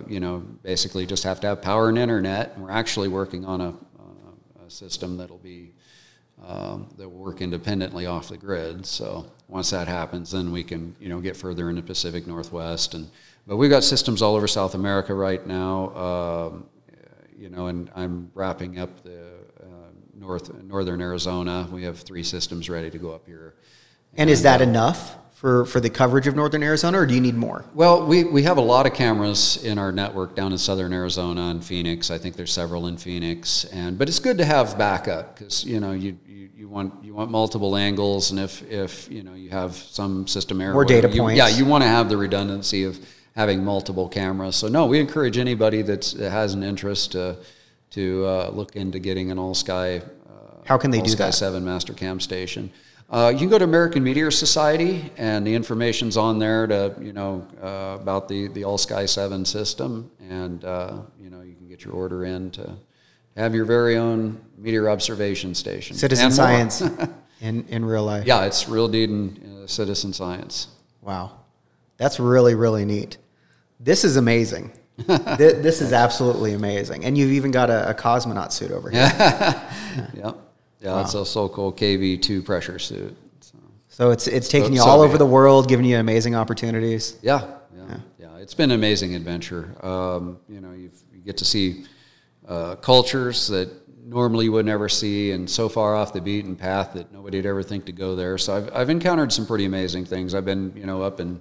You 0.08 0.20
know, 0.20 0.38
basically 0.62 1.04
just 1.04 1.22
have 1.24 1.38
to 1.40 1.48
have 1.48 1.60
power 1.60 1.90
and 1.90 1.98
internet. 1.98 2.54
And 2.54 2.64
we're 2.64 2.70
actually 2.70 3.08
working 3.08 3.44
on 3.44 3.60
a, 3.60 3.68
on 3.98 4.38
a 4.66 4.70
system 4.70 5.18
that'll 5.18 5.36
be 5.36 5.74
um, 6.46 6.88
that 6.96 7.08
will 7.08 7.18
work 7.18 7.40
independently 7.40 8.06
off 8.06 8.28
the 8.28 8.36
grid. 8.36 8.86
So 8.86 9.30
once 9.48 9.70
that 9.70 9.88
happens, 9.88 10.30
then 10.30 10.52
we 10.52 10.64
can 10.64 10.94
you 11.00 11.08
know 11.08 11.20
get 11.20 11.36
further 11.36 11.68
into 11.70 11.82
Pacific 11.82 12.26
Northwest. 12.26 12.94
And 12.94 13.10
but 13.46 13.56
we've 13.56 13.70
got 13.70 13.84
systems 13.84 14.22
all 14.22 14.34
over 14.34 14.46
South 14.48 14.74
America 14.74 15.14
right 15.14 15.44
now. 15.46 15.96
Um, 15.96 16.66
you 17.36 17.48
know, 17.48 17.68
and 17.68 17.90
I'm 17.94 18.30
wrapping 18.34 18.80
up 18.80 19.02
the 19.04 19.20
uh, 19.60 19.90
north 20.14 20.52
northern 20.62 21.00
Arizona. 21.00 21.68
We 21.70 21.84
have 21.84 21.98
three 22.00 22.24
systems 22.24 22.68
ready 22.68 22.90
to 22.90 22.98
go 22.98 23.12
up 23.12 23.26
here. 23.26 23.54
And 24.16 24.28
is 24.28 24.42
that 24.42 24.60
enough 24.60 25.16
for, 25.38 25.64
for 25.66 25.78
the 25.78 25.88
coverage 25.88 26.26
of 26.26 26.34
northern 26.34 26.64
Arizona, 26.64 26.98
or 26.98 27.06
do 27.06 27.14
you 27.14 27.20
need 27.20 27.36
more? 27.36 27.64
Well, 27.72 28.04
we, 28.04 28.24
we 28.24 28.42
have 28.42 28.56
a 28.56 28.60
lot 28.60 28.86
of 28.86 28.92
cameras 28.94 29.62
in 29.64 29.78
our 29.78 29.92
network 29.92 30.34
down 30.34 30.50
in 30.50 30.58
southern 30.58 30.92
Arizona 30.92 31.42
and 31.50 31.64
Phoenix. 31.64 32.10
I 32.10 32.18
think 32.18 32.34
there's 32.34 32.52
several 32.52 32.88
in 32.88 32.96
Phoenix, 32.96 33.64
and 33.66 33.96
but 33.96 34.08
it's 34.08 34.18
good 34.18 34.36
to 34.38 34.44
have 34.44 34.76
backup 34.76 35.38
because 35.38 35.64
you 35.64 35.78
know 35.78 35.92
you, 35.92 36.18
you, 36.26 36.48
you 36.56 36.68
want 36.68 36.92
you 37.04 37.14
want 37.14 37.30
multiple 37.30 37.76
angles, 37.76 38.32
and 38.32 38.40
if 38.40 38.68
if 38.68 39.08
you 39.12 39.22
know 39.22 39.34
you 39.34 39.50
have 39.50 39.76
some 39.76 40.26
system 40.26 40.60
error, 40.60 40.72
More 40.74 40.84
data 40.84 41.08
you- 41.08 41.20
points. 41.20 41.38
Yeah, 41.38 41.46
you 41.46 41.64
want 41.64 41.84
to 41.84 41.88
have 41.88 42.08
the 42.08 42.16
redundancy 42.16 42.82
of 42.82 42.98
having 43.36 43.62
multiple 43.64 44.08
cameras. 44.08 44.56
So 44.56 44.66
no, 44.66 44.86
we 44.86 44.98
encourage 44.98 45.38
anybody 45.38 45.82
that's, 45.82 46.12
that 46.14 46.30
has 46.30 46.54
an 46.54 46.64
interest 46.64 47.12
to 47.12 47.36
to 47.90 48.24
uh, 48.26 48.50
look 48.52 48.74
into 48.74 48.98
getting 48.98 49.30
an 49.30 49.38
all 49.38 49.54
sky. 49.54 49.98
Uh, 49.98 50.02
How 50.64 50.78
can 50.78 50.90
they 50.90 51.00
do 51.00 51.10
sky 51.10 51.26
that? 51.26 51.32
seven 51.34 51.64
master 51.64 51.92
cam 51.94 52.18
station. 52.18 52.72
Uh, 53.10 53.30
you 53.32 53.38
can 53.38 53.48
go 53.48 53.58
to 53.58 53.64
American 53.64 54.02
Meteor 54.04 54.30
Society, 54.30 55.10
and 55.16 55.46
the 55.46 55.54
information's 55.54 56.16
on 56.18 56.38
there 56.38 56.66
to 56.66 56.94
you 57.00 57.12
know 57.14 57.46
uh, 57.62 57.96
about 58.00 58.28
the 58.28 58.48
the 58.48 58.64
All 58.64 58.76
Sky 58.78 59.06
Seven 59.06 59.44
system, 59.44 60.10
and 60.28 60.64
uh, 60.64 60.98
you 61.18 61.30
know 61.30 61.40
you 61.40 61.54
can 61.54 61.68
get 61.68 61.84
your 61.84 61.94
order 61.94 62.24
in 62.26 62.50
to 62.52 62.76
have 63.36 63.54
your 63.54 63.64
very 63.64 63.96
own 63.96 64.38
meteor 64.58 64.90
observation 64.90 65.54
station. 65.54 65.96
Citizen 65.96 66.26
And 66.26 66.34
science 66.34 66.82
in, 67.40 67.64
in 67.68 67.84
real 67.84 68.04
life. 68.04 68.26
yeah, 68.26 68.44
it's 68.44 68.68
real 68.68 68.88
deed 68.88 69.10
uh, 69.44 69.66
citizen 69.66 70.12
science. 70.12 70.66
Wow. 71.00 71.32
That's 71.98 72.18
really, 72.20 72.54
really 72.56 72.84
neat. 72.84 73.16
This 73.80 74.02
is 74.04 74.16
amazing. 74.16 74.72
Th- 75.06 75.18
this 75.38 75.80
is 75.80 75.92
absolutely 75.92 76.52
amazing. 76.54 77.04
And 77.04 77.16
you've 77.16 77.30
even 77.32 77.52
got 77.52 77.70
a, 77.70 77.90
a 77.90 77.94
cosmonaut 77.94 78.50
suit 78.52 78.70
over 78.72 78.90
here. 78.90 79.00
Yeah, 79.18 80.10
yeah, 80.16 80.32
it's 80.80 81.14
a 81.14 81.24
so-called 81.24 81.76
KV2 81.76 82.44
pressure 82.44 82.78
suit. 82.78 83.16
So. 83.40 83.58
So 83.88 84.10
it's 84.10 84.26
it's 84.26 84.48
taking 84.48 84.72
you 84.72 84.82
all 84.82 85.02
be 85.02 85.06
over 85.06 85.16
it. 85.16 85.18
the 85.18 85.26
world, 85.26 85.68
giving 85.68 85.84
you 85.84 85.98
amazing 85.98 86.34
opportunities. 86.34 87.18
Yeah, 87.22 87.46
yeah, 87.76 87.96
yeah. 88.18 88.36
It's 88.36 88.54
been 88.54 88.70
an 88.70 88.76
amazing 88.76 89.14
adventure. 89.14 89.74
Um, 89.84 90.38
you 90.48 90.60
know, 90.60 90.72
you've, 90.72 90.94
you 91.12 91.20
get 91.20 91.36
to 91.38 91.44
see 91.44 91.84
uh, 92.46 92.76
cultures 92.76 93.48
that 93.48 93.70
normally 94.08 94.46
you 94.46 94.52
would 94.52 94.66
never 94.66 94.88
see, 94.88 95.32
and 95.32 95.48
so 95.48 95.68
far 95.68 95.94
off 95.94 96.12
the 96.12 96.20
beaten 96.20 96.56
path 96.56 96.94
that 96.94 97.12
nobody'd 97.12 97.44
ever 97.46 97.62
think 97.62 97.84
to 97.86 97.92
go 97.92 98.16
there. 98.16 98.38
So 98.38 98.56
I've, 98.56 98.74
I've 98.74 98.90
encountered 98.90 99.32
some 99.32 99.46
pretty 99.46 99.66
amazing 99.66 100.06
things. 100.06 100.34
I've 100.34 100.44
been, 100.46 100.72
you 100.74 100.86
know, 100.86 101.02
up 101.02 101.20
in 101.20 101.40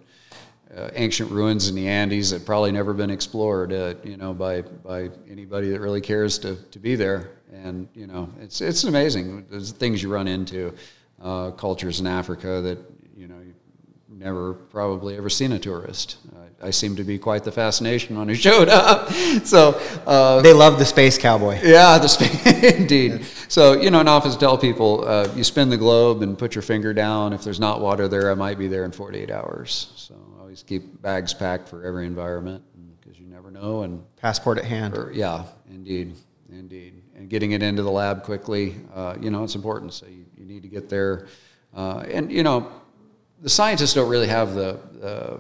uh, 0.78 0.90
ancient 0.94 1.32
ruins 1.32 1.68
in 1.70 1.76
the 1.76 1.88
Andes 1.88 2.30
that 2.30 2.46
probably 2.46 2.72
never 2.72 2.94
been 2.94 3.10
explored, 3.10 3.74
uh, 3.74 3.96
you 4.04 4.18
know, 4.18 4.34
by 4.34 4.62
by 4.62 5.10
anybody 5.30 5.70
that 5.72 5.80
really 5.82 6.02
cares 6.02 6.38
to, 6.40 6.56
to 6.72 6.80
be 6.80 6.96
there. 6.96 7.32
And 7.52 7.88
you 7.96 8.08
know, 8.08 8.30
it's 8.40 8.62
it's 8.62 8.84
amazing. 8.84 9.46
There's 9.50 9.72
things 9.72 10.04
you 10.04 10.10
run 10.14 10.28
into, 10.28 10.74
uh, 11.22 11.52
cultures 11.52 12.00
in 12.00 12.08
Africa 12.08 12.62
that 12.62 12.78
you 13.18 13.28
know 13.28 13.42
never 14.10 14.54
probably 14.54 15.18
ever 15.18 15.30
seen 15.30 15.52
a 15.52 15.60
tourist. 15.60 16.18
I, 16.60 16.72
seem 16.72 16.96
to 16.96 17.04
be 17.04 17.20
quite 17.20 17.44
the 17.44 17.52
fascination 17.52 18.18
when 18.18 18.32
I 18.32 18.34
showed 18.48 18.68
up. 18.68 19.12
So, 19.46 19.80
uh, 20.08 20.42
They 20.42 20.54
love 20.54 20.80
the 20.80 20.86
space 20.86 21.16
cowboy. 21.16 21.60
yeah, 21.64 22.00
the 22.00 22.08
sp- 22.10 22.34
indeed. 22.80 23.26
So, 23.48 23.80
you 23.80 23.92
know, 23.92 24.00
and 24.00 24.10
I 24.10 24.14
often 24.14 24.32
tell 24.40 24.58
people 24.58 25.08
uh, 25.08 25.30
you 25.36 25.44
spin 25.44 25.70
the 25.70 25.78
globe 25.78 26.24
and 26.24 26.36
put 26.36 26.56
your 26.56 26.64
finger 26.64 26.94
down. 26.96 27.32
If 27.32 27.44
there's 27.44 27.60
not 27.60 27.80
water 27.80 28.08
there, 28.08 28.32
I 28.32 28.34
might 28.34 28.58
be 28.58 28.68
there 28.68 28.86
in 28.86 28.92
48 28.92 29.30
hours. 29.30 29.92
So, 29.98 30.16
always 30.58 30.64
keep 30.64 31.02
bags 31.02 31.34
packed 31.34 31.70
for 31.70 31.84
every 31.84 32.08
environment 32.08 32.64
because 33.00 33.20
you 33.20 33.28
never 33.28 33.52
know. 33.52 33.84
And 33.84 34.04
Passport 34.16 34.58
at 34.58 34.66
hand. 34.66 34.98
or, 34.98 35.12
yeah, 35.14 35.44
indeed, 35.70 36.16
indeed. 36.52 37.04
And 37.16 37.30
getting 37.30 37.52
it 37.52 37.62
into 37.62 37.84
the 37.84 37.92
lab 37.92 38.24
quickly, 38.24 38.76
uh, 38.94 39.16
you 39.20 39.30
know, 39.30 39.44
it's 39.44 39.54
important. 39.56 39.94
So 39.94 40.08
you, 40.08 40.26
you 40.36 40.46
need 40.46 40.64
to 40.64 40.68
get 40.68 40.90
there. 40.90 41.28
Uh, 41.76 42.00
and, 42.12 42.32
you 42.32 42.42
know, 42.42 42.72
the 43.40 43.50
scientists 43.50 43.94
don't 43.94 44.10
really 44.10 44.28
have 44.28 44.56
the, 44.56 44.80
the, 44.94 45.40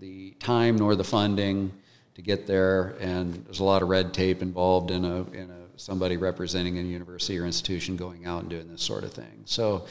the 0.00 0.30
time 0.32 0.76
nor 0.76 0.94
the 0.94 1.04
funding 1.04 1.72
to 2.14 2.20
get 2.20 2.46
there. 2.46 2.94
And 3.00 3.46
there's 3.46 3.60
a 3.60 3.64
lot 3.64 3.80
of 3.80 3.88
red 3.88 4.12
tape 4.12 4.42
involved 4.42 4.90
in, 4.90 5.06
a, 5.06 5.22
in 5.30 5.50
a, 5.50 5.78
somebody 5.78 6.18
representing 6.18 6.76
a 6.78 6.82
university 6.82 7.38
or 7.38 7.46
institution 7.46 7.96
going 7.96 8.26
out 8.26 8.42
and 8.42 8.50
doing 8.50 8.68
this 8.68 8.82
sort 8.82 9.04
of 9.04 9.14
thing. 9.14 9.44
So, 9.46 9.86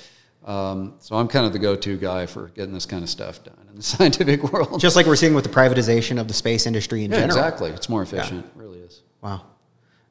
um, 0.45 0.95
so 0.99 1.15
I'm 1.15 1.27
kind 1.27 1.45
of 1.45 1.53
the 1.53 1.59
go-to 1.59 1.97
guy 1.97 2.25
for 2.25 2.47
getting 2.49 2.73
this 2.73 2.85
kind 2.85 3.03
of 3.03 3.09
stuff 3.09 3.43
done 3.43 3.55
in 3.69 3.75
the 3.75 3.83
scientific 3.93 4.51
world. 4.51 4.79
Just 4.79 4.95
like 4.95 5.05
we're 5.05 5.15
seeing 5.15 5.33
with 5.33 5.43
the 5.43 5.49
privatization 5.49 6.19
of 6.19 6.27
the 6.27 6.33
space 6.33 6.65
industry 6.65 7.03
in 7.03 7.11
yeah, 7.11 7.19
general. 7.21 7.37
exactly. 7.39 7.69
It's 7.71 7.89
more 7.89 8.01
efficient. 8.03 8.45
It 8.45 8.51
really 8.55 8.79
is. 8.79 9.01
Wow. 9.21 9.41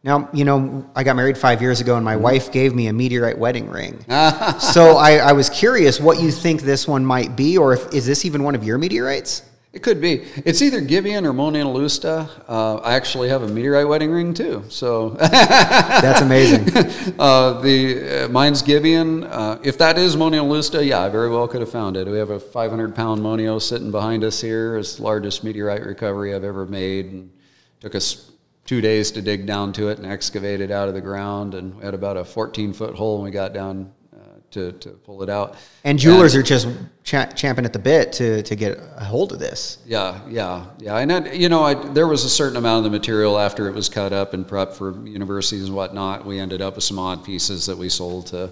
Now, 0.04 0.28
you 0.32 0.44
know, 0.44 0.88
I 0.94 1.02
got 1.02 1.16
married 1.16 1.36
five 1.36 1.60
years 1.60 1.80
ago 1.80 1.96
and 1.96 2.04
my 2.04 2.14
Mm-hmm. 2.14 2.22
wife 2.22 2.52
gave 2.52 2.74
me 2.74 2.86
a 2.86 2.92
meteorite 2.92 3.38
wedding 3.38 3.68
ring. 3.68 4.04
so 4.60 4.96
I, 4.98 5.16
I 5.16 5.32
was 5.32 5.48
curious 5.50 5.98
what 6.00 6.20
you 6.20 6.30
think 6.30 6.62
this 6.62 6.86
one 6.86 7.04
might 7.04 7.34
be, 7.34 7.56
or 7.58 7.72
if, 7.72 7.92
is 7.92 8.06
this 8.06 8.24
even 8.24 8.42
one 8.44 8.54
of 8.54 8.62
your 8.62 8.78
meteorites? 8.78 9.42
It 9.76 9.82
could 9.82 10.00
be. 10.00 10.24
It's 10.46 10.62
either 10.62 10.80
Gibeon 10.80 11.26
or 11.26 11.34
Muonionalusta. 11.34 12.30
Uh, 12.48 12.76
I 12.76 12.94
actually 12.94 13.28
have 13.28 13.42
a 13.42 13.46
meteorite 13.46 13.86
wedding 13.86 14.10
ring 14.10 14.32
too. 14.32 14.64
So 14.70 15.10
That's 15.20 16.22
amazing. 16.22 16.74
uh, 17.18 17.60
the 17.60 18.24
uh, 18.24 18.28
mine's 18.28 18.62
Gibeon. 18.62 19.24
Uh, 19.24 19.60
if 19.62 19.76
that 19.76 19.98
is 19.98 20.16
Muonionalusta, 20.16 20.82
yeah, 20.82 21.02
I 21.02 21.10
very 21.10 21.28
well 21.28 21.46
could 21.46 21.60
have 21.60 21.70
found 21.70 21.98
it. 21.98 22.06
We 22.06 22.16
have 22.16 22.30
a 22.30 22.40
500 22.40 22.94
pound 22.96 23.20
Monio 23.20 23.60
sitting 23.60 23.90
behind 23.90 24.24
us 24.24 24.40
here. 24.40 24.78
It's 24.78 24.94
the 24.94 25.02
largest 25.02 25.44
meteorite 25.44 25.84
recovery 25.84 26.34
I've 26.34 26.42
ever 26.42 26.64
made, 26.64 27.12
and 27.12 27.30
took 27.80 27.94
us 27.94 28.30
two 28.64 28.80
days 28.80 29.10
to 29.10 29.20
dig 29.20 29.44
down 29.44 29.74
to 29.74 29.90
it 29.90 29.98
and 29.98 30.06
excavate 30.06 30.62
it 30.62 30.70
out 30.70 30.88
of 30.88 30.94
the 30.94 31.02
ground. 31.02 31.54
And 31.54 31.74
we 31.74 31.84
had 31.84 31.92
about 31.92 32.16
a 32.16 32.24
14 32.24 32.72
foot 32.72 32.94
hole 32.94 33.18
when 33.18 33.26
we 33.26 33.30
got 33.30 33.52
down 33.52 33.92
uh, 34.14 34.40
to 34.52 34.72
to 34.72 34.88
pull 34.92 35.22
it 35.22 35.28
out. 35.28 35.54
And 35.84 35.98
jewelers 35.98 36.34
are 36.34 36.42
just 36.42 36.66
cha- 37.06 37.26
champing 37.26 37.64
at 37.64 37.72
the 37.72 37.78
bit 37.78 38.12
to, 38.14 38.42
to 38.42 38.54
get 38.56 38.78
a 38.96 39.04
hold 39.04 39.32
of 39.32 39.38
this. 39.38 39.78
Yeah, 39.86 40.20
yeah, 40.28 40.66
yeah. 40.78 40.98
And 40.98 41.10
that, 41.10 41.36
you 41.36 41.48
know, 41.48 41.62
I, 41.62 41.74
there 41.74 42.06
was 42.08 42.24
a 42.24 42.30
certain 42.30 42.56
amount 42.56 42.84
of 42.84 42.92
the 42.92 42.98
material 42.98 43.38
after 43.38 43.68
it 43.68 43.74
was 43.74 43.88
cut 43.88 44.12
up 44.12 44.34
and 44.34 44.46
prepped 44.46 44.74
for 44.74 45.06
universities 45.06 45.66
and 45.66 45.74
whatnot. 45.74 46.26
We 46.26 46.38
ended 46.38 46.60
up 46.60 46.74
with 46.74 46.84
some 46.84 46.98
odd 46.98 47.24
pieces 47.24 47.64
that 47.66 47.78
we 47.78 47.88
sold 47.88 48.26
to 48.28 48.50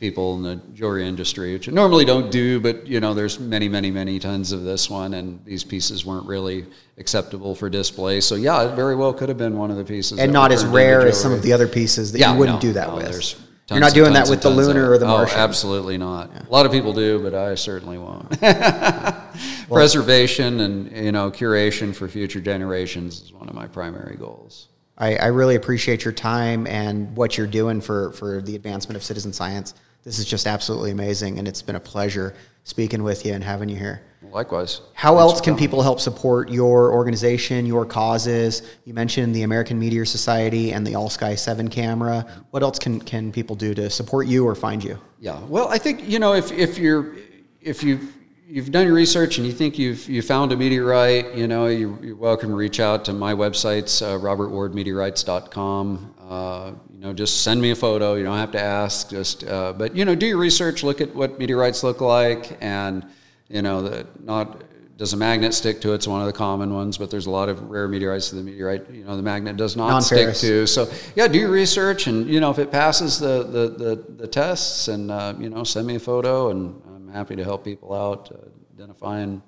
people 0.00 0.34
in 0.36 0.42
the 0.42 0.56
jewelry 0.72 1.06
industry, 1.06 1.52
which 1.52 1.68
I 1.68 1.72
normally 1.72 2.06
don't 2.06 2.30
do. 2.30 2.58
But 2.58 2.86
you 2.86 3.00
know, 3.00 3.12
there's 3.12 3.38
many, 3.38 3.68
many, 3.68 3.90
many 3.90 4.18
tons 4.18 4.50
of 4.50 4.64
this 4.64 4.88
one, 4.88 5.12
and 5.12 5.44
these 5.44 5.62
pieces 5.62 6.06
weren't 6.06 6.26
really 6.26 6.64
acceptable 6.96 7.54
for 7.54 7.68
display. 7.68 8.22
So 8.22 8.34
yeah, 8.34 8.62
it 8.72 8.74
very 8.76 8.96
well 8.96 9.12
could 9.12 9.28
have 9.28 9.36
been 9.36 9.58
one 9.58 9.70
of 9.70 9.76
the 9.76 9.84
pieces. 9.84 10.18
And 10.18 10.32
not 10.32 10.52
as 10.52 10.64
rare 10.64 11.06
as 11.06 11.20
some 11.20 11.32
of 11.32 11.42
the 11.42 11.52
other 11.52 11.68
pieces 11.68 12.12
that 12.12 12.18
Yeah, 12.18 12.32
you 12.32 12.38
wouldn't 12.38 12.56
no, 12.56 12.60
do 12.62 12.72
that 12.72 12.88
no, 12.88 12.96
with. 12.96 13.10
there's 13.10 13.36
You're 13.70 13.80
not 13.80 13.94
doing 13.94 14.12
that 14.14 14.28
with 14.28 14.42
the 14.42 14.50
tons 14.50 14.60
of 14.60 14.66
lunar 14.66 14.90
or 14.90 14.98
the 14.98 15.06
Oh, 15.06 15.26
absolutely 15.26 15.96
not. 15.96 16.30
A 16.46 16.50
lot 16.50 16.66
of 16.66 16.72
people 16.72 16.92
do, 16.92 17.22
but 17.22 17.34
I 17.34 17.54
certainly 17.54 17.98
won't. 17.98 18.40
Preservation 19.70 20.60
and 20.60 20.90
you 20.92 21.12
know 21.12 21.30
curation 21.30 21.94
for 21.94 22.08
future 22.08 22.40
generations 22.40 23.22
is 23.22 23.32
one 23.32 23.48
of 23.48 23.54
my 23.54 23.66
primary 23.66 24.16
goals. 24.16 24.68
I, 24.98 25.16
I 25.16 25.26
really 25.28 25.54
appreciate 25.54 26.04
your 26.04 26.12
time 26.12 26.66
and 26.66 27.16
what 27.16 27.38
you're 27.38 27.46
doing 27.46 27.80
for, 27.80 28.12
for 28.12 28.42
the 28.42 28.54
advancement 28.54 28.96
of 28.96 29.02
citizen 29.02 29.32
science. 29.32 29.74
This 30.02 30.18
is 30.18 30.24
just 30.24 30.46
absolutely 30.46 30.90
amazing, 30.90 31.38
and 31.38 31.46
it's 31.46 31.62
been 31.62 31.76
a 31.76 31.80
pleasure 31.80 32.34
speaking 32.64 33.02
with 33.02 33.26
you 33.26 33.34
and 33.34 33.44
having 33.44 33.68
you 33.68 33.76
here. 33.76 34.02
Likewise. 34.22 34.80
How 34.94 35.16
Thanks 35.16 35.32
else 35.32 35.40
can 35.40 35.56
people 35.56 35.82
help 35.82 36.00
support 36.00 36.50
your 36.50 36.92
organization, 36.92 37.66
your 37.66 37.84
causes? 37.84 38.62
You 38.84 38.94
mentioned 38.94 39.34
the 39.34 39.42
American 39.42 39.78
Meteor 39.78 40.04
Society 40.04 40.72
and 40.72 40.86
the 40.86 40.94
All 40.94 41.10
Sky 41.10 41.34
7 41.34 41.68
camera. 41.68 42.26
What 42.50 42.62
else 42.62 42.78
can, 42.78 43.00
can 43.00 43.32
people 43.32 43.56
do 43.56 43.74
to 43.74 43.90
support 43.90 44.26
you 44.26 44.46
or 44.46 44.54
find 44.54 44.82
you? 44.84 44.98
Yeah. 45.18 45.38
Well, 45.46 45.68
I 45.68 45.78
think 45.78 46.08
you 46.08 46.18
know 46.18 46.34
if 46.34 46.52
if 46.52 46.78
you're 46.78 47.14
if 47.60 47.82
you've 47.82 48.16
you've 48.46 48.70
done 48.70 48.86
your 48.86 48.94
research 48.94 49.38
and 49.38 49.46
you 49.46 49.52
think 49.52 49.78
you've 49.78 50.08
you 50.08 50.22
found 50.22 50.52
a 50.52 50.56
meteorite, 50.56 51.34
you 51.34 51.46
know 51.46 51.66
you're, 51.66 52.04
you're 52.04 52.16
welcome 52.16 52.50
to 52.50 52.56
reach 52.56 52.80
out 52.80 53.04
to 53.06 53.12
my 53.12 53.34
websites, 53.34 54.02
uh, 54.02 54.18
robertwardmeteorites.com. 54.18 56.14
Uh, 56.20 56.72
you 57.00 57.06
know, 57.06 57.14
just 57.14 57.40
send 57.40 57.62
me 57.62 57.70
a 57.70 57.74
photo. 57.74 58.14
You 58.14 58.24
don't 58.24 58.36
have 58.36 58.52
to 58.52 58.60
ask. 58.60 59.08
Just 59.08 59.42
uh, 59.44 59.72
but 59.72 59.96
you 59.96 60.04
know, 60.04 60.14
do 60.14 60.26
your 60.26 60.36
research. 60.36 60.82
Look 60.84 61.00
at 61.00 61.14
what 61.14 61.38
meteorites 61.38 61.82
look 61.82 62.02
like, 62.02 62.58
and 62.60 63.06
you 63.48 63.62
know, 63.62 63.80
the, 63.80 64.06
not 64.22 64.62
does 64.98 65.14
a 65.14 65.16
magnet 65.16 65.54
stick 65.54 65.80
to 65.80 65.92
it? 65.92 65.94
It's 65.94 66.06
one 66.06 66.20
of 66.20 66.26
the 66.26 66.34
common 66.34 66.74
ones, 66.74 66.98
but 66.98 67.10
there's 67.10 67.24
a 67.24 67.30
lot 67.30 67.48
of 67.48 67.70
rare 67.70 67.88
meteorites 67.88 68.28
that 68.28 68.36
the 68.36 68.42
meteorite, 68.42 68.90
you 68.90 69.02
know, 69.04 69.16
the 69.16 69.22
magnet 69.22 69.56
does 69.56 69.78
not 69.78 70.02
stick 70.02 70.26
Non-ferrous. 70.26 70.40
to. 70.42 70.66
So 70.66 70.92
yeah, 71.16 71.26
do 71.26 71.38
your 71.38 71.48
research, 71.48 72.06
and 72.06 72.28
you 72.28 72.38
know 72.38 72.50
if 72.50 72.58
it 72.58 72.70
passes 72.70 73.18
the 73.18 73.44
the, 73.44 73.68
the, 73.70 74.04
the 74.18 74.28
tests, 74.28 74.88
and 74.88 75.10
uh, 75.10 75.32
you 75.38 75.48
know 75.48 75.64
send 75.64 75.86
me 75.86 75.94
a 75.94 76.00
photo, 76.00 76.50
and 76.50 76.82
I'm 76.94 77.08
happy 77.08 77.34
to 77.34 77.44
help 77.44 77.64
people 77.64 77.94
out 77.94 78.30
uh, 78.30 78.36
identifying 78.74 79.40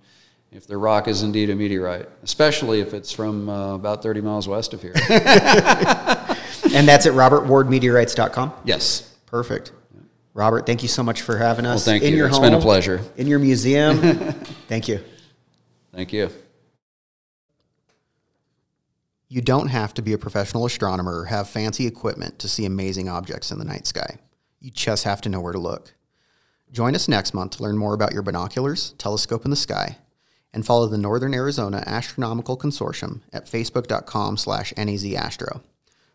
if 0.52 0.66
the 0.66 0.78
rock 0.78 1.06
is 1.06 1.22
indeed 1.22 1.50
a 1.50 1.54
meteorite, 1.54 2.08
especially 2.22 2.80
if 2.80 2.94
it's 2.94 3.12
from 3.12 3.50
uh, 3.50 3.74
about 3.74 4.02
30 4.02 4.22
miles 4.22 4.48
west 4.48 4.72
of 4.72 4.80
here. 4.80 4.94
And 6.74 6.88
that's 6.88 7.06
at 7.06 7.12
robertwardmeteorites.com? 7.12 8.52
yes. 8.64 9.08
Perfect. 9.26 9.72
Robert, 10.34 10.66
thank 10.66 10.82
you 10.82 10.88
so 10.88 11.02
much 11.02 11.22
for 11.22 11.36
having 11.38 11.64
us 11.66 11.84
thank 11.84 12.02
in 12.02 12.10
you. 12.12 12.16
your 12.18 12.26
It's 12.28 12.36
home. 12.36 12.44
been 12.46 12.54
a 12.54 12.60
pleasure. 12.60 13.00
In 13.16 13.26
your 13.26 13.38
museum. 13.38 13.98
thank 14.68 14.88
you. 14.88 15.00
Thank 15.94 16.12
you. 16.12 16.30
You 19.28 19.40
don't 19.40 19.68
have 19.68 19.94
to 19.94 20.02
be 20.02 20.12
a 20.12 20.18
professional 20.18 20.66
astronomer 20.66 21.20
or 21.20 21.24
have 21.26 21.48
fancy 21.48 21.86
equipment 21.86 22.38
to 22.40 22.48
see 22.48 22.66
amazing 22.66 23.08
objects 23.08 23.50
in 23.50 23.58
the 23.58 23.64
night 23.64 23.86
sky. 23.86 24.18
You 24.60 24.70
just 24.70 25.04
have 25.04 25.20
to 25.22 25.28
know 25.28 25.40
where 25.40 25.52
to 25.54 25.58
look. 25.58 25.94
Join 26.70 26.94
us 26.94 27.08
next 27.08 27.32
month 27.34 27.56
to 27.56 27.62
learn 27.62 27.76
more 27.78 27.94
about 27.94 28.12
your 28.12 28.22
binoculars, 28.22 28.92
telescope 28.98 29.44
in 29.44 29.50
the 29.50 29.56
sky, 29.56 29.98
and 30.54 30.64
follow 30.66 30.86
the 30.86 30.98
Northern 30.98 31.34
Arizona 31.34 31.82
Astronomical 31.86 32.56
Consortium 32.56 33.20
at 33.32 33.46
facebook.com 33.46 34.36
slash 34.36 34.72
nezastro. 34.74 35.62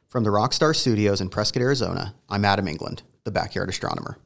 From 0.09 0.23
the 0.23 0.29
Rockstar 0.29 0.73
Studios 0.73 1.19
in 1.19 1.27
Prescott, 1.27 1.61
Arizona, 1.61 2.15
I'm 2.29 2.45
Adam 2.45 2.69
England, 2.69 3.03
the 3.25 3.31
Backyard 3.31 3.67
Astronomer. 3.67 4.17